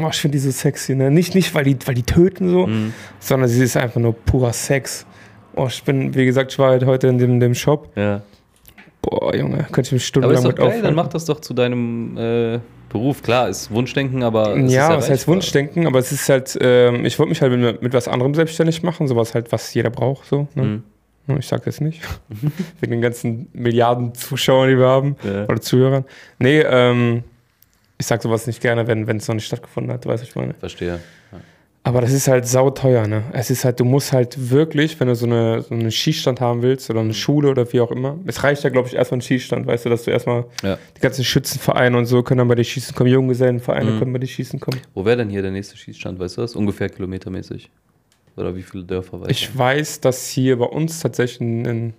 Oh, 0.00 0.08
ich 0.10 0.16
finde 0.20 0.36
die 0.36 0.40
so 0.40 0.50
sexy, 0.50 0.94
ne? 0.94 1.10
Nicht, 1.10 1.34
nicht 1.34 1.54
weil, 1.54 1.64
die, 1.64 1.76
weil 1.86 1.94
die 1.94 2.02
töten 2.02 2.48
so, 2.50 2.66
Mhm. 2.66 2.92
sondern 3.20 3.48
sie 3.48 3.62
ist 3.62 3.76
einfach 3.76 4.00
nur 4.00 4.12
purer 4.14 4.52
Sex. 4.52 5.06
Oh, 5.54 5.66
ich 5.68 5.82
bin, 5.84 6.14
wie 6.14 6.24
gesagt, 6.26 6.52
ich 6.52 6.58
war 6.58 6.70
halt 6.70 6.84
heute 6.84 7.06
in 7.08 7.18
dem, 7.18 7.38
dem 7.40 7.54
Shop. 7.54 7.90
Ja. 7.96 8.22
Boah, 9.02 9.34
Junge, 9.36 9.58
könnte 9.70 9.82
ich 9.88 9.92
mich 9.92 10.06
stundenlang 10.06 10.42
mit 10.42 10.56
geil, 10.56 10.66
aufhalten. 10.66 10.84
dann 10.84 10.94
mach 10.94 11.08
das 11.08 11.26
doch 11.26 11.40
zu 11.40 11.54
deinem 11.54 12.16
äh, 12.16 12.58
Beruf. 12.88 13.22
Klar, 13.22 13.48
ist 13.48 13.70
Wunschdenken, 13.70 14.22
aber. 14.22 14.56
es 14.56 14.72
Ja, 14.72 14.96
was 14.96 15.10
heißt. 15.10 15.28
Wunschdenken, 15.28 15.86
aber 15.86 15.98
es 16.00 16.10
ist 16.10 16.28
halt, 16.28 16.56
ähm, 16.60 17.04
ich 17.04 17.18
wollte 17.18 17.28
mich 17.30 17.40
halt 17.42 17.52
mit, 17.52 17.82
mit 17.82 17.92
was 17.92 18.08
anderem 18.08 18.34
selbstständig 18.34 18.82
machen, 18.82 19.06
sowas 19.06 19.34
halt, 19.34 19.52
was 19.52 19.72
jeder 19.74 19.90
braucht, 19.90 20.26
so. 20.26 20.48
Ne? 20.54 20.62
Mhm. 20.64 20.82
Ja, 21.28 21.36
Ich 21.36 21.46
sag 21.46 21.64
das 21.64 21.80
nicht. 21.80 22.00
Wegen 22.80 22.92
den 22.92 23.00
ganzen 23.02 23.48
Milliarden 23.52 24.14
Zuschauern, 24.14 24.68
die 24.70 24.78
wir 24.78 24.86
haben, 24.88 25.16
Ja. 25.22 25.44
oder 25.44 25.60
Zuhörern. 25.60 26.04
Nee, 26.38 26.60
ähm, 26.60 27.22
ich 28.04 28.08
sag 28.08 28.20
sowas 28.20 28.46
nicht 28.46 28.60
gerne, 28.60 28.86
wenn 28.86 29.06
wenn 29.06 29.16
es 29.16 29.26
noch 29.28 29.34
nicht 29.34 29.46
stattgefunden 29.46 29.90
hat, 29.90 30.04
weißt 30.04 30.22
du, 30.22 30.26
ich 30.28 30.36
meine. 30.36 30.52
Verstehe. 30.54 31.00
Aber 31.86 32.00
das 32.02 32.12
ist 32.12 32.28
halt 32.28 32.46
sauteuer, 32.46 33.06
ne? 33.06 33.24
Es 33.32 33.48
ist 33.50 33.64
halt, 33.64 33.78
du 33.80 33.84
musst 33.84 34.12
halt 34.12 34.50
wirklich, 34.50 34.98
wenn 35.00 35.08
du 35.08 35.14
so, 35.14 35.24
eine, 35.26 35.60
so 35.62 35.74
einen 35.74 35.90
Schießstand 35.90 36.40
haben 36.40 36.62
willst 36.62 36.88
oder 36.90 37.00
eine 37.00 37.12
Schule 37.14 37.48
oder 37.50 37.70
wie 37.72 37.80
auch 37.80 37.90
immer, 37.90 38.18
es 38.26 38.42
reicht 38.42 38.62
ja, 38.64 38.70
glaube 38.70 38.88
ich, 38.88 38.94
erstmal 38.94 39.18
ein 39.18 39.22
Schießstand, 39.22 39.66
weißt 39.66 39.84
du, 39.86 39.88
dass 39.90 40.04
du 40.04 40.10
erstmal 40.10 40.44
Ja. 40.62 40.78
die 40.96 41.00
ganzen 41.00 41.24
Schützenvereine 41.24 41.96
und 41.96 42.04
so 42.06 42.22
können 42.22 42.38
dann 42.38 42.48
bei 42.48 42.54
dir 42.54 42.64
schießen 42.64 42.94
kommen, 42.94 43.10
Junggesellenvereine 43.10 43.92
Mhm. 43.92 43.98
können 43.98 44.12
bei 44.14 44.18
dir 44.18 44.26
schießen 44.26 44.60
kommen. 44.60 44.80
Wo 44.94 45.04
wäre 45.04 45.16
denn 45.18 45.28
hier 45.30 45.40
der 45.42 45.50
nächste 45.50 45.76
Schießstand? 45.78 46.18
Weißt 46.18 46.36
du 46.38 46.40
das? 46.42 46.56
Ungefähr 46.56 46.88
kilometermäßig. 46.90 47.70
Oder 48.36 48.54
wie 48.56 48.62
viele 48.62 48.84
Dörfer 48.84 49.20
weiter? 49.20 49.30
Ich 49.30 49.56
weiß, 49.56 50.00
dass 50.00 50.28
hier 50.28 50.58
bei 50.58 50.66
uns 50.66 51.00
tatsächlich 51.00 51.40
ein, 51.42 51.94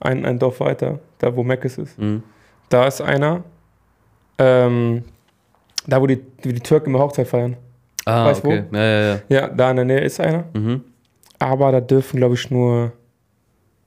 ein, 0.00 0.24
ein 0.24 0.38
Dorf 0.40 0.58
weiter, 0.60 0.98
da 1.18 1.34
wo 1.36 1.42
Meckes 1.44 1.78
ist, 1.78 1.98
Mhm. 2.00 2.22
da 2.68 2.86
ist 2.88 3.00
einer, 3.00 3.44
ähm, 4.38 5.04
da 5.90 6.00
wo 6.00 6.06
die, 6.06 6.20
wie 6.42 6.52
die 6.52 6.60
Türken 6.60 6.90
immer 6.90 7.00
Hochzeit 7.00 7.28
feiern. 7.28 7.56
Ah, 8.06 8.26
Weißt 8.26 8.44
okay. 8.44 8.64
Ja, 8.72 8.78
ja, 8.82 9.00
ja. 9.14 9.20
Ja, 9.28 9.48
da 9.48 9.70
in 9.70 9.76
der 9.76 9.84
Nähe 9.84 10.00
ist 10.00 10.18
einer. 10.20 10.44
Mhm. 10.54 10.82
Aber 11.38 11.70
da 11.72 11.80
dürfen, 11.80 12.16
glaube 12.18 12.34
ich, 12.34 12.50
nur 12.50 12.92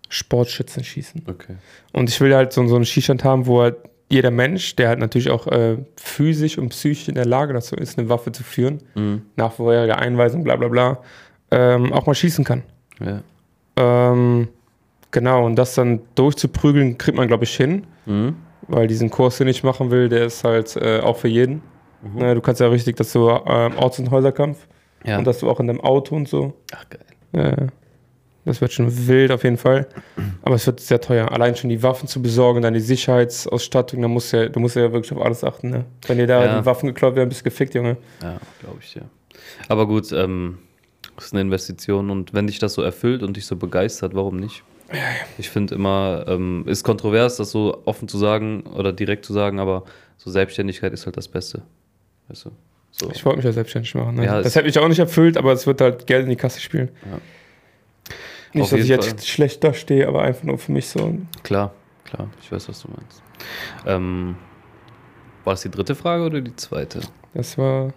Sportschützen 0.10 0.84
schießen. 0.84 1.24
Okay. 1.28 1.56
Und 1.92 2.10
ich 2.10 2.20
will 2.22 2.36
halt 2.36 2.54
so, 2.54 2.66
so 2.68 2.76
einen 2.76 2.86
Schießstand 2.86 3.24
haben, 3.24 3.48
wo 3.48 3.62
halt 3.62 3.78
jeder 4.10 4.30
Mensch, 4.32 4.76
der 4.76 4.90
halt 4.90 5.00
natürlich 5.00 5.32
auch 5.32 5.48
äh, 5.48 5.78
physisch 5.96 6.58
und 6.60 6.70
psychisch 6.70 7.08
in 7.08 7.16
der 7.16 7.26
Lage 7.26 7.54
dazu 7.54 7.76
ist, 7.76 7.98
eine 7.98 8.10
Waffe 8.10 8.32
zu 8.32 8.44
führen, 8.44 8.80
Mhm. 8.96 9.24
nach 9.36 9.54
vorheriger 9.54 9.98
Einweisung, 9.98 10.44
bla 10.44 10.56
bla 10.56 10.68
bla, 10.68 11.00
ähm, 11.50 11.92
auch 11.94 12.06
mal 12.06 12.14
schießen 12.14 12.44
kann. 12.46 12.62
Ja. 13.04 13.22
Ähm, 13.76 14.50
genau, 15.10 15.46
und 15.46 15.56
das 15.56 15.74
dann 15.74 16.02
durchzuprügeln, 16.16 16.98
kriegt 17.00 17.18
man, 17.18 17.28
glaube 17.28 17.46
ich, 17.46 17.56
hin. 17.56 17.86
Mhm. 18.06 18.36
Weil 18.68 18.88
diesen 18.88 19.10
Kurs, 19.10 19.40
den 19.40 19.48
ich 19.48 19.64
machen 19.64 19.90
will, 19.90 20.10
der 20.10 20.26
ist 20.26 20.44
halt 20.44 20.76
äh, 20.76 21.00
auch 21.00 21.18
für 21.18 21.28
jeden. 21.28 21.62
Ne, 22.16 22.36
du 22.36 22.42
kannst 22.42 22.60
ja 22.62 22.68
richtig, 22.68 22.96
dass 22.98 23.12
du 23.14 23.30
ähm, 23.30 23.78
Orts- 23.78 24.00
und 24.00 24.12
Häuserkampf 24.12 24.68
Ja. 25.06 25.18
und 25.18 25.26
dass 25.26 25.40
du 25.40 25.50
auch 25.50 25.60
in 25.60 25.68
deinem 25.68 25.82
Auto 25.82 26.16
und 26.16 26.28
so. 26.28 26.54
Ach, 26.76 26.86
geil. 26.90 27.46
Äh, 27.46 27.68
das 28.46 28.60
wird 28.60 28.74
schon 28.74 29.08
wild 29.08 29.32
auf 29.32 29.44
jeden 29.46 29.56
Fall. 29.58 29.88
Aber 30.42 30.56
es 30.56 30.66
wird 30.68 30.82
sehr 30.82 31.00
teuer. 31.00 31.32
Allein 31.32 31.56
schon 31.56 31.70
die 31.70 31.82
Waffen 31.82 32.10
zu 32.10 32.22
besorgen, 32.22 32.62
dann 32.62 32.74
die 32.74 32.82
Sicherheitsausstattung, 32.82 34.02
da 34.02 34.10
musst 34.10 34.34
du 34.34 34.38
ja, 34.38 34.50
du 34.50 34.60
musst 34.60 34.76
ja 34.76 34.92
wirklich 34.92 35.14
auf 35.14 35.24
alles 35.26 35.46
achten. 35.46 35.70
Ne? 35.70 35.86
Wenn 36.08 36.18
dir 36.18 36.28
da 36.28 36.44
Ja. 36.44 36.60
die 36.60 36.66
Waffen 36.66 36.88
geklaut 36.88 37.16
werden, 37.16 37.30
bist 37.30 37.42
du 37.42 37.46
gefickt, 37.46 37.74
Junge. 37.74 37.96
Ja, 38.22 38.38
glaube 38.60 38.80
ich, 38.82 38.96
ja. 38.96 39.04
Aber 39.70 39.88
gut, 39.88 40.12
ähm, 40.12 40.58
das 41.16 41.26
ist 41.28 41.34
eine 41.34 41.42
Investition 41.42 42.10
und 42.10 42.34
wenn 42.34 42.48
dich 42.48 42.60
das 42.60 42.74
so 42.74 42.82
erfüllt 42.82 43.24
und 43.24 43.38
dich 43.38 43.46
so 43.46 43.56
begeistert, 43.56 44.14
warum 44.14 44.38
nicht? 44.38 44.64
Ich 45.38 45.50
finde 45.50 45.74
immer, 45.76 46.26
ähm, 46.28 46.66
ist 46.68 46.84
kontrovers, 46.84 47.38
das 47.38 47.50
so 47.52 47.82
offen 47.86 48.08
zu 48.08 48.18
sagen 48.18 48.64
oder 48.76 48.92
direkt 48.94 49.24
zu 49.26 49.32
sagen, 49.34 49.60
aber 49.60 49.84
so 50.18 50.30
Selbstständigkeit 50.30 50.92
ist 50.94 51.06
halt 51.06 51.16
das 51.18 51.28
Beste. 51.28 51.64
Weißt 52.28 52.46
du? 52.46 52.52
So. 52.92 53.10
Ich 53.12 53.26
wollte 53.26 53.38
mich 53.38 53.46
ja 53.46 53.52
selbstständig 53.52 53.96
machen. 53.96 54.16
Ne? 54.16 54.26
Ja, 54.26 54.42
das 54.42 54.56
hätte 54.56 54.68
mich 54.68 54.78
auch 54.78 54.88
nicht 54.88 55.00
erfüllt, 55.00 55.36
aber 55.38 55.52
es 55.52 55.66
wird 55.66 55.82
halt 55.82 56.06
Geld 56.06 56.24
in 56.26 56.30
die 56.30 56.36
Kasse 56.36 56.62
spielen. 56.62 56.90
Ja. 57.06 57.20
Nicht, 58.54 58.64
Auf 58.66 58.70
dass 58.70 58.80
ich 58.82 58.88
jetzt 58.88 59.08
Fall. 59.10 59.20
schlecht 59.22 59.64
da 59.64 59.74
stehe, 59.74 60.08
aber 60.08 60.22
einfach 60.22 60.44
nur 60.44 60.60
für 60.60 60.72
mich 60.72 60.88
so. 60.88 61.18
Klar, 61.42 61.74
klar, 62.06 62.30
ich 62.40 62.52
weiß, 62.52 62.70
was 62.70 62.82
du 62.84 62.90
meinst. 62.90 63.24
Ähm, 63.88 64.36
war 65.44 65.54
das 65.54 65.64
die 65.64 65.72
dritte 65.72 65.96
Frage 65.96 66.24
oder 66.24 66.40
die 66.40 66.56
zweite? 66.56 67.02
Das 67.34 67.58
war. 67.58 67.94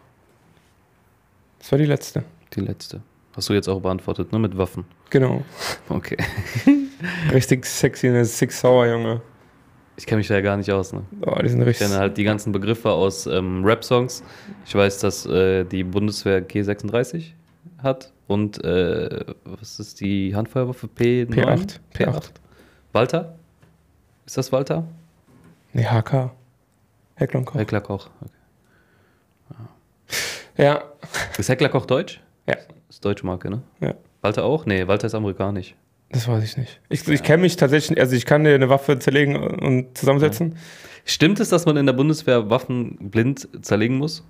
Das 1.58 1.70
war 1.72 1.78
die 1.78 1.84
letzte. 1.84 2.24
Die 2.54 2.60
letzte. 2.60 3.02
Hast 3.34 3.50
du 3.50 3.52
jetzt 3.52 3.68
auch 3.68 3.80
beantwortet, 3.80 4.32
ne? 4.32 4.38
Mit 4.38 4.56
Waffen. 4.56 4.84
Genau. 5.10 5.44
Okay. 5.90 6.16
Richtig 7.32 7.66
sexy, 7.66 8.08
eine 8.08 8.24
Six 8.24 8.60
Sauer, 8.60 8.86
Junge. 8.86 9.20
Ich 9.96 10.06
kenne 10.06 10.18
mich 10.18 10.28
da 10.28 10.34
ja 10.34 10.40
gar 10.42 10.56
nicht 10.56 10.70
aus, 10.70 10.92
ne? 10.92 11.02
Oh, 11.22 11.38
die 11.42 11.48
sind 11.48 11.66
Ich 11.66 11.78
kenne 11.78 11.96
halt 11.96 12.16
die 12.16 12.24
ganzen 12.24 12.52
Begriffe 12.52 12.90
aus 12.90 13.26
ähm, 13.26 13.64
Rap-Songs. 13.64 14.22
Ich 14.66 14.74
weiß, 14.74 15.00
dass 15.00 15.24
äh, 15.26 15.64
die 15.64 15.84
Bundeswehr 15.84 16.46
G36 16.46 17.32
hat 17.78 18.12
und 18.26 18.62
äh, 18.64 19.24
was 19.44 19.80
ist 19.80 20.00
die 20.00 20.34
Handfeuerwaffe 20.34 20.88
P9? 20.88 21.28
P8. 21.30 21.78
P8. 21.94 22.30
Walter? 22.92 23.34
Ist 24.26 24.36
das 24.36 24.52
Walter? 24.52 24.84
Nee, 25.72 25.84
HK. 25.84 26.30
Heckler 27.14 27.42
Koch. 27.44 27.54
Heckler 27.54 27.80
Koch. 27.80 28.10
Okay. 28.20 28.32
Ja. 30.58 30.82
Ist 31.38 31.48
Heckler 31.48 31.68
Koch 31.68 31.86
deutsch? 31.86 32.20
Ja. 32.46 32.56
Ist 32.88 33.04
deutsche 33.04 33.26
Marke, 33.26 33.50
ne? 33.50 33.62
Ja. 33.80 33.94
Walter 34.22 34.44
auch? 34.44 34.66
Nee, 34.66 34.86
Walter 34.86 35.06
ist 35.06 35.14
amerikanisch. 35.14 35.74
Das 36.10 36.28
weiß 36.28 36.42
ich 36.44 36.56
nicht. 36.56 36.80
Ich, 36.88 37.06
ich 37.08 37.22
kenne 37.22 37.42
mich 37.42 37.56
tatsächlich, 37.56 37.98
also 38.00 38.14
ich 38.14 38.24
kann 38.26 38.44
dir 38.44 38.54
eine 38.54 38.68
Waffe 38.68 38.98
zerlegen 38.98 39.36
und 39.36 39.96
zusammensetzen. 39.98 40.56
Stimmt 41.04 41.40
es, 41.40 41.48
dass 41.48 41.66
man 41.66 41.76
in 41.76 41.86
der 41.86 41.92
Bundeswehr 41.92 42.48
Waffen 42.50 42.96
blind 43.10 43.48
zerlegen 43.62 43.96
muss? 43.98 44.24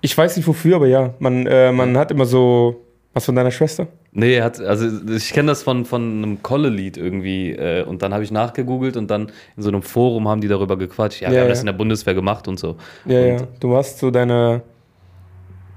Ich 0.00 0.16
weiß 0.16 0.36
nicht 0.36 0.46
wofür, 0.46 0.76
aber 0.76 0.86
ja, 0.86 1.14
man, 1.18 1.46
äh, 1.46 1.72
man 1.72 1.96
hat 1.98 2.10
immer 2.10 2.26
so. 2.26 2.80
Was 3.14 3.26
von 3.26 3.36
deiner 3.36 3.52
Schwester? 3.52 3.86
Nee, 4.10 4.40
hat, 4.40 4.58
also 4.60 4.88
ich 5.14 5.32
kenne 5.32 5.46
das 5.48 5.62
von, 5.62 5.84
von 5.84 6.02
einem 6.02 6.42
Kolle-Lied 6.42 6.96
irgendwie 6.96 7.52
äh, 7.52 7.84
und 7.84 8.02
dann 8.02 8.12
habe 8.12 8.24
ich 8.24 8.32
nachgegoogelt 8.32 8.96
und 8.96 9.08
dann 9.08 9.30
in 9.56 9.62
so 9.62 9.68
einem 9.68 9.82
Forum 9.82 10.26
haben 10.28 10.40
die 10.40 10.48
darüber 10.48 10.76
gequatscht. 10.76 11.20
Ja, 11.20 11.28
wir 11.28 11.34
Ja, 11.36 11.40
haben 11.42 11.46
ja. 11.46 11.50
das 11.52 11.60
in 11.60 11.66
der 11.66 11.74
Bundeswehr 11.74 12.14
gemacht 12.14 12.48
und 12.48 12.58
so. 12.58 12.76
Ja, 13.04 13.20
Und- 13.20 13.26
ja. 13.40 13.48
Du 13.60 13.76
hast 13.76 13.98
so 14.00 14.10
deine. 14.10 14.62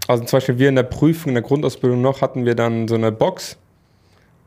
Also 0.08 0.24
zum 0.24 0.38
Beispiel 0.38 0.58
wir 0.58 0.70
in 0.70 0.76
der 0.76 0.84
Prüfung, 0.84 1.30
in 1.30 1.36
der 1.36 1.44
Grundausbildung 1.44 2.02
noch, 2.02 2.22
hatten 2.22 2.46
wir 2.46 2.56
dann 2.56 2.88
so 2.88 2.96
eine 2.96 3.12
Box 3.12 3.58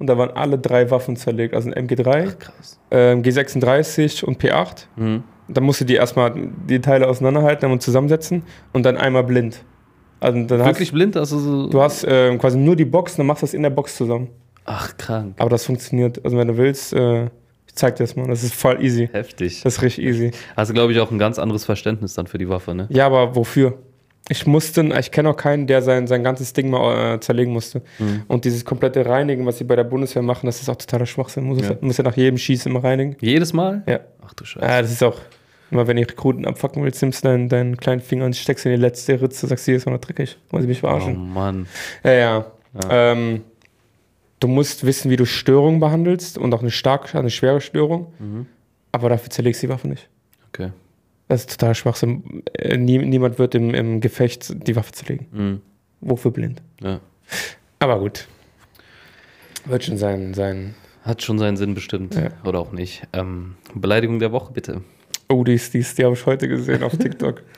und 0.00 0.08
da 0.08 0.18
waren 0.18 0.30
alle 0.30 0.58
drei 0.58 0.90
Waffen 0.90 1.14
zerlegt. 1.14 1.54
Also 1.54 1.70
ein 1.70 1.86
MG3, 1.86 2.34
Krass. 2.36 2.80
ähm, 2.90 3.22
G36 3.22 4.24
und 4.24 4.42
P8. 4.42 4.86
Mhm. 4.96 5.22
Dann 5.48 5.64
musst 5.64 5.80
du 5.80 5.84
die 5.84 5.94
erstmal 5.94 6.32
die 6.68 6.80
Teile 6.80 7.06
auseinanderhalten 7.08 7.70
und 7.70 7.80
zusammensetzen 7.82 8.42
und 8.72 8.84
dann 8.84 8.96
einmal 8.96 9.22
blind. 9.24 9.62
Also 10.20 10.42
dann 10.44 10.64
Wirklich 10.64 10.92
blind? 10.92 11.16
Also 11.16 11.38
so. 11.38 11.62
hast, 11.64 11.72
du 11.72 11.82
hast 11.82 12.06
ähm, 12.08 12.38
quasi 12.38 12.58
nur 12.58 12.76
die 12.76 12.84
Box, 12.84 13.16
dann 13.16 13.26
machst 13.26 13.42
du 13.42 13.46
das 13.46 13.54
in 13.54 13.62
der 13.62 13.70
Box 13.70 13.96
zusammen. 13.96 14.28
Ach, 14.64 14.96
krank. 14.96 15.34
Aber 15.38 15.50
das 15.50 15.64
funktioniert. 15.64 16.22
Also 16.24 16.36
wenn 16.36 16.48
du 16.48 16.56
willst, 16.56 16.92
äh, 16.92 17.24
ich 17.66 17.74
zeig 17.74 17.96
dir 17.96 18.04
das 18.04 18.16
mal. 18.16 18.26
Das 18.28 18.42
ist 18.42 18.54
voll 18.54 18.82
easy. 18.84 19.08
Heftig. 19.12 19.62
Das 19.62 19.76
ist 19.76 19.82
richtig 19.82 20.04
easy. 20.04 20.30
Hast 20.56 20.70
du, 20.70 20.74
glaube 20.74 20.92
ich, 20.92 21.00
auch 21.00 21.10
ein 21.10 21.18
ganz 21.18 21.38
anderes 21.38 21.64
Verständnis 21.64 22.14
dann 22.14 22.26
für 22.26 22.38
die 22.38 22.48
Waffe, 22.48 22.74
ne? 22.74 22.86
Ja, 22.90 23.06
aber 23.06 23.34
wofür? 23.34 23.78
Ich 24.32 24.46
musste, 24.46 24.82
ich 25.00 25.10
kenne 25.10 25.30
auch 25.30 25.36
keinen, 25.36 25.66
der 25.66 25.82
sein, 25.82 26.06
sein 26.06 26.22
ganzes 26.22 26.52
Ding 26.52 26.70
mal 26.70 27.16
äh, 27.16 27.20
zerlegen 27.20 27.52
musste. 27.52 27.82
Mhm. 27.98 28.22
Und 28.28 28.44
dieses 28.44 28.64
komplette 28.64 29.04
Reinigen, 29.04 29.44
was 29.44 29.58
sie 29.58 29.64
bei 29.64 29.74
der 29.74 29.82
Bundeswehr 29.82 30.22
machen, 30.22 30.46
das 30.46 30.62
ist 30.62 30.68
auch 30.68 30.76
totaler 30.76 31.06
Schwachsinn. 31.06 31.44
Muss, 31.44 31.60
Ja. 31.60 31.70
ja. 31.70 31.76
muss 31.80 31.96
ja 31.96 32.04
nach 32.04 32.16
jedem 32.16 32.38
Schießen 32.38 32.70
immer 32.70 32.84
reinigen. 32.84 33.16
Jedes 33.20 33.52
Mal? 33.52 33.82
Ja. 33.88 33.98
Ach 34.24 34.32
du 34.34 34.44
Scheiße. 34.44 34.64
Ja, 34.64 34.80
das 34.80 34.92
ist 34.92 35.02
auch, 35.02 35.18
immer 35.72 35.88
wenn 35.88 35.98
ihr 35.98 36.08
Rekruten 36.08 36.46
abfacken 36.46 36.84
willst, 36.84 37.02
nimmst 37.02 37.24
du 37.24 37.28
deinen, 37.28 37.48
deinen 37.48 37.76
kleinen 37.76 38.00
Finger 38.00 38.24
und 38.24 38.36
steckst 38.36 38.64
in 38.66 38.70
die 38.70 38.78
letzte 38.78 39.20
Ritze, 39.20 39.48
sagst 39.48 39.66
du, 39.66 39.72
hier 39.72 39.78
ist 39.78 39.86
noch 39.86 39.98
dreckig. 39.98 40.38
Wollen 40.50 40.62
sie 40.62 40.68
mich 40.68 40.78
oh 40.84 40.86
verarschen? 40.86 41.32
Mann. 41.34 41.66
Ja, 42.04 42.12
ja. 42.12 42.46
Ähm, 42.88 43.42
du 44.38 44.46
musst 44.46 44.86
wissen, 44.86 45.10
wie 45.10 45.16
du 45.16 45.24
Störungen 45.26 45.80
behandelst 45.80 46.38
und 46.38 46.54
auch 46.54 46.60
eine 46.60 46.70
starke, 46.70 47.18
eine 47.18 47.30
schwere 47.30 47.60
Störung. 47.60 48.12
Mhm. 48.20 48.46
Aber 48.92 49.08
dafür 49.08 49.30
zerlegst 49.30 49.60
du 49.60 49.66
die 49.66 49.72
Waffe 49.72 49.88
nicht. 49.88 50.08
Okay. 50.52 50.70
Das 51.30 51.42
ist 51.42 51.50
total 51.52 51.76
Schwachsinn. 51.76 52.42
Äh, 52.54 52.76
Nie, 52.76 52.98
niemand 52.98 53.38
wird 53.38 53.54
im, 53.54 53.72
im 53.72 54.00
Gefecht 54.00 54.52
die 54.66 54.74
Waffe 54.74 54.90
zerlegen. 54.90 55.26
Mhm. 55.30 55.60
Wofür 56.00 56.32
blind? 56.32 56.60
Ja. 56.82 56.98
Aber 57.78 58.00
gut. 58.00 58.26
Wird 59.64 59.84
schon 59.84 59.96
sein. 59.96 60.34
sein. 60.34 60.74
Hat 61.04 61.22
schon 61.22 61.38
seinen 61.38 61.56
Sinn 61.56 61.74
bestimmt. 61.74 62.16
Ja. 62.16 62.30
Oder 62.44 62.58
auch 62.58 62.72
nicht. 62.72 63.06
Ähm, 63.12 63.54
Beleidigung 63.72 64.18
der 64.18 64.32
Woche, 64.32 64.52
bitte. 64.52 64.82
Oh, 65.28 65.44
die, 65.44 65.56
die, 65.56 65.84
die 65.84 66.04
habe 66.04 66.14
ich 66.14 66.26
heute 66.26 66.48
gesehen 66.48 66.82
auf 66.82 66.96
TikTok. 66.96 67.42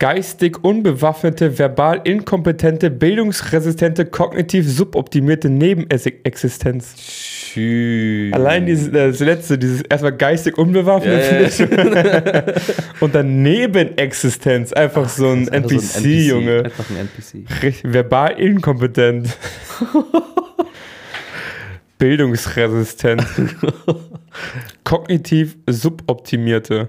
Geistig 0.00 0.62
unbewaffnete, 0.62 1.58
verbal 1.58 2.00
inkompetente, 2.04 2.88
bildungsresistente, 2.88 4.04
kognitiv 4.06 4.70
suboptimierte 4.70 5.50
Nebenexistenz. 5.50 6.94
Tschüss. 6.96 8.32
Allein 8.32 8.66
dieses, 8.66 8.92
das 8.92 9.18
letzte, 9.18 9.58
dieses 9.58 9.82
erstmal 9.82 10.12
geistig 10.16 10.56
unbewaffnet 10.56 11.24
finde 11.24 11.44
ich- 11.46 13.00
und 13.02 13.12
dann 13.12 13.42
Nebenexistenz, 13.42 14.72
einfach 14.72 15.08
so 15.08 15.30
ein 15.30 15.48
NPC, 15.48 15.80
so 15.80 15.98
ein 15.98 16.04
Junge. 16.22 16.64
Einfach 16.66 16.90
ein 16.90 16.96
NPC. 16.98 17.62
Richtig, 17.64 17.92
verbal 17.92 18.38
inkompetent. 18.38 19.36
Bildungsresistent. 21.98 23.26
Kognitiv 24.84 25.56
suboptimierte. 25.68 26.88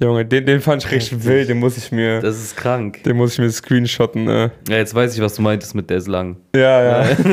Junge, 0.00 0.24
den, 0.26 0.44
den 0.44 0.60
fand 0.60 0.84
ich 0.84 0.90
richtig 0.90 1.24
wild, 1.24 1.48
den 1.48 1.58
muss 1.58 1.76
ich 1.76 1.92
mir, 1.92 2.20
Das 2.20 2.36
ist 2.36 2.56
krank. 2.56 3.02
den 3.04 3.16
muss 3.16 3.34
ich 3.34 3.38
mir 3.38 3.50
screenshotten. 3.50 4.28
Äh. 4.28 4.50
Ja, 4.68 4.76
jetzt 4.76 4.94
weiß 4.94 5.14
ich, 5.14 5.20
was 5.22 5.34
du 5.36 5.42
meintest 5.42 5.74
mit 5.74 5.88
der 5.88 5.98
ist 5.98 6.08
lang. 6.08 6.36
Ja, 6.54 7.02
ja. 7.04 7.16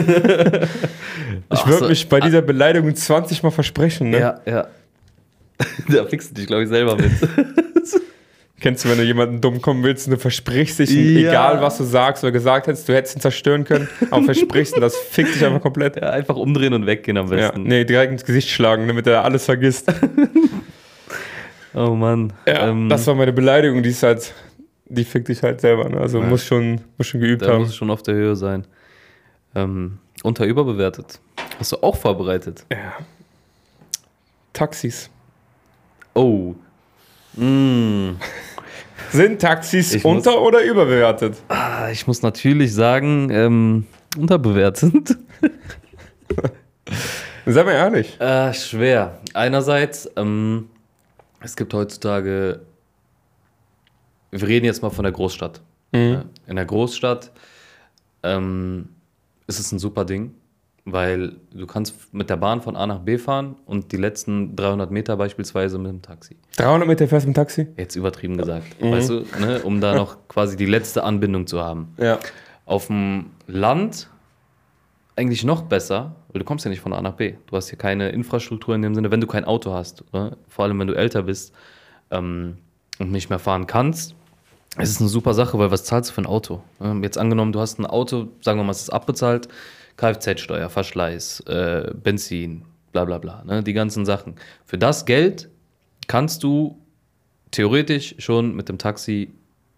Ich 1.54 1.66
würde 1.66 1.80
so. 1.80 1.88
mich 1.90 2.08
bei 2.08 2.20
dieser 2.20 2.42
Beleidigung 2.42 2.94
20 2.96 3.44
Mal 3.44 3.52
versprechen. 3.52 4.10
Ne? 4.12 4.20
Ja, 4.20 4.40
ja. 4.46 4.68
da 5.90 6.06
fickst 6.06 6.32
du 6.32 6.36
dich, 6.36 6.48
glaube 6.48 6.64
ich, 6.64 6.70
selber 6.70 6.96
mit. 6.96 7.12
Kennst 8.60 8.86
du, 8.86 8.90
wenn 8.90 8.98
du 9.00 9.04
jemanden 9.04 9.42
dumm 9.42 9.60
kommen 9.62 9.84
willst 9.84 10.06
und 10.08 10.14
du 10.14 10.20
versprichst 10.20 10.80
dich, 10.80 10.92
Ja. 10.92 11.30
egal 11.32 11.62
was 11.62 11.78
du 11.80 11.84
sagst 11.84 12.24
oder 12.24 12.32
gesagt 12.32 12.68
hättest, 12.68 12.88
du 12.88 12.94
hättest 12.94 13.18
ihn 13.18 13.22
zerstören 13.22 13.64
können, 13.66 13.88
aber 14.12 14.24
versprichst 14.26 14.76
und 14.76 14.82
das 14.82 14.96
fickt 14.96 15.34
dich 15.36 15.44
einfach 15.44 15.62
komplett. 15.62 15.96
ja, 15.96 16.12
einfach 16.12 16.36
umdrehen 16.36 16.74
und 16.74 16.86
weggehen 16.86 17.18
am 17.18 17.28
Ja, 17.32 17.48
besten. 17.50 17.64
nee, 17.64 17.86
direkt 17.86 18.12
ins 18.12 18.24
Gesicht 18.24 18.50
schlagen, 18.50 18.88
damit 18.88 19.08
er 19.08 19.24
alles 19.24 19.46
vergisst. 19.46 19.92
Oh 21.74 21.92
Mann. 21.96 22.34
Ja, 22.48 22.70
ähm, 22.70 22.90
das 22.90 23.06
war 23.08 23.16
meine 23.16 23.32
Beleidigung, 23.34 23.82
die 23.84 23.90
ist 23.90 24.04
halt, 24.04 24.34
die 24.86 25.04
fickt 25.06 25.28
dich 25.30 25.42
halt 25.44 25.62
selber. 25.62 25.88
Ne? 25.90 26.00
Also 26.02 26.20
Ja. 26.20 26.26
muss, 26.26 26.46
schon, 26.46 26.82
muss 26.98 27.08
schon 27.08 27.22
geübt 27.22 27.42
da 27.44 27.50
haben. 27.54 27.60
muss 27.60 27.70
es 27.70 27.76
schon 27.76 27.90
auf 27.90 28.04
der 28.04 28.16
Höhe 28.16 28.36
sein. 28.36 28.66
Ähm, 29.56 30.00
unter 30.24 30.46
überbewertet. 30.46 31.20
Hast 31.60 31.72
du 31.72 31.78
auch 31.84 31.96
vorbereitet? 31.96 32.66
Taxis. 34.54 35.10
Oh. 36.14 36.54
Mm. 37.36 38.12
Sind 39.12 39.42
Taxis 39.42 39.94
Ich 39.94 40.04
muss- 40.04 40.18
unter- 40.26 40.42
oder 40.42 40.64
überbewertet? 40.64 41.36
Ah, 41.50 41.90
ich 41.92 42.08
muss 42.08 42.22
natürlich 42.22 42.74
sagen, 42.74 43.30
ähm, 43.32 43.86
unterbewertet. 44.18 45.18
Sei 47.46 47.64
mal 47.64 47.72
ehrlich. 47.72 48.20
Äh, 48.20 48.54
schwer. 48.54 49.20
Einerseits, 49.34 50.10
ähm, 50.16 50.70
es 51.42 51.56
gibt 51.56 51.74
heutzutage, 51.74 52.62
wir 54.32 54.48
reden 54.48 54.66
jetzt 54.66 54.82
mal 54.82 54.90
von 54.90 55.04
der 55.04 55.12
Großstadt. 55.12 55.62
Ja, 55.94 56.24
In 56.48 56.56
der 56.56 56.66
Großstadt 56.66 57.32
ähm, 58.24 58.90
ist 59.48 59.60
es 59.60 59.72
ein 59.72 59.80
super 59.80 60.06
Ding, 60.06 60.34
weil 60.86 61.36
du 61.54 61.68
kannst 61.68 62.14
mit 62.14 62.30
der 62.30 62.38
Bahn 62.38 62.62
von 62.62 62.76
A 62.76 62.88
nach 62.88 63.00
B 63.00 63.18
fahren 63.18 63.56
und 63.66 63.92
die 63.92 63.98
letzten 63.98 64.56
300 64.56 64.90
Meter 64.90 65.18
beispielsweise 65.18 65.78
mit 65.78 65.92
dem 65.92 66.02
Taxi. 66.02 66.38
300 66.58 66.88
Meter 66.88 67.08
fährst 67.08 67.26
du 67.26 67.30
mit 67.30 67.36
dem 67.36 67.42
Taxi? 67.42 67.68
Jetzt 67.76 67.96
übertrieben 67.96 68.38
gesagt, 68.38 68.82
weißt 68.82 69.10
du, 69.10 69.26
ne, 69.40 69.62
um 69.64 69.82
da 69.82 69.96
noch 69.96 70.28
quasi 70.30 70.56
die 70.56 70.66
letzte 70.66 71.04
Anbindung 71.04 71.46
zu 71.48 71.60
haben. 71.60 71.94
Ja. 71.98 72.20
Auf 72.66 72.88
dem 72.88 73.32
Land 73.48 74.08
eigentlich 75.16 75.44
noch 75.44 75.64
besser, 75.64 76.16
weil 76.32 76.40
du 76.40 76.46
kommst 76.46 76.66
ja 76.66 76.70
nicht 76.70 76.82
von 76.82 76.94
A 76.94 77.02
nach 77.02 77.14
B. 77.14 77.36
Du 77.48 77.56
hast 77.56 77.70
hier 77.70 77.78
keine 77.78 78.10
Infrastruktur 78.10 78.76
in 78.76 78.82
dem 78.82 78.96
Sinne, 78.96 79.12
wenn 79.12 79.22
du 79.22 79.28
kein 79.28 79.46
Auto 79.46 79.74
hast. 79.74 80.04
Oder? 80.12 80.38
Vor 80.48 80.66
allem, 80.66 80.80
wenn 80.80 80.88
du 80.88 80.94
älter 80.94 81.24
bist 81.24 81.54
ähm, 82.12 82.58
und 83.00 83.12
nicht 83.12 83.30
mehr 83.30 83.40
fahren 83.40 83.68
kannst. 83.68 84.16
Es 84.78 84.90
ist 84.90 85.02
eine 85.02 85.10
super 85.10 85.34
Sache, 85.34 85.60
weil 85.60 85.70
was 85.70 85.84
zahlst 85.84 86.12
du 86.12 86.14
für 86.14 86.22
ein 86.22 86.26
Auto? 86.26 86.64
Ähm, 86.80 87.04
jetzt 87.04 87.18
angenommen, 87.18 87.52
du 87.52 87.60
hast 87.60 87.78
ein 87.78 87.86
Auto, 87.86 88.30
sagen 88.40 88.58
wir 88.60 88.64
mal, 88.64 88.72
es 88.72 88.84
ist 88.84 88.90
abbezahlt, 88.90 89.50
Kfz-Steuer, 89.98 90.70
Verschleiß, 90.70 91.42
äh, 91.42 91.92
Benzin, 91.94 92.64
bla 92.94 93.04
bla 93.04 93.18
bla, 93.18 93.44
ne? 93.44 93.64
die 93.64 93.74
ganzen 93.74 94.06
Sachen. 94.06 94.36
Für 94.66 94.78
das 94.78 95.06
Geld 95.06 95.50
kannst 96.08 96.44
du 96.44 96.78
theoretisch 97.52 98.16
schon 98.20 98.56
mit 98.56 98.70
dem 98.70 98.78
Taxi 98.78 99.34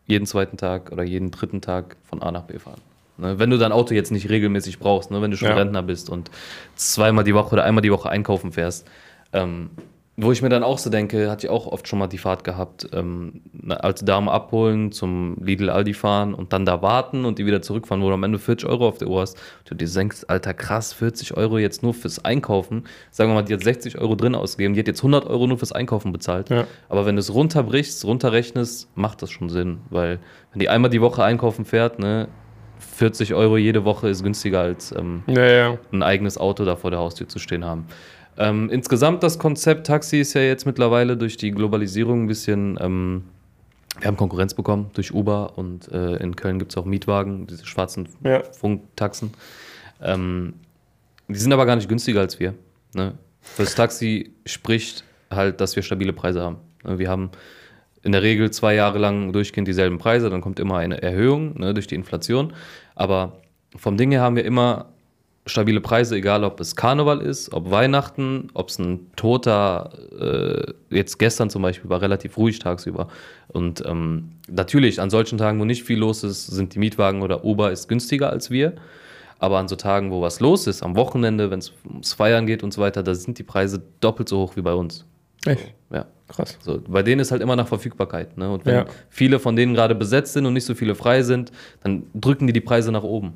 jeden 0.05 0.27
zweiten 0.27 0.57
Tag 0.57 0.91
oder 0.91 1.03
jeden 1.03 1.31
dritten 1.31 1.61
Tag 1.61 1.97
von 2.03 2.21
A 2.21 2.31
nach 2.31 2.43
B 2.43 2.59
fahren. 2.59 2.81
Ne? 3.23 3.39
Wenn 3.39 3.49
du 3.49 3.57
dein 3.57 3.71
Auto 3.71 3.93
jetzt 3.95 4.11
nicht 4.11 4.29
regelmäßig 4.29 4.77
brauchst, 4.77 5.09
ne? 5.09 5.21
wenn 5.21 5.31
du 5.31 5.37
schon 5.37 5.47
Ja. 5.49 5.55
Rentner 5.55 5.81
bist 5.81 6.09
und 6.09 6.29
zweimal 6.75 7.23
die 7.23 7.33
Woche 7.33 7.53
oder 7.53 7.63
einmal 7.63 7.81
die 7.81 7.91
Woche 7.91 8.09
einkaufen 8.09 8.51
fährst. 8.51 8.87
Ähm, 9.31 9.71
wo 10.15 10.31
ich 10.31 10.43
mir 10.43 10.49
dann 10.49 10.61
auch 10.61 10.77
so 10.77 10.91
denke, 10.91 11.31
hatte 11.31 11.47
ich 11.47 11.51
auch 11.51 11.65
oft 11.65 11.87
schon 11.87 11.97
mal 11.97 12.05
die 12.05 12.19
Fahrt 12.19 12.43
gehabt, 12.43 12.87
ähm, 12.93 13.41
eine 13.63 13.83
alte 13.83 14.05
Dame 14.05 14.31
abholen, 14.31 14.91
zum 14.91 15.37
Lidl 15.41 15.71
Aldi 15.71 15.95
fahren 15.95 16.35
und 16.35 16.53
dann 16.53 16.65
da 16.65 16.83
warten 16.83 17.25
und 17.25 17.39
die 17.39 17.47
wieder 17.47 17.63
zurückfahren, 17.63 18.03
wo 18.03 18.09
du 18.09 18.13
am 18.13 18.21
Ende 18.21 18.37
40 18.37 18.69
Euro 18.69 18.87
auf 18.87 18.99
der 18.99 19.07
Uhr 19.07 19.21
hast. 19.21 19.39
Du 19.65 19.73
dir 19.73 19.87
denkst, 19.87 20.25
Alter, 20.27 20.53
krass, 20.53 20.93
40 20.93 21.35
Euro 21.35 21.57
jetzt 21.57 21.81
nur 21.81 21.95
fürs 21.95 22.23
Einkaufen. 22.23 22.83
Sagen 23.09 23.31
wir 23.31 23.33
mal, 23.33 23.41
die 23.41 23.55
hat 23.55 23.63
60 23.63 23.97
Euro 23.97 24.13
drin 24.13 24.35
ausgegeben, 24.35 24.75
die 24.75 24.81
hat 24.81 24.87
jetzt 24.87 24.99
100 24.99 25.25
Euro 25.25 25.47
nur 25.47 25.57
fürs 25.57 25.71
Einkaufen 25.71 26.11
bezahlt. 26.11 26.51
Ja. 26.51 26.67
Aber 26.89 27.07
wenn 27.07 27.15
du 27.15 27.19
es 27.19 27.33
runterbrichst, 27.33 28.05
runterrechnest, 28.05 28.89
macht 28.93 29.23
das 29.23 29.31
schon 29.31 29.49
Sinn, 29.49 29.79
weil 29.89 30.19
wenn 30.51 30.59
die 30.59 30.69
einmal 30.69 30.91
die 30.91 31.01
Woche 31.01 31.23
einkaufen 31.23 31.65
fährt, 31.65 31.97
ne, 31.97 32.27
40 32.95 33.33
Euro 33.33 33.57
jede 33.57 33.85
Woche 33.85 34.09
ist 34.09 34.23
günstiger 34.23 34.61
als 34.61 34.91
ähm, 34.91 35.23
Ja, 35.27 35.45
ja. 35.45 35.77
ein 35.91 36.03
eigenes 36.03 36.37
Auto 36.37 36.65
da 36.65 36.75
vor 36.75 36.91
der 36.91 36.99
Haustür 36.99 37.27
zu 37.27 37.39
stehen 37.39 37.63
haben. 37.65 37.85
Ähm, 38.37 38.69
insgesamt 38.71 39.21
das 39.23 39.37
Konzept 39.39 39.87
Taxi 39.87 40.19
ist 40.19 40.33
ja 40.33 40.41
jetzt 40.41 40.65
mittlerweile 40.65 41.15
durch 41.17 41.37
die 41.37 41.51
Globalisierung 41.51 42.23
ein 42.23 42.27
bisschen, 42.27 42.77
ähm, 42.81 43.23
wir 43.99 44.07
haben 44.07 44.17
Konkurrenz 44.17 44.53
bekommen 44.55 44.89
durch 44.93 45.13
Uber 45.13 45.57
und 45.57 45.91
äh, 45.91 46.15
in 46.17 46.35
Köln 46.35 46.57
gibt 46.59 46.71
es 46.71 46.77
auch 46.77 46.85
Mietwagen, 46.85 47.45
diese 47.47 47.65
schwarzen 47.65 48.09
Ja. 48.23 48.41
Funktaxen. 48.43 49.31
Ähm, 50.01 50.53
die 51.27 51.35
sind 51.39 51.53
aber 51.53 51.65
gar 51.65 51.75
nicht 51.75 51.87
günstiger 51.87 52.21
als 52.21 52.39
wir. 52.39 52.53
Ne? 52.95 53.13
Fürs 53.41 53.75
Taxi 53.75 54.33
spricht 54.45 55.03
halt, 55.29 55.61
dass 55.61 55.75
wir 55.75 55.83
stabile 55.83 56.13
Preise 56.13 56.41
haben. 56.41 56.57
Wir 56.83 57.09
haben 57.09 57.29
in 58.03 58.11
der 58.11 58.21
Regel 58.21 58.51
zwei 58.51 58.75
Jahre 58.75 58.99
lang 58.99 59.31
durchgehend 59.31 59.67
dieselben 59.67 59.97
Preise, 59.97 60.29
dann 60.29 60.41
kommt 60.41 60.59
immer 60.59 60.77
eine 60.77 61.01
Erhöhung 61.01 61.57
ne, 61.59 61.73
durch 61.73 61.87
die 61.87 61.95
Inflation. 61.95 62.53
Aber 62.95 63.41
vom 63.75 63.97
Ding 63.97 64.11
her 64.11 64.21
haben 64.21 64.35
wir 64.35 64.45
immer 64.45 64.93
stabile 65.45 65.81
Preise, 65.81 66.15
egal 66.15 66.43
ob 66.43 66.59
es 66.59 66.75
Karneval 66.75 67.21
ist, 67.21 67.53
ob 67.53 67.69
Weihnachten, 67.69 68.49
ob 68.53 68.69
es 68.69 68.79
ein 68.79 69.11
toter, 69.15 69.91
äh, 70.17 70.73
jetzt 70.95 71.19
gestern 71.19 71.49
zum 71.49 71.61
Beispiel 71.61 71.89
war 71.89 72.01
relativ 72.01 72.37
ruhig 72.37 72.59
tagsüber. 72.59 73.07
Und 73.49 73.83
ähm, 73.85 74.31
natürlich, 74.47 75.01
an 75.01 75.09
solchen 75.09 75.37
Tagen, 75.37 75.59
wo 75.59 75.65
nicht 75.65 75.83
viel 75.83 75.99
los 75.99 76.23
ist, 76.23 76.47
sind 76.47 76.75
die 76.75 76.79
Mietwagen 76.79 77.21
oder 77.21 77.43
Uber 77.43 77.71
ist 77.71 77.87
günstiger 77.87 78.29
als 78.29 78.51
wir. 78.51 78.73
Aber 79.39 79.57
an 79.57 79.67
so 79.67 79.75
Tagen, 79.75 80.11
wo 80.11 80.21
was 80.21 80.39
los 80.39 80.67
ist, 80.67 80.83
am 80.83 80.95
Wochenende, 80.95 81.51
wenn 81.51 81.59
es 81.59 81.73
ums 81.85 82.13
Feiern 82.13 82.45
geht 82.45 82.63
und 82.63 82.73
so 82.73 82.81
weiter, 82.81 83.03
da 83.03 83.13
sind 83.13 83.37
die 83.37 83.43
Preise 83.43 83.81
doppelt 83.99 84.29
so 84.29 84.39
hoch 84.39 84.55
wie 84.55 84.61
bei 84.61 84.73
uns. 84.73 85.05
Echt? 85.45 85.73
Ja. 85.91 86.05
Krass. 86.35 86.57
So, 86.61 86.79
bei 86.87 87.03
denen 87.03 87.21
ist 87.21 87.31
halt 87.31 87.41
immer 87.41 87.55
nach 87.55 87.67
Verfügbarkeit. 87.67 88.37
Ne? 88.37 88.51
Und 88.51 88.65
wenn 88.65 88.75
Ja. 88.75 88.85
viele 89.09 89.39
von 89.39 89.55
denen 89.55 89.73
gerade 89.73 89.93
besetzt 89.95 90.33
sind 90.33 90.45
und 90.45 90.53
nicht 90.53 90.65
so 90.65 90.73
viele 90.75 90.95
frei 90.95 91.21
sind, 91.23 91.51
dann 91.83 92.03
drücken 92.15 92.47
die 92.47 92.53
die 92.53 92.61
Preise 92.61 92.91
nach 92.91 93.03
oben. 93.03 93.33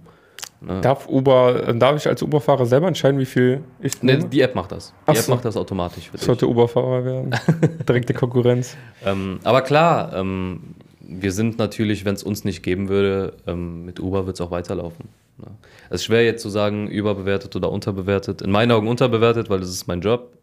Darf 0.81 1.07
Uber, 1.07 1.71
darf 1.75 1.97
ich 1.97 2.07
als 2.07 2.23
Uberfahrer 2.23 2.65
selber 2.65 2.87
entscheiden, 2.87 3.19
wie 3.19 3.25
viel 3.27 3.61
ich 3.79 4.01
Ne, 4.01 4.17
nehme? 4.17 4.27
die 4.29 4.41
App 4.41 4.55
macht 4.55 4.71
das. 4.71 4.87
Die 4.89 4.93
Ach 5.11 5.13
App 5.13 5.19
so. 5.21 5.31
macht 5.31 5.45
das 5.45 5.55
automatisch 5.55 6.09
für 6.09 6.17
sollte 6.17 6.47
Uberfahrer 6.47 7.05
werden. 7.05 7.35
Direkte 7.87 8.15
Konkurrenz. 8.15 8.75
Ähm, 9.05 9.39
aber 9.43 9.61
klar, 9.61 10.13
ähm, 10.15 10.61
wir 10.99 11.31
sind 11.31 11.59
natürlich, 11.59 12.05
wenn 12.05 12.15
es 12.15 12.23
uns 12.23 12.43
nicht 12.43 12.63
geben 12.63 12.89
würde, 12.89 13.33
ähm, 13.45 13.85
mit 13.85 13.99
Uber 13.99 14.25
wird 14.25 14.35
es 14.37 14.41
auch 14.41 14.49
weiterlaufen. 14.49 15.09
Ne? 15.37 15.45
Es 15.91 15.97
ist 16.01 16.05
schwer 16.05 16.25
jetzt 16.25 16.41
zu 16.41 16.49
sagen, 16.49 16.87
überbewertet 16.87 17.55
oder 17.55 17.71
unterbewertet. 17.71 18.41
In 18.41 18.49
meinen 18.49 18.71
Augen 18.71 18.87
unterbewertet, 18.87 19.51
weil 19.51 19.59
das 19.59 19.69
ist 19.69 19.87
mein 19.87 20.01
Job. 20.01 20.33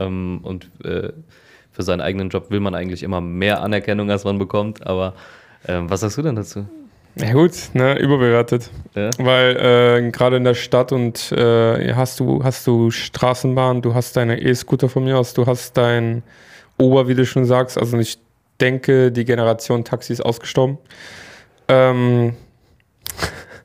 Ähm, 0.00 0.40
und 0.42 0.68
äh, 0.84 1.12
für 1.72 1.82
seinen 1.82 2.00
eigenen 2.00 2.28
Job 2.28 2.50
will 2.50 2.60
man 2.60 2.74
eigentlich 2.74 3.02
immer 3.02 3.20
mehr 3.20 3.62
Anerkennung, 3.62 4.10
als 4.10 4.24
man 4.24 4.38
bekommt. 4.38 4.86
Aber 4.86 5.14
ähm, 5.66 5.88
was 5.90 6.00
sagst 6.00 6.18
du 6.18 6.22
denn 6.22 6.36
dazu? 6.36 6.66
Ja 7.16 7.32
gut, 7.32 7.52
ne, 7.74 7.98
überbewertet. 7.98 8.70
Ja? 8.94 9.10
Weil 9.18 9.56
äh, 9.56 10.10
gerade 10.10 10.36
in 10.36 10.44
der 10.44 10.54
Stadt 10.54 10.92
und 10.92 11.30
äh, 11.32 11.94
hast 11.94 12.20
du 12.20 12.42
hast 12.42 12.66
du 12.66 12.90
Straßenbahn, 12.90 13.82
du 13.82 13.94
hast 13.94 14.16
deine 14.16 14.40
E-Scooter 14.40 14.88
von 14.88 15.04
mir 15.04 15.18
aus, 15.18 15.34
du 15.34 15.44
hast 15.46 15.76
dein 15.76 16.22
Uber, 16.80 17.08
wie 17.08 17.14
du 17.14 17.26
schon 17.26 17.44
sagst. 17.44 17.76
Also 17.76 17.98
ich 17.98 18.18
denke, 18.60 19.12
die 19.12 19.24
Generation 19.24 19.84
Taxi 19.84 20.14
ist 20.14 20.22
ausgestorben. 20.22 20.78
Ähm, 21.68 22.34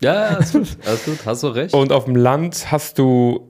Ja, 0.01 0.13
ja, 0.29 0.35
alles 0.35 0.51
gut. 0.51 0.77
Alles 0.85 1.05
gut. 1.05 1.19
Hast 1.25 1.43
du 1.43 1.47
recht. 1.47 1.73
und 1.73 1.91
auf 1.93 2.05
dem 2.05 2.15
Land 2.17 2.69
hast 2.69 2.99
du, 2.99 3.47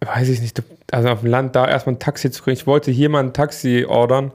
weiß 0.00 0.28
ich 0.30 0.40
nicht, 0.40 0.56
du, 0.58 0.62
also 0.94 1.08
auf 1.08 1.20
dem 1.20 1.30
Land 1.30 1.56
da 1.56 1.68
erstmal 1.68 1.96
ein 1.96 1.98
Taxi 1.98 2.30
zu 2.30 2.42
kriegen. 2.42 2.56
Ich 2.56 2.66
wollte 2.66 2.90
hier 2.90 3.08
mal 3.08 3.22
ein 3.22 3.32
Taxi 3.32 3.84
ordern. 3.86 4.32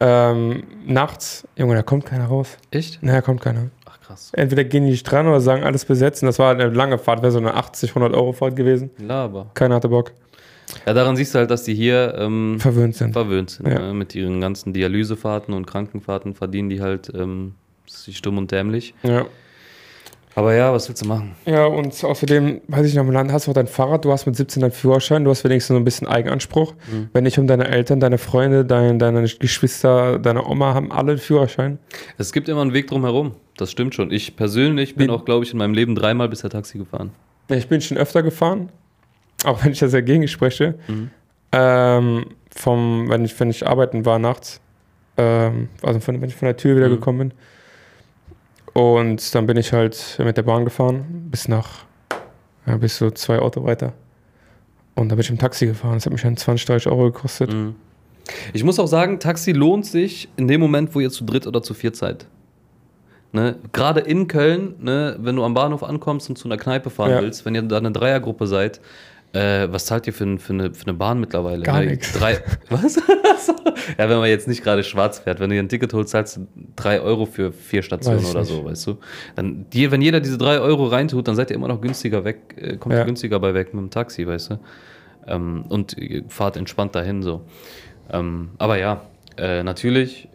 Ähm, 0.00 0.64
nachts, 0.86 1.46
Junge, 1.56 1.74
da 1.74 1.82
kommt 1.82 2.06
keiner 2.06 2.26
raus. 2.26 2.56
Echt? 2.70 3.02
Naja, 3.02 3.20
kommt 3.20 3.40
keiner. 3.40 3.68
Ach 3.84 4.00
krass. 4.00 4.30
Entweder 4.32 4.64
gehen 4.64 4.84
die 4.84 4.90
nicht 4.90 5.04
dran 5.04 5.26
oder 5.28 5.40
sagen 5.40 5.62
alles 5.62 5.84
besetzen. 5.84 6.26
Das 6.26 6.38
war 6.38 6.52
eine 6.52 6.68
lange 6.68 6.98
Fahrt, 6.98 7.22
wäre 7.22 7.32
so 7.32 7.38
eine 7.38 7.54
80, 7.54 7.90
100 7.90 8.14
Euro 8.14 8.32
Fahrt 8.32 8.56
gewesen. 8.56 8.90
Laber. 8.98 9.50
Keiner 9.54 9.76
hatte 9.76 9.88
Bock. 9.88 10.12
Ja, 10.86 10.94
daran 10.94 11.16
siehst 11.16 11.34
du 11.34 11.40
halt, 11.40 11.50
dass 11.50 11.64
die 11.64 11.74
hier 11.74 12.14
ähm, 12.16 12.58
Verwöhnt 12.58 12.96
sind. 12.96 13.12
verwöhnt 13.12 13.50
sind. 13.50 13.68
Ja. 13.68 13.78
Ne? 13.80 13.94
Mit 13.94 14.14
ihren 14.14 14.40
ganzen 14.40 14.72
Dialysefahrten 14.72 15.54
und 15.54 15.66
Krankenfahrten 15.66 16.34
verdienen 16.34 16.68
die 16.68 16.80
halt 16.80 17.12
ähm, 17.14 17.54
sich 17.86 18.16
stumm 18.16 18.38
und 18.38 18.50
dämlich. 18.50 18.94
Ja. 19.02 19.26
Aber 20.34 20.54
ja, 20.54 20.72
was 20.72 20.88
willst 20.88 21.04
du 21.04 21.08
machen? 21.08 21.32
ja, 21.44 21.66
und 21.66 22.02
außerdem, 22.02 22.62
weiß 22.68 22.86
ich 22.86 22.94
noch, 22.94 23.02
im 23.04 23.10
Land 23.10 23.30
hast 23.32 23.46
du 23.46 23.50
auch 23.50 23.54
dein 23.54 23.66
Fahrrad, 23.66 24.04
du 24.04 24.12
hast 24.12 24.24
mit 24.24 24.34
17 24.34 24.62
deinen 24.62 24.70
Führerschein, 24.72 25.24
du 25.24 25.30
hast 25.30 25.44
wenigstens 25.44 25.74
so 25.74 25.76
ein 25.76 25.84
bisschen 25.84 26.08
Eigenanspruch. 26.08 26.72
Mhm. 26.90 27.10
Wenn 27.12 27.24
nicht 27.24 27.38
um 27.38 27.46
deine 27.46 27.68
Eltern, 27.68 28.00
deine 28.00 28.16
Freunde, 28.16 28.64
dein, 28.64 28.98
deine 28.98 29.22
Geschwister, 29.22 30.18
deine 30.18 30.46
Oma 30.46 30.72
haben 30.72 30.90
alle 30.90 31.12
einen 31.12 31.18
Führerschein. 31.20 31.78
Es 32.16 32.32
gibt 32.32 32.48
immer 32.48 32.62
einen 32.62 32.72
Weg 32.72 32.86
drum 32.86 33.04
herum. 33.04 33.32
Das 33.58 33.70
stimmt 33.70 33.94
schon. 33.94 34.10
Ich 34.10 34.34
persönlich 34.36 34.94
bin 34.94 35.08
Wie- 35.08 35.12
auch, 35.12 35.26
glaube 35.26 35.44
ich, 35.44 35.52
in 35.52 35.58
meinem 35.58 35.74
Leben 35.74 35.94
dreimal 35.94 36.28
bisher 36.30 36.48
Taxi 36.48 36.78
gefahren. 36.78 37.10
Ich 37.48 37.68
bin 37.68 37.82
schon 37.82 37.98
öfter 37.98 38.22
gefahren, 38.22 38.70
auch 39.44 39.62
wenn 39.62 39.72
ich 39.72 39.80
das 39.80 39.92
dagegen 39.92 40.26
spreche. 40.28 40.76
Mhm. 40.88 41.10
Ähm, 41.52 42.26
vom, 42.54 43.10
wenn 43.10 43.24
ich, 43.26 43.38
wenn 43.38 43.50
ich 43.50 43.66
arbeiten 43.66 44.06
war 44.06 44.18
nachts, 44.18 44.60
ähm, 45.18 45.68
also 45.82 46.00
von, 46.00 46.20
wenn 46.22 46.30
ich 46.30 46.36
von 46.36 46.46
der 46.46 46.56
Tür 46.56 46.76
wieder 46.76 46.88
Mhm. 46.88 46.92
gekommen 46.92 47.18
bin. 47.18 47.32
Und 48.72 49.34
dann 49.34 49.46
bin 49.46 49.56
ich 49.56 49.72
halt 49.72 50.18
mit 50.24 50.36
der 50.36 50.42
Bahn 50.42 50.64
gefahren, 50.64 51.28
bis 51.30 51.48
nach, 51.48 51.84
ja, 52.66 52.76
bis 52.76 52.96
so 52.96 53.10
zwei 53.10 53.38
Orte 53.40 53.62
weiter. 53.64 53.92
Und 54.94 55.08
dann 55.08 55.16
bin 55.16 55.20
ich 55.20 55.30
im 55.30 55.38
Taxi 55.38 55.66
gefahren. 55.66 55.94
Das 55.94 56.06
hat 56.06 56.12
mich 56.12 56.22
dann 56.22 56.36
20, 56.36 56.66
30 56.66 56.90
Euro 56.90 57.04
gekostet. 57.04 57.52
Mhm. 57.52 57.74
Ich 58.52 58.62
muss 58.64 58.78
auch 58.78 58.86
sagen, 58.86 59.18
Taxi 59.18 59.52
lohnt 59.52 59.84
sich 59.84 60.28
in 60.36 60.46
dem 60.48 60.60
Moment, 60.60 60.94
wo 60.94 61.00
ihr 61.00 61.10
zu 61.10 61.24
dritt 61.24 61.46
oder 61.46 61.62
zu 61.62 61.74
viert 61.74 61.96
seid. 61.96 62.26
Ne? 63.32 63.56
Gerade 63.72 64.00
in 64.00 64.28
Köln, 64.28 64.74
ne, 64.78 65.16
wenn 65.18 65.36
du 65.36 65.44
am 65.44 65.54
Bahnhof 65.54 65.82
ankommst 65.82 66.28
und 66.28 66.36
zu 66.36 66.46
einer 66.48 66.58
Kneipe 66.58 66.90
fahren 66.90 67.10
Ja. 67.10 67.20
willst, 67.22 67.44
wenn 67.44 67.54
ihr 67.54 67.62
da 67.62 67.78
eine 67.78 67.90
Dreiergruppe 67.90 68.46
seid, 68.46 68.80
äh, 69.32 69.68
was 69.70 69.86
zahlt 69.86 70.06
ihr 70.06 70.12
für, 70.12 70.38
für, 70.38 70.52
eine, 70.52 70.74
für 70.74 70.86
eine 70.86 70.94
Bahn 70.94 71.18
mittlerweile? 71.20 71.62
Gar 71.62 71.80
ne? 71.80 71.86
nix. 71.86 72.12
Drei, 72.12 72.38
was? 72.70 72.96
ja, 73.98 74.08
wenn 74.08 74.18
man 74.18 74.28
jetzt 74.28 74.46
nicht 74.48 74.62
gerade 74.62 74.84
schwarz 74.84 75.18
fährt, 75.20 75.40
wenn 75.40 75.50
du 75.50 75.56
dir 75.56 75.62
ein 75.62 75.68
Ticket 75.68 75.92
holst, 75.94 76.10
zahlst 76.10 76.36
du 76.36 76.46
drei 76.76 77.00
Euro 77.00 77.26
für 77.26 77.52
vier 77.52 77.82
Stationen 77.82 78.24
oder 78.26 78.40
nicht. 78.40 78.48
so, 78.50 78.64
weißt 78.64 78.86
du? 78.88 78.98
Dann, 79.36 79.66
die, 79.72 79.90
wenn 79.90 80.02
jeder 80.02 80.20
diese 80.20 80.38
drei 80.38 80.58
Euro 80.60 80.86
reintut, 80.86 81.28
dann 81.28 81.36
seid 81.36 81.50
ihr 81.50 81.56
immer 81.56 81.68
noch 81.68 81.80
günstiger 81.80 82.24
weg, 82.24 82.54
äh, 82.56 82.76
kommt 82.76 82.94
Ja. 82.94 83.00
ihr 83.00 83.06
günstiger 83.06 83.40
bei 83.40 83.54
weg 83.54 83.72
mit 83.74 83.82
dem 83.82 83.90
Taxi, 83.90 84.26
weißt 84.26 84.50
du? 84.50 84.58
Ähm, 85.26 85.64
und 85.68 85.96
fahrt 86.28 86.56
entspannt 86.56 86.94
dahin 86.94 87.22
so. 87.22 87.42
Ähm, 88.10 88.50
aber 88.58 88.78
ja, 88.78 89.02
äh, 89.38 89.62
natürlich, 89.62 90.28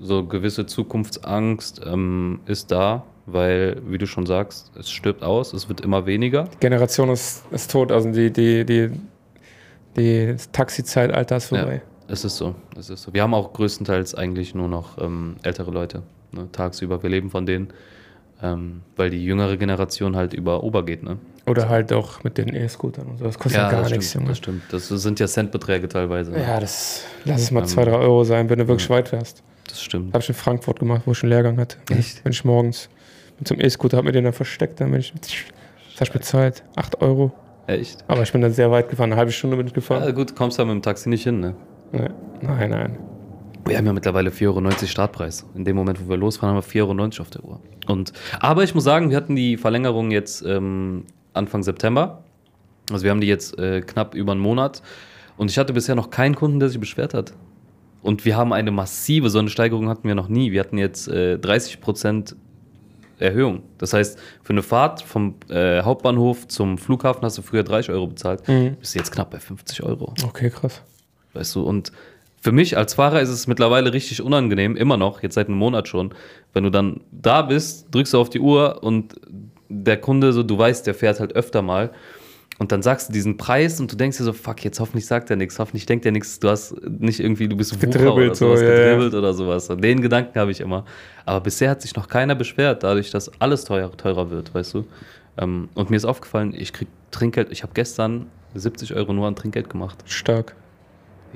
so 0.00 0.24
gewisse 0.24 0.64
Zukunftsangst 0.66 1.82
ähm, 1.84 2.40
ist 2.46 2.70
da, 2.70 3.04
weil, 3.32 3.80
wie 3.86 3.98
du 3.98 4.06
schon 4.06 4.26
sagst, 4.26 4.70
es 4.78 4.90
stirbt 4.90 5.22
aus, 5.22 5.52
es 5.52 5.68
wird 5.68 5.80
immer 5.80 6.06
weniger. 6.06 6.44
Die 6.44 6.58
Generation 6.60 7.10
ist, 7.10 7.44
ist 7.50 7.70
tot, 7.70 7.92
also 7.92 8.10
die, 8.10 8.32
die, 8.32 8.64
die, 8.64 8.90
die 9.96 10.36
Taxi-Zeitalter 10.52 11.36
ist 11.36 11.46
vorbei. 11.46 11.82
Es 12.08 12.24
ist 12.24 12.36
so, 12.36 12.54
es 12.78 12.88
ist 12.90 13.02
so. 13.02 13.12
Wir 13.12 13.22
haben 13.22 13.34
auch 13.34 13.52
größtenteils 13.52 14.14
eigentlich 14.14 14.54
nur 14.54 14.68
noch 14.68 14.96
ähm, 14.98 15.36
ältere 15.42 15.70
Leute, 15.70 16.02
ne, 16.32 16.48
tagsüber. 16.52 17.02
Wir 17.02 17.10
leben 17.10 17.28
von 17.30 17.44
denen, 17.44 17.68
ähm, 18.42 18.80
weil 18.96 19.10
die 19.10 19.22
jüngere 19.22 19.56
Generation 19.58 20.16
halt 20.16 20.32
über 20.32 20.62
Uber 20.64 20.84
geht, 20.84 21.02
ne? 21.02 21.18
Oder 21.46 21.68
halt 21.68 21.92
auch 21.92 22.22
mit 22.24 22.36
den 22.36 22.54
E-Scootern 22.54 23.06
und 23.06 23.18
so. 23.18 23.24
Das 23.24 23.38
kostet 23.38 23.60
ja, 23.60 23.70
gar 23.70 23.82
das 23.82 23.90
nichts, 23.90 24.10
stimmt, 24.10 24.22
Junge. 24.22 24.28
das 24.30 24.38
stimmt. 24.38 24.62
Das 24.70 24.88
sind 24.88 25.18
ja 25.20 25.26
Centbeträge 25.26 25.88
teilweise. 25.88 26.30
ne? 26.30 26.42
Ja, 26.42 26.60
das 26.60 27.04
lass 27.24 27.40
es 27.42 27.50
mal 27.50 27.60
Ähm, 27.60 27.66
2, 27.66 27.84
3 27.86 27.92
Euro 27.92 28.24
sein, 28.24 28.48
wenn 28.50 28.58
du 28.58 28.68
wirklich 28.68 28.88
weit 28.90 29.08
fährst. 29.08 29.42
Das 29.66 29.82
stimmt. 29.82 30.12
Habe 30.14 30.22
ich 30.22 30.28
in 30.28 30.34
Frankfurt 30.34 30.78
gemacht, 30.78 31.02
wo 31.06 31.12
ich 31.12 31.22
einen 31.22 31.30
Lehrgang 31.30 31.58
hatte. 31.58 31.76
Echt? 31.90 32.22
Wenn 32.24 32.32
ich 32.32 32.44
morgens 32.44 32.88
mit 33.38 33.48
so 33.48 33.54
einem 33.54 33.64
E-Scooter 33.64 33.96
habe 33.96 34.06
mir 34.06 34.12
den 34.12 34.24
dann 34.24 34.32
versteckt, 34.32 34.80
dann 34.80 34.90
bin 34.90 35.00
ich 35.00 35.12
Das 35.12 36.00
hast 36.00 36.08
du 36.14 36.18
bezahlt. 36.18 36.62
8 36.76 37.00
Euro. 37.02 37.32
Echt? 37.66 38.02
Aber 38.08 38.22
ich 38.22 38.32
bin 38.32 38.40
dann 38.40 38.52
sehr 38.52 38.70
weit 38.70 38.88
gefahren. 38.88 39.10
Eine 39.12 39.18
halbe 39.18 39.32
Stunde 39.32 39.56
bin 39.56 39.66
ich 39.66 39.72
Ja, 39.72 39.74
gefahren. 39.74 40.14
gut, 40.14 40.34
kommst 40.34 40.58
ja 40.58 40.64
mit 40.64 40.72
dem 40.74 40.82
Taxi 40.82 41.08
nicht 41.08 41.24
hin, 41.24 41.40
ne? 41.40 41.54
Nee. 41.92 42.08
Nein, 42.40 42.70
nein. 42.70 42.98
Wir 43.66 43.76
haben 43.76 43.84
ja 43.86 43.92
mittlerweile 43.92 44.30
4,90 44.30 44.44
Euro 44.46 44.86
Startpreis. 44.86 45.44
In 45.54 45.64
dem 45.64 45.76
Moment, 45.76 46.02
wo 46.04 46.08
wir 46.08 46.16
losfahren, 46.16 46.56
haben 46.56 46.62
wir 46.64 46.82
4,90 46.82 46.88
Euro 46.88 47.22
auf 47.22 47.30
der 47.30 47.44
Uhr. 47.44 47.60
Und, 47.86 48.12
aber 48.40 48.64
ich 48.64 48.74
muss 48.74 48.84
sagen, 48.84 49.10
wir 49.10 49.16
hatten 49.16 49.36
die 49.36 49.56
Verlängerung 49.58 50.10
jetzt 50.10 50.42
ähm, 50.46 51.04
Anfang 51.34 51.62
September. 51.62 52.22
Also 52.90 53.04
wir 53.04 53.10
haben 53.10 53.20
die 53.20 53.26
jetzt 53.26 53.58
äh, 53.58 53.82
knapp 53.82 54.14
über 54.14 54.32
einen 54.32 54.40
Monat. 54.40 54.82
Und 55.36 55.50
ich 55.50 55.58
hatte 55.58 55.74
bisher 55.74 55.94
noch 55.94 56.08
keinen 56.10 56.34
Kunden, 56.34 56.60
der 56.60 56.70
sich 56.70 56.80
beschwert 56.80 57.12
hat. 57.12 57.34
Und 58.02 58.24
wir 58.24 58.36
haben 58.36 58.52
eine 58.54 58.70
massive, 58.70 59.28
so 59.28 59.38
eine 59.38 59.50
Steigerung 59.50 59.88
hatten 59.90 60.08
wir 60.08 60.14
noch 60.14 60.28
nie. 60.28 60.52
Wir 60.52 60.60
hatten 60.60 60.78
jetzt 60.78 61.08
äh, 61.08 61.34
30% 61.34 62.34
Erhöhung. 63.18 63.62
Das 63.78 63.92
heißt, 63.92 64.18
für 64.42 64.52
eine 64.52 64.62
Fahrt 64.62 65.02
vom 65.02 65.34
äh, 65.48 65.82
Hauptbahnhof 65.82 66.48
zum 66.48 66.78
Flughafen 66.78 67.22
hast 67.22 67.38
du 67.38 67.42
früher 67.42 67.62
30 67.62 67.90
Euro 67.90 68.06
bezahlt. 68.06 68.46
Mhm. 68.48 68.76
Bist 68.76 68.94
jetzt 68.94 69.12
knapp 69.12 69.30
bei 69.30 69.38
50 69.38 69.82
Euro. 69.82 70.14
Okay, 70.24 70.50
krass. 70.50 70.82
Weißt 71.34 71.54
du, 71.54 71.62
und 71.62 71.92
für 72.40 72.52
mich 72.52 72.76
als 72.76 72.94
Fahrer 72.94 73.20
ist 73.20 73.30
es 73.30 73.46
mittlerweile 73.46 73.92
richtig 73.92 74.22
unangenehm, 74.22 74.76
immer 74.76 74.96
noch, 74.96 75.22
jetzt 75.22 75.34
seit 75.34 75.48
einem 75.48 75.58
Monat 75.58 75.88
schon, 75.88 76.14
wenn 76.52 76.64
du 76.64 76.70
dann 76.70 77.00
da 77.10 77.42
bist, 77.42 77.88
drückst 77.90 78.14
du 78.14 78.20
auf 78.20 78.30
die 78.30 78.40
Uhr 78.40 78.82
und 78.82 79.16
der 79.68 79.98
Kunde, 79.98 80.32
so, 80.32 80.42
du 80.42 80.56
weißt, 80.56 80.86
der 80.86 80.94
fährt 80.94 81.20
halt 81.20 81.34
öfter 81.34 81.62
mal. 81.62 81.90
Und 82.58 82.72
dann 82.72 82.82
sagst 82.82 83.08
du 83.08 83.12
diesen 83.12 83.36
Preis 83.36 83.78
und 83.78 83.92
du 83.92 83.96
denkst 83.96 84.18
dir 84.18 84.24
so, 84.24 84.32
fuck, 84.32 84.64
jetzt 84.64 84.80
hoffentlich 84.80 85.06
sagt 85.06 85.30
er 85.30 85.36
nichts, 85.36 85.60
hoffentlich 85.60 85.86
denkt 85.86 86.04
er 86.04 86.10
nichts, 86.10 86.40
du 86.40 86.48
hast 86.48 86.74
nicht 86.82 87.20
irgendwie, 87.20 87.48
du 87.48 87.56
bist 87.56 87.72
Wucher 87.72 87.86
Gedribbelt 87.86 88.30
oder 88.30 88.34
sowas, 88.34 88.58
so, 88.58 88.64
ja, 88.64 88.72
ja. 88.72 88.76
gedribbelt 88.76 89.14
oder 89.14 89.34
sowas. 89.34 89.70
Und 89.70 89.82
den 89.82 90.00
Gedanken 90.00 90.38
habe 90.40 90.50
ich 90.50 90.60
immer. 90.60 90.84
Aber 91.24 91.40
bisher 91.40 91.70
hat 91.70 91.82
sich 91.82 91.94
noch 91.94 92.08
keiner 92.08 92.34
beschwert, 92.34 92.82
dadurch, 92.82 93.12
dass 93.12 93.30
alles 93.40 93.64
teuer, 93.64 93.96
teurer 93.96 94.30
wird, 94.30 94.52
weißt 94.52 94.74
du. 94.74 94.84
Ähm, 95.38 95.68
und 95.74 95.90
mir 95.90 95.96
ist 95.96 96.04
aufgefallen, 96.04 96.52
ich 96.56 96.72
krieg 96.72 96.88
Trinkgeld, 97.12 97.52
ich 97.52 97.62
habe 97.62 97.72
gestern 97.74 98.26
70 98.54 98.94
Euro 98.94 99.12
nur 99.12 99.28
an 99.28 99.36
Trinkgeld 99.36 99.70
gemacht. 99.70 100.02
Stark. 100.06 100.56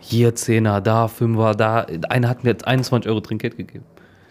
Hier 0.01 0.35
10er, 0.35 0.81
da 0.81 1.07
5er, 1.07 1.55
da. 1.55 1.87
Einer 2.09 2.29
hat 2.29 2.43
mir 2.43 2.51
jetzt 2.51 2.67
21 2.67 3.09
Euro 3.09 3.21
Trinkgeld 3.21 3.57
gegeben. 3.57 3.85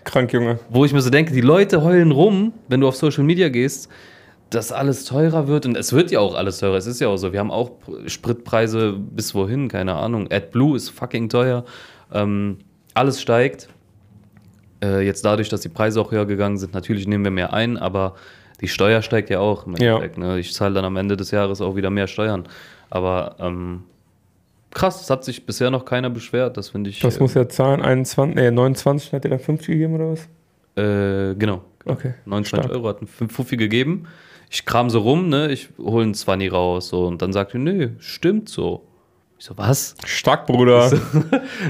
Krank, 0.04 0.34
Junge. 0.34 0.60
Wo 0.70 0.84
ich 0.84 0.92
mir 0.92 1.02
so 1.02 1.10
denke, 1.10 1.32
die 1.32 1.42
Leute 1.42 1.84
heulen 1.84 2.12
rum, 2.12 2.54
wenn 2.68 2.82
du 2.82 2.88
auf 2.88 2.96
Social 2.96 3.24
Media 3.24 3.50
gehst, 3.50 3.88
dass 4.52 4.72
alles 4.72 5.06
teurer 5.06 5.47
wird. 5.47 5.66
Und 5.66 5.76
es 5.76 5.93
wird 5.93 6.12
ja 6.12 6.20
auch 6.20 6.36
alles 6.36 6.60
teurer. 6.60 6.76
Es 6.76 6.86
ist 6.86 6.99
ja 7.02 7.08
auch 7.08 7.18
so. 7.18 7.34
Wir 7.34 7.39
haben 7.39 7.49
auch 7.52 7.72
Spritpreise 8.06 8.93
bis 8.93 9.34
wohin, 9.34 9.68
keine 9.68 9.95
Ahnung. 9.95 10.28
AdBlue 10.32 10.76
ist 10.78 10.89
fucking 10.89 11.30
teuer. 11.30 11.66
Ähm, 12.14 12.60
alles 12.93 13.22
steigt. 13.22 13.70
Äh, 14.84 15.06
jetzt 15.06 15.24
dadurch, 15.26 15.49
dass 15.49 15.62
die 15.62 15.70
Preise 15.70 15.99
auch 16.02 16.12
höher 16.12 16.26
gegangen 16.26 16.58
sind, 16.58 16.74
natürlich 16.74 17.08
nehmen 17.08 17.24
wir 17.24 17.32
mehr 17.32 17.54
ein, 17.54 17.78
aber 17.78 18.16
die 18.60 18.68
Steuer 18.68 19.02
steigt 19.02 19.30
ja 19.30 19.39
auch 19.39 19.66
im 19.66 19.76
Ja. 19.78 19.99
Ne? 20.18 20.39
Ich 20.39 20.54
zahle 20.54 20.74
dann 20.76 20.86
am 20.86 20.97
Ende 20.97 21.16
des 21.18 21.32
Jahres 21.32 21.62
auch 21.62 21.76
wieder 21.76 21.89
mehr 21.89 22.08
Steuern. 22.08 22.43
Aber 22.89 23.36
ähm, 23.39 23.84
krass, 24.72 25.02
es 25.02 25.10
hat 25.10 25.24
sich 25.24 25.45
bisher 25.45 25.72
noch 25.72 25.86
keiner 25.86 26.10
beschwert. 26.10 26.58
Das 26.58 26.70
finde 26.70 26.89
ich. 26.89 27.04
Was 27.04 27.20
muss 27.20 27.36
er 27.36 27.47
zahlen? 27.49 27.82
21, 27.82 28.36
nee, 28.36 28.52
29 28.52 29.14
hat 29.14 29.24
er 29.26 29.30
dann 29.32 29.39
50 29.39 29.68
gegeben 29.68 29.95
oder 29.95 30.12
was? 30.12 30.28
Äh, 30.76 31.36
genau. 31.36 31.62
Okay. 31.86 32.14
29 32.26 32.47
stark. 32.49 32.72
Euro 32.72 32.89
hat 32.89 32.99
Fünf- 33.08 33.34
Fuffi 33.34 33.56
gegeben. 33.58 34.08
Ich 34.54 34.66
kram 34.66 34.89
so 34.89 34.99
rum, 34.99 35.30
ne? 35.30 35.49
Ich 35.49 35.70
hole 35.78 36.04
einen 36.04 36.14
20 36.14 36.52
raus. 36.52 36.89
So, 36.89 37.08
und 37.08 37.22
dann 37.22 37.32
sagt 37.32 37.54
er, 37.54 37.62
nö, 37.62 37.91
stimmt 37.99 38.49
so. 38.49 38.86
Ich 39.39 39.45
so, 39.45 39.58
was? 39.58 39.95
Stark, 40.06 40.45
Bruder. 40.45 40.91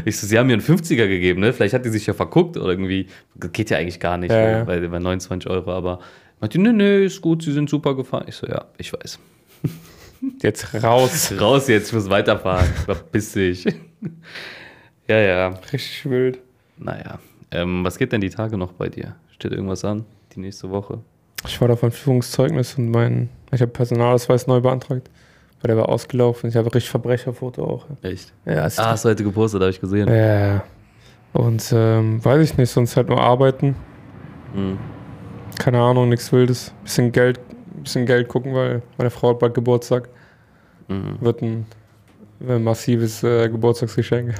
Ich 0.03 0.19
so, 0.19 0.25
sie 0.27 0.39
haben 0.39 0.47
mir 0.47 0.53
einen 0.53 0.63
50er 0.63 1.07
gegeben, 1.07 1.41
ne? 1.41 1.53
Vielleicht 1.53 1.75
hat 1.75 1.85
die 1.85 1.89
sich 1.89 2.07
ja 2.07 2.15
verguckt 2.15 2.57
oder 2.57 2.69
irgendwie. 2.69 3.05
Geht 3.53 3.69
ja 3.69 3.77
eigentlich 3.77 3.99
gar 3.99 4.17
nicht, 4.17 4.31
Ja, 4.31 4.49
ja. 4.49 4.63
Bei, 4.63 4.79
bei 4.79 4.97
29 4.97 5.47
Euro. 5.47 5.71
Aber 5.71 5.99
meinte, 6.39 6.59
nö, 6.59 6.73
nö, 6.73 7.05
ist 7.05 7.21
gut, 7.21 7.43
sie 7.43 7.53
sind 7.53 7.69
super 7.69 7.95
gefahren. 7.95 8.25
Ich 8.27 8.35
so, 8.35 8.47
ja, 8.47 8.65
ich 8.79 8.91
weiß. 8.91 9.19
Jetzt 10.41 10.73
raus. 10.83 11.33
Raus 11.39 11.67
jetzt, 11.67 11.89
ich 11.89 11.93
muss 11.93 12.09
weiterfahren. 12.09 12.67
Verpiss 12.85 13.33
dich. 13.33 13.65
ja, 15.07 15.19
ja. 15.19 15.47
Richtig 15.71 16.09
wild. 16.09 16.39
Naja. 16.77 17.19
Ähm, 17.51 17.83
was 17.83 17.97
geht 17.97 18.11
denn 18.11 18.21
die 18.21 18.29
Tage 18.29 18.57
noch 18.57 18.73
bei 18.73 18.89
dir? 18.89 19.15
Steht 19.31 19.51
irgendwas 19.51 19.83
an? 19.83 20.05
Die 20.35 20.39
nächste 20.39 20.69
Woche? 20.69 20.99
Ich 21.47 21.59
war 21.59 21.67
da 21.67 21.75
von 21.75 21.91
Führungszeugnis 21.91 22.75
und 22.77 22.89
mein, 22.91 23.29
ich 23.51 23.61
habe 23.61 23.71
Personalausweis 23.71 24.47
neu 24.47 24.59
beantragt, 24.61 25.09
weil 25.61 25.69
der 25.69 25.77
war 25.77 25.89
ausgelaufen. 25.89 26.49
Ich 26.49 26.55
habe 26.55 26.67
richtig 26.67 26.89
Verbrecherfoto 26.89 27.63
auch. 27.63 27.85
Echt? 28.03 28.31
Ja, 28.45 28.63
Ah, 28.77 28.91
hast 28.91 29.05
du 29.05 29.09
heute 29.09 29.23
gepostet, 29.23 29.61
habe 29.61 29.71
ich 29.71 29.81
gesehen. 29.81 30.07
ja. 30.13 30.63
Und 31.33 31.71
ähm, 31.73 32.23
weiß 32.23 32.41
ich 32.43 32.57
nicht, 32.57 32.69
sonst 32.69 32.97
halt 32.97 33.07
nur 33.07 33.21
arbeiten. 33.21 33.73
Mhm. 34.53 34.77
Keine 35.57 35.79
Ahnung, 35.79 36.09
nichts 36.09 36.29
Wildes. 36.33 36.73
Bisschen 36.83 37.11
Geld, 37.13 37.39
bisschen 37.83 38.05
Geld 38.05 38.27
gucken, 38.27 38.53
weil 38.53 38.81
meine 38.97 39.09
Frau 39.09 39.29
hat 39.29 39.39
bald 39.39 39.53
Geburtstag. 39.53 40.09
Mhm. 40.89 41.15
Wird 41.21 41.41
ein, 41.41 41.65
ein 42.45 42.61
massives 42.65 43.23
äh, 43.23 43.47
Geburtstagsgeschenk. 43.47 44.33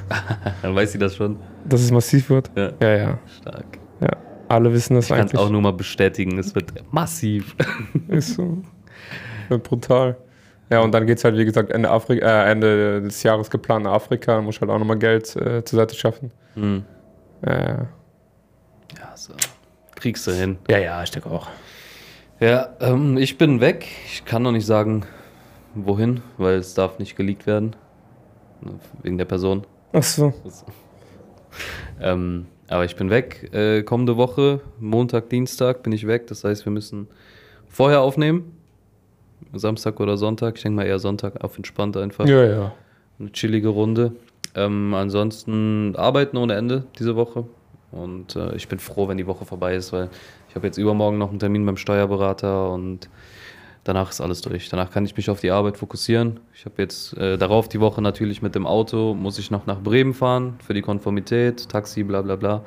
Dann 0.61 0.75
weiß 0.75 0.91
sie 0.91 0.97
das 0.97 1.15
schon. 1.15 1.37
Dass 1.63 1.79
es 1.79 1.91
massiv 1.91 2.29
wird? 2.29 2.51
Ja, 2.57 2.71
Ja, 2.81 2.95
ja. 2.97 3.19
stark. 3.39 3.65
ja. 4.01 4.09
Alle 4.51 4.73
wissen 4.73 4.95
das 4.95 5.05
Ich 5.05 5.09
kann 5.09 5.19
es 5.19 5.31
eigentlich. 5.31 5.39
auch 5.41 5.49
nur 5.49 5.61
mal 5.61 5.73
bestätigen, 5.73 6.37
es 6.37 6.53
wird 6.55 6.73
massiv. 6.93 7.55
Ist 8.07 8.35
so. 8.35 8.61
Wird 9.49 9.63
brutal. 9.63 10.17
Ja, 10.69 10.79
und 10.81 10.91
dann 10.93 11.05
geht 11.05 11.17
es 11.17 11.23
halt, 11.23 11.35
wie 11.37 11.45
gesagt, 11.45 11.69
Ende, 11.71 11.89
Afri 11.89 12.19
äh, 12.19 12.51
Ende 12.51 13.01
des 13.01 13.23
Jahres 13.23 13.49
geplant 13.49 13.83
nach 13.85 13.93
Afrika. 13.93 14.35
Dann 14.35 14.45
muss 14.45 14.55
ich 14.55 14.61
halt 14.61 14.71
auch 14.71 14.79
nochmal 14.79 14.97
Geld 14.97 15.35
äh, 15.35 15.63
zur 15.65 15.77
Seite 15.79 15.95
schaffen. 15.95 16.31
Mhm. 16.55 16.85
Äh, 17.41 17.73
Ja, 18.97 19.15
so. 19.15 19.33
Kriegst 19.95 20.25
du 20.27 20.31
hin. 20.31 20.57
ja, 20.69 20.77
ja, 20.79 21.03
ich 21.03 21.11
denke 21.11 21.29
auch. 21.29 21.47
Ja, 22.39 22.69
ähm, 22.79 23.17
ich 23.17 23.37
bin 23.37 23.59
weg. 23.61 23.85
Ich 24.05 24.25
kann 24.25 24.41
noch 24.43 24.51
nicht 24.51 24.65
sagen, 24.65 25.05
wohin, 25.75 26.21
weil 26.37 26.55
es 26.55 26.73
darf 26.73 26.97
nicht 26.99 27.15
geleakt 27.15 27.45
werden. 27.45 27.75
Wegen 29.03 29.17
der 29.17 29.25
Person. 29.25 29.65
Ach 29.93 30.03
so. 30.03 30.33
Ähm, 31.99 32.47
aber 32.72 32.86
ich 32.86 32.95
bin 32.95 33.09
weg. 33.09 33.49
Äh, 33.53 33.84
kommende 33.84 34.17
Woche, 34.17 34.61
Montag, 34.80 35.30
Dienstag 35.30 35.84
bin 35.84 35.91
ich 35.91 36.07
weg. 36.07 36.28
Das 36.28 36.43
heißt, 36.43 36.65
wir 36.65 36.72
müssen 36.72 37.07
vorher 37.67 38.01
aufnehmen. 38.01 38.57
Samstag 39.53 39.99
oder 39.99 40.17
Sonntag. 40.17 40.55
Ich 40.57 40.63
denke 40.63 40.78
mal 40.78 40.86
eher 40.86 40.99
Sonntag, 40.99 41.43
auf 41.43 41.57
entspannt 41.57 41.97
einfach. 41.97 42.26
Ja, 42.28 42.45
ja. 42.45 42.72
Eine 43.19 43.32
chillige 43.34 43.67
Runde. 43.67 44.13
Ähm, 44.55 44.93
ansonsten 44.93 45.95
arbeiten 45.97 46.38
ohne 46.38 46.55
Ende 46.55 46.86
diese 46.97 47.15
Woche. 47.15 47.45
Und 47.91 48.38
äh, 48.38 48.55
ich 48.55 48.69
bin 48.69 48.80
froh, 48.80 49.07
wenn 49.09 49.17
die 49.17 49.28
Woche 49.28 49.43
vorbei 49.45 49.76
ist, 49.76 49.91
weil 49.91 50.09
ich 50.47 50.55
habe 50.55 50.65
jetzt 50.67 50.78
übermorgen 50.78 51.17
noch 51.17 51.30
einen 51.30 51.39
Termin 51.39 51.65
beim 51.65 51.78
Steuerberater 51.78 52.72
und 52.72 53.09
danach 53.84 54.09
ist 54.11 54.21
alles 54.21 54.41
durch. 54.41 54.69
Danach 54.69 54.91
kann 54.91 55.05
ich 55.05 55.15
mich 55.17 55.29
auf 55.29 55.41
die 55.41 55.51
Arbeit 55.51 55.77
fokussieren. 55.77 56.39
Ich 56.53 56.65
habe 56.65 56.75
jetzt 56.77 57.17
äh, 57.17 57.38
darauf 57.38 57.69
die 57.69 57.79
Woche 57.79 58.01
natürlich 58.01 58.41
mit 58.41 58.55
dem 58.55 58.67
Auto, 58.67 59.13
muss 59.13 59.39
ich 59.39 59.51
noch 59.51 59.65
nach 59.65 59.79
Bremen 59.79 60.13
fahren 60.13 60.55
für 60.65 60.73
die 60.73 60.82
Konformität, 60.82 61.69
Taxi, 61.69 62.03
bla 62.03 62.21
bla 62.21 62.36
bla. 62.36 62.63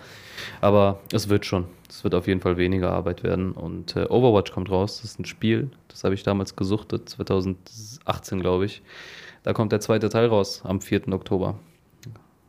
Aber 0.60 1.00
es 1.12 1.28
wird 1.28 1.46
schon. 1.46 1.66
Es 1.88 2.02
wird 2.02 2.14
auf 2.14 2.26
jeden 2.26 2.40
Fall 2.40 2.56
weniger 2.56 2.90
Arbeit 2.90 3.22
werden. 3.22 3.52
Und 3.52 3.96
äh, 3.96 4.06
Overwatch 4.08 4.52
kommt 4.52 4.70
raus. 4.70 5.00
Das 5.00 5.12
ist 5.12 5.20
ein 5.20 5.24
Spiel. 5.24 5.70
Das 5.88 6.04
habe 6.04 6.14
ich 6.14 6.22
damals 6.22 6.56
gesuchtet, 6.56 7.08
2018, 7.08 8.40
glaube 8.40 8.64
ich. 8.66 8.82
Da 9.44 9.52
kommt 9.52 9.72
der 9.72 9.80
zweite 9.80 10.08
Teil 10.08 10.26
raus, 10.26 10.62
am 10.64 10.80
4. 10.80 11.12
Oktober. 11.12 11.58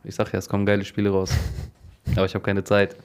Ich 0.02 0.14
sag 0.14 0.32
ja, 0.32 0.38
es 0.38 0.48
kommen 0.48 0.66
geile 0.66 0.84
Spiele 0.84 1.10
raus. 1.10 1.30
Aber 2.16 2.24
ich 2.24 2.34
habe 2.34 2.44
keine 2.44 2.64
Zeit. 2.64 2.96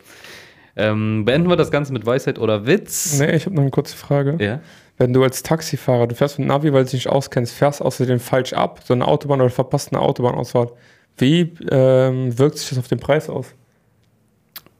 Ähm, 0.76 1.26
beenden 1.26 1.49
wir 1.49 1.57
das 1.57 1.72
Ganze 1.72 1.91
mit 1.91 2.05
Weisheit 2.05 2.39
oder 2.39 2.66
Witz? 2.66 3.20
Nee, 3.20 3.36
ich 3.36 3.45
habe 3.45 3.55
noch 3.55 3.64
eine 3.64 3.72
kurze 3.72 3.97
Frage. 3.97 4.38
Ja. 4.39 4.62
Wenn 4.98 5.14
du 5.14 5.24
als 5.24 5.42
Taxifahrer, 5.44 6.08
du 6.08 6.16
fährst 6.16 6.38
mit 6.38 6.48
Navi, 6.48 6.72
weil 6.74 6.84
du 6.84 6.92
dich 6.92 7.06
nicht 7.06 7.10
auskennst, 7.10 7.54
fährst 7.54 7.82
außerdem 7.82 8.20
falsch 8.20 8.54
ab, 8.54 8.82
so 8.86 8.94
eine 8.94 9.08
Autobahn 9.08 9.42
oder 9.42 9.50
verpasst 9.50 9.92
eine 9.94 10.02
Autobahnausfahrt, 10.02 10.74
wie 11.18 11.54
ähm, 11.70 12.38
wirkt 12.38 12.58
sich 12.60 12.70
das 12.70 12.78
auf 12.78 12.88
den 12.88 13.00
Preis 13.00 13.30
aus? 13.30 13.48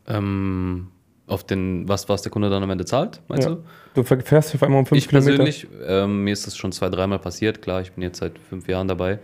Ähm, 0.07 0.88
auf 1.28 1.43
den, 1.45 1.88
was, 1.88 2.09
was 2.09 2.22
der 2.22 2.32
Kunde 2.32 2.49
dann 2.49 2.62
am 2.64 2.70
Ende 2.70 2.86
zahlt, 2.86 3.22
meinst 3.28 3.47
Ja. 3.47 3.55
du? 3.55 3.64
Du 3.93 4.03
fährst 4.03 4.53
auf 4.55 4.64
einmal 4.64 4.80
um 4.80 4.86
5 4.86 4.97
Ich 4.97 5.07
Kilometer. 5.09 5.38
persönlich, 5.43 5.68
ähm, 5.86 6.24
mir 6.24 6.34
ist 6.34 6.45
das 6.47 6.55
schon 6.57 6.72
zwei, 6.72 6.89
dreimal 6.89 7.20
passiert. 7.20 7.62
Klar, 7.62 7.82
ich 7.82 7.91
bin 7.91 8.03
jetzt 8.03 8.20
seit 8.20 8.38
fünf 8.39 8.68
Jahren 8.68 8.88
dabei. 8.88 9.20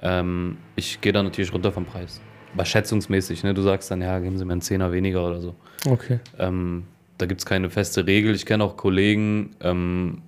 Ähm, 0.00 0.58
ich 0.76 1.00
gehe 1.00 1.12
da 1.12 1.22
natürlich 1.22 1.52
runter 1.52 1.72
vom 1.72 1.84
Preis. 1.84 2.20
Aber 2.54 2.64
schätzungsmäßig, 2.64 3.42
ne? 3.44 3.54
Du 3.54 3.62
sagst 3.62 3.90
dann, 3.90 4.00
ja, 4.02 4.18
geben 4.18 4.36
Sie 4.38 4.44
mir 4.44 4.52
einen 4.52 4.60
Zehner 4.60 4.92
weniger 4.92 5.26
oder 5.26 5.40
so. 5.40 5.54
Okay. 5.88 6.20
Ähm, 6.38 6.84
da 7.18 7.26
gibt 7.26 7.40
es 7.40 7.46
keine 7.46 7.70
feste 7.70 8.06
Regel. 8.06 8.34
Ich 8.34 8.44
kenne 8.46 8.62
auch 8.64 8.76
Kollegen, 8.76 9.54
ähm, 9.60 10.22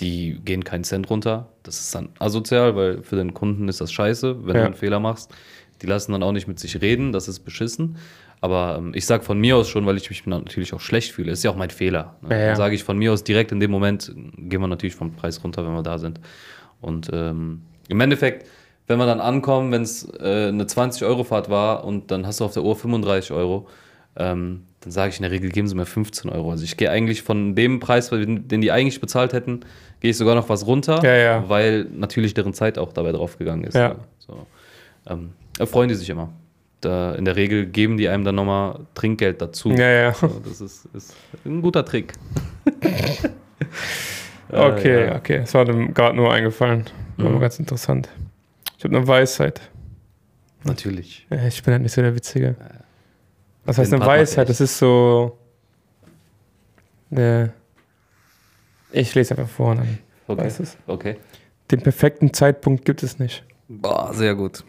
die 0.00 0.40
gehen 0.44 0.64
keinen 0.64 0.84
Cent 0.84 1.08
runter. 1.10 1.48
Das 1.62 1.78
ist 1.80 1.94
dann 1.94 2.08
asozial, 2.18 2.74
weil 2.76 3.02
für 3.02 3.16
den 3.16 3.34
Kunden 3.34 3.68
ist 3.68 3.80
das 3.80 3.92
scheiße, 3.92 4.44
wenn 4.46 4.54
Ja. 4.56 4.60
du 4.62 4.66
einen 4.66 4.74
Fehler 4.74 5.00
machst. 5.00 5.30
Die 5.82 5.86
lassen 5.86 6.12
dann 6.12 6.22
auch 6.22 6.32
nicht 6.32 6.46
mit 6.48 6.58
sich 6.58 6.80
reden, 6.80 7.12
das 7.12 7.28
ist 7.28 7.40
beschissen. 7.40 7.96
Aber 8.40 8.76
ähm, 8.78 8.92
ich 8.94 9.06
sage 9.06 9.22
von 9.22 9.38
mir 9.38 9.56
aus 9.56 9.68
schon, 9.68 9.86
weil 9.86 9.96
ich 9.96 10.08
mich 10.10 10.26
natürlich 10.26 10.72
auch 10.74 10.80
schlecht 10.80 11.12
fühle. 11.12 11.30
Ist 11.32 11.44
ja 11.44 11.50
auch 11.50 11.56
mein 11.56 11.70
Fehler. 11.70 12.16
Ne? 12.22 12.30
Ja, 12.30 12.36
ja. 12.38 12.46
Dann 12.48 12.56
sage 12.56 12.74
ich 12.74 12.82
von 12.84 12.98
mir 12.98 13.12
aus 13.12 13.22
direkt 13.22 13.52
in 13.52 13.60
dem 13.60 13.70
Moment, 13.70 14.12
gehen 14.36 14.60
wir 14.60 14.66
natürlich 14.68 14.94
vom 14.96 15.12
Preis 15.14 15.42
runter, 15.44 15.64
wenn 15.64 15.74
wir 15.74 15.82
da 15.82 15.98
sind. 15.98 16.18
Und 16.80 17.08
ähm, 17.12 17.62
im 17.88 18.00
Endeffekt, 18.00 18.46
wenn 18.88 18.98
wir 18.98 19.06
dann 19.06 19.20
ankommen, 19.20 19.70
wenn 19.70 19.82
es 19.82 20.08
äh, 20.18 20.48
eine 20.48 20.64
20-Euro-Fahrt 20.64 21.50
war 21.50 21.84
und 21.84 22.10
dann 22.10 22.26
hast 22.26 22.40
du 22.40 22.44
auf 22.44 22.52
der 22.54 22.64
Uhr 22.64 22.74
35 22.74 23.30
Euro, 23.32 23.68
ähm, 24.16 24.64
dann 24.82 24.90
sage 24.90 25.10
ich 25.10 25.16
in 25.18 25.22
der 25.22 25.30
Regel, 25.30 25.50
geben 25.50 25.66
sie 25.68 25.74
mir 25.74 25.86
15 25.86 26.30
Euro. 26.30 26.50
Also 26.50 26.64
ich 26.64 26.76
gehe 26.76 26.90
eigentlich 26.90 27.22
von 27.22 27.54
dem 27.54 27.80
Preis, 27.80 28.10
den 28.10 28.48
die 28.60 28.70
eigentlich 28.72 29.00
bezahlt 29.00 29.32
hätten, 29.32 29.60
gehe 30.00 30.10
ich 30.10 30.16
sogar 30.16 30.34
noch 30.34 30.48
was 30.48 30.66
runter, 30.66 31.00
Ja, 31.02 31.14
ja. 31.14 31.48
weil 31.48 31.84
natürlich 31.94 32.34
deren 32.34 32.52
Zeit 32.54 32.78
auch 32.78 32.92
dabei 32.92 33.12
draufgegangen 33.12 33.64
ist. 33.64 33.74
Ja. 33.74 33.96
So. 34.18 34.46
Ähm, 35.06 35.30
da 35.56 35.66
freuen 35.66 35.88
die 35.88 35.94
sich 35.94 36.10
immer. 36.10 36.30
Da, 36.80 37.14
in 37.14 37.24
der 37.24 37.36
Regel 37.36 37.66
geben 37.66 37.96
die 37.96 38.08
einem 38.08 38.24
dann 38.24 38.34
nochmal 38.34 38.80
Trinkgeld 38.94 39.40
dazu. 39.40 39.70
Ja, 39.70 39.88
ja. 39.88 40.12
So, 40.14 40.40
das 40.44 40.60
ist, 40.60 40.88
ist 40.94 41.14
ein 41.44 41.62
guter 41.62 41.84
Trick. 41.84 42.12
Äh, 42.80 43.28
Okay, 44.54 45.06
ja. 45.06 45.16
okay. 45.16 45.38
Das 45.38 45.54
war 45.54 45.64
dem 45.64 45.94
gerade 45.94 46.14
nur 46.16 46.32
eingefallen. 46.32 46.84
War 47.16 47.30
Mhm. 47.30 47.40
ganz 47.40 47.58
interessant. 47.58 48.08
Ich 48.76 48.84
habe 48.84 48.94
eine 48.96 49.06
Weisheit. 49.06 49.60
Natürlich. 50.64 51.26
Ja, 51.30 51.46
Ich 51.46 51.62
bin 51.62 51.72
halt 51.72 51.82
nicht 51.82 51.92
so 51.92 52.02
der 52.02 52.14
Witzige. 52.14 52.54
Was 53.64 53.78
heißt 53.78 53.92
eine 53.94 54.04
Weisheit? 54.04 54.48
Das 54.48 54.60
ist 54.60 54.78
so. 54.78 55.38
Ne. 57.10 57.52
Ich 58.92 59.14
lese 59.14 59.36
einfach 59.36 59.48
vor. 59.52 59.74
Dann 59.74 59.98
Okay. 60.28 60.44
weiß 60.44 60.60
es. 60.60 60.76
okay. 60.86 61.16
Den 61.70 61.80
perfekten 61.82 62.32
Zeitpunkt 62.32 62.84
gibt 62.84 63.02
es 63.02 63.18
nicht. 63.18 63.44
Boah, 63.68 64.12
sehr 64.14 64.34
gut. 64.34 64.64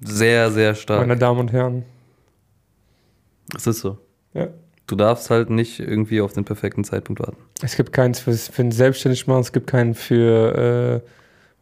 Sehr, 0.00 0.50
sehr 0.50 0.74
stark. 0.74 1.00
Meine 1.00 1.16
Damen 1.16 1.40
und 1.40 1.52
Herren. 1.52 1.84
Es 3.56 3.66
ist 3.66 3.80
so. 3.80 3.98
Ja. 4.34 4.48
Du 4.86 4.96
darfst 4.96 5.30
halt 5.30 5.48
nicht 5.50 5.80
irgendwie 5.80 6.20
auf 6.20 6.32
den 6.34 6.44
perfekten 6.44 6.84
Zeitpunkt 6.84 7.20
warten. 7.22 7.38
Es 7.62 7.76
gibt 7.76 7.92
keins 7.92 8.20
für, 8.20 8.32
für 8.34 8.62
den 8.62 8.72
Selbstständigmachen, 8.72 9.40
es 9.40 9.52
gibt 9.52 9.66
keinen 9.68 9.94
für, 9.94 11.02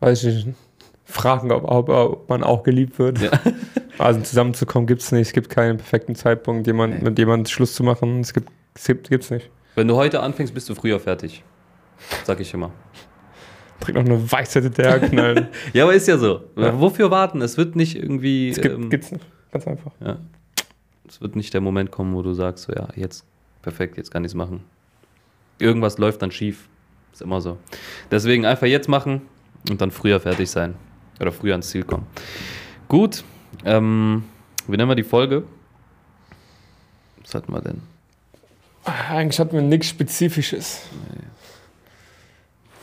äh, 0.01 0.05
weiß 0.05 0.25
ich 0.25 0.47
nicht, 0.47 0.59
Fragen, 1.05 1.53
ob, 1.53 1.65
ob, 1.65 1.89
ob 1.89 2.29
man 2.29 2.43
auch 2.43 2.63
geliebt 2.65 2.99
wird. 2.99 3.19
Ja. 3.21 3.31
Also 3.99 4.21
zusammenzukommen 4.21 4.87
gibt 4.87 5.03
es 5.03 5.13
nicht. 5.13 5.29
Es 5.29 5.33
gibt 5.33 5.51
keinen 5.51 5.77
perfekten 5.79 6.15
Zeitpunkt, 6.15 6.67
jemand, 6.67 6.99
Nee. 6.99 7.05
mit 7.11 7.19
jemandem 7.19 7.47
Schluss 7.51 7.75
zu 7.75 7.83
machen. 7.83 8.21
Es 8.21 8.33
gibt 8.33 8.51
es 8.75 8.87
gibt, 8.87 9.11
gibt's 9.11 9.31
nicht. 9.31 9.51
Wenn 9.75 9.87
du 9.89 9.97
heute 9.97 10.21
anfängst, 10.21 10.55
bist 10.55 10.69
du 10.69 10.75
früher 10.75 10.99
fertig. 10.99 11.45
Sag 12.25 12.41
ich 12.41 12.53
immer. 12.55 12.71
Trägt 13.81 13.97
noch 13.99 14.05
eine 14.05 14.31
Weisheit 14.33 14.63
hinterher 14.65 15.01
knallen. 15.01 15.49
Ja, 15.73 15.85
aber 15.85 15.95
ist 15.95 16.09
ja 16.09 16.17
so. 16.17 16.43
Ja. 16.57 16.79
Wofür 16.81 17.11
warten? 17.11 17.43
Es 17.43 17.57
wird 17.57 17.77
nicht 17.77 17.97
irgendwie. 17.97 18.51
Es 18.51 18.61
gibt, 18.61 18.75
ähm, 18.75 18.89
gibt's 18.91 19.13
nicht. 19.13 19.25
Ganz 19.51 19.67
einfach. 19.67 19.93
ja. 20.05 20.19
Es 21.09 21.21
wird 21.21 21.37
nicht 21.37 21.53
der 21.53 21.61
Moment 21.61 21.91
kommen, 21.91 22.15
wo 22.15 22.23
du 22.23 22.33
sagst, 22.33 22.65
so, 22.65 22.73
ja, 22.73 22.89
jetzt 22.97 23.27
perfekt, 23.61 23.99
jetzt 23.99 24.11
kann 24.11 24.25
ich 24.25 24.31
es 24.31 24.35
machen. 24.35 24.65
Irgendwas 25.59 25.99
läuft 25.99 26.23
dann 26.23 26.31
schief. 26.31 26.69
Ist 27.13 27.21
immer 27.21 27.43
so. 27.43 27.59
Deswegen 28.11 28.47
einfach 28.47 28.67
jetzt 28.67 28.89
machen 28.89 29.21
und 29.69 29.81
dann 29.83 29.91
früher 29.91 30.19
fertig 30.21 30.51
sein. 30.51 30.75
Oder 31.21 31.31
früher 31.33 31.53
ans 31.53 31.69
Ziel 31.69 31.83
kommen. 31.83 32.07
Gut. 32.89 33.25
Ähm, 33.65 34.25
wie 34.67 34.77
nennen 34.77 34.89
wir 34.89 34.95
die 34.95 35.03
Folge? 35.03 35.45
Was 37.23 37.35
hatten 37.35 37.53
wir 37.53 37.61
denn? 37.61 37.81
Eigentlich 38.85 39.39
hatten 39.39 39.53
wir 39.55 39.63
nichts 39.63 39.89
Spezifisches. 39.89 40.83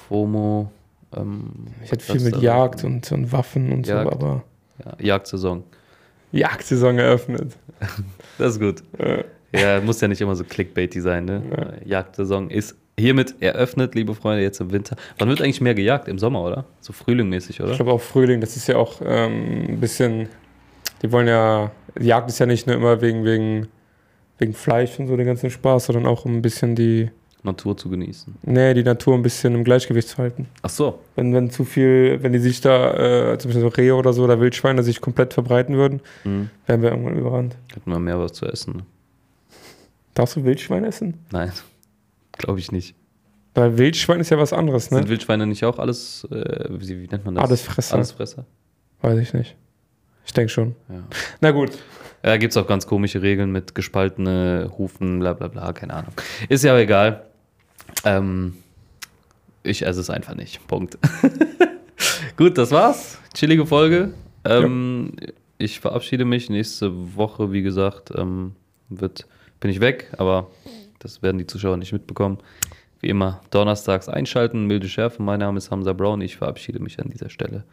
FOMO. 0.08 0.72
Ähm, 1.16 1.50
Ich 1.84 1.92
hatte 1.92 2.04
viel 2.04 2.22
mit 2.22 2.38
Jagd 2.42 2.84
und, 2.84 3.12
und 3.12 3.32
Waffen 3.32 3.72
und 3.72 3.88
Jagd. 3.88 4.10
so, 4.10 4.12
aber 4.16 4.44
Ja, 4.86 4.96
Jagdsaison. 5.00 5.64
Jagdsaison 6.32 6.98
eröffnet. 6.98 7.54
Das 8.38 8.54
ist 8.54 8.60
gut. 8.62 8.84
Äh, 9.00 9.24
Ja, 9.54 9.82
muss 9.82 10.00
ja 10.00 10.08
nicht 10.08 10.22
immer 10.22 10.36
so 10.36 10.44
clickbaity 10.44 11.02
sein, 11.02 11.26
ne? 11.26 11.80
Jagdsaison 11.84 12.50
ist 12.50 12.76
hiermit 12.98 13.36
eröffnet, 13.42 13.96
liebe 13.96 14.14
Freunde, 14.16 14.44
jetzt 14.44 14.62
im 14.62 14.72
Winter. 14.72 14.96
Wann 15.18 15.28
wird 15.30 15.42
eigentlich 15.42 15.60
mehr 15.62 15.74
gejagt? 15.74 16.08
Im 16.08 16.20
Sommer, 16.20 16.44
oder? 16.44 16.66
So 16.82 16.94
frühlingmäßig, 16.94 17.58
Ich 17.60 17.62
oder? 17.66 17.76
glaube 17.76 17.92
auch 17.94 18.02
Frühling, 18.02 18.40
das 18.42 18.56
ist 18.56 18.68
ja 18.68 18.78
auch 18.78 19.02
ähm, 19.04 19.66
ein 19.70 19.80
bisschen, 19.80 20.30
die 21.02 21.12
wollen 21.12 21.28
ja, 21.28 21.72
die 22.00 22.08
Jagd 22.08 22.30
ist 22.30 22.40
ja 22.40 22.46
nicht 22.46 22.68
nur 22.68 22.76
immer 22.76 23.02
wegen, 23.02 23.24
wegen, 23.26 23.68
wegen 24.38 24.54
Fleisch 24.54 25.00
und 25.00 25.08
so 25.08 25.18
den 25.18 25.26
ganzen 25.26 25.50
Spaß, 25.50 25.86
sondern 25.86 26.06
auch 26.06 26.26
um 26.26 26.36
ein 26.38 26.42
bisschen 26.42 26.76
die, 26.76 27.10
Natur 27.42 27.78
zu 27.78 27.90
genießen. 27.90 28.36
nee, 28.42 28.74
die 28.74 28.84
Natur 28.84 29.14
ein 29.16 29.22
bisschen 29.22 29.56
im 29.56 29.64
Gleichgewicht 29.64 30.10
zu 30.10 30.18
halten. 30.18 30.48
Ach 30.62 30.70
so. 30.70 31.00
Wenn, 31.16 31.34
wenn 31.34 31.50
zu 31.50 31.64
viel, 31.64 32.22
wenn 32.22 32.34
die 32.34 32.40
sich 32.40 32.60
da, 32.60 33.32
äh, 33.32 33.38
zum 33.38 33.50
Beispiel 33.50 33.62
so 33.62 33.68
Rehe 33.70 33.96
oder 33.96 34.12
so, 34.12 34.26
oder 34.26 34.42
Wildschweine 34.42 34.84
sich 34.84 35.00
komplett 35.00 35.34
verbreiten 35.34 35.76
würden, 35.78 36.02
Hm. 36.24 36.50
wären 36.66 36.82
wir 36.82 36.90
irgendwann 36.90 37.18
überrannt. 37.18 37.56
Hätten 37.74 37.90
wir 37.92 37.98
mehr 38.00 38.20
was 38.20 38.34
zu 38.34 38.46
essen. 38.46 38.76
Ne? 38.78 38.84
Darfst 40.16 40.36
du 40.36 40.44
Wildschwein 40.44 40.84
essen? 40.84 41.14
Nein, 41.32 41.54
glaube 42.34 42.60
ich 42.60 42.74
nicht. 42.74 42.94
Weil 43.56 43.78
Wildschwein 43.78 44.20
ist 44.20 44.32
ja 44.32 44.38
was 44.38 44.52
anderes, 44.52 44.92
ne? 44.92 44.98
Sind 44.98 45.08
Wildschweine 45.10 45.46
nicht 45.48 45.64
auch 45.64 45.80
alles, 45.80 46.28
äh, 46.32 46.66
wie, 46.70 47.02
wie 47.04 47.08
nennt 47.08 47.24
man 47.24 47.36
das? 47.36 47.46
Allesfresser. 47.46 47.96
Allesfresser. 47.96 48.46
Weiß 49.02 49.18
ich 49.18 49.34
nicht. 49.34 49.56
Ich 50.30 50.34
denke 50.34 50.50
schon. 50.50 50.76
Ja. 50.90 51.04
Na 51.42 51.50
gut. 51.50 51.72
Da 52.22 52.38
gibt 52.38 52.52
es 52.52 52.58
auch 52.58 52.68
ganz 52.68 52.86
komische 52.86 53.24
Regeln 53.24 53.52
mit 53.52 53.74
gespaltene 53.74 54.72
Hufen, 54.78 55.18
bla 55.18 55.34
bla 55.34 55.48
bla, 55.48 55.74
keine 55.74 55.96
Ahnung. 55.96 56.14
Ist 56.50 56.64
ja 56.64 56.78
egal. 56.78 57.24
Ähm, 58.06 58.54
ich 59.64 59.84
esse 59.88 60.00
es 60.00 60.12
einfach 60.12 60.36
nicht. 60.36 60.68
Punkt. 60.68 61.00
Gut, 62.38 62.60
das 62.60 62.70
war's. 62.70 63.18
Chillige 63.34 63.66
Folge. 63.66 64.14
Ähm, 64.46 65.14
Ich 65.58 65.80
verabschiede 65.80 66.26
mich. 66.26 66.48
Nächste 66.52 66.92
Woche, 67.16 67.52
wie 67.52 67.64
gesagt, 67.64 68.12
ähm, 68.16 68.54
wird, 68.90 69.26
bin 69.60 69.72
ich 69.72 69.80
weg, 69.80 70.12
aber 70.20 70.52
das 71.00 71.24
werden 71.24 71.40
die 71.40 71.48
Zuschauer 71.48 71.78
nicht 71.78 71.92
mitbekommen. 71.92 72.38
Wie 73.02 73.08
immer, 73.10 73.42
donnerstags 73.50 74.08
einschalten, 74.08 74.66
milde 74.68 74.90
Schärfe. 74.90 75.24
Mein 75.24 75.40
Name 75.40 75.58
ist 75.58 75.72
Hamza 75.72 75.94
Brown. 75.94 76.22
Ich 76.22 76.38
verabschiede 76.38 76.80
mich 76.80 77.00
an 77.00 77.10
dieser 77.10 77.32
Stelle 77.32 77.64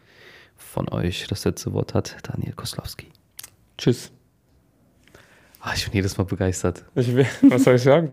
von 0.56 0.88
euch. 0.88 1.26
Das 1.28 1.44
letzte 1.44 1.72
Wort 1.72 1.94
hat 1.94 2.16
Daniel 2.22 2.52
Koslowski. 2.52 3.08
Tschüss. 3.78 4.10
Ah, 5.60 5.72
ich 5.74 5.84
bin 5.84 5.94
jedes 5.94 6.16
Mal 6.16 6.24
begeistert. 6.24 6.84
Ich, 6.94 7.14
was 7.16 7.64
soll 7.64 7.74
ich 7.74 7.82
sagen? 7.82 8.04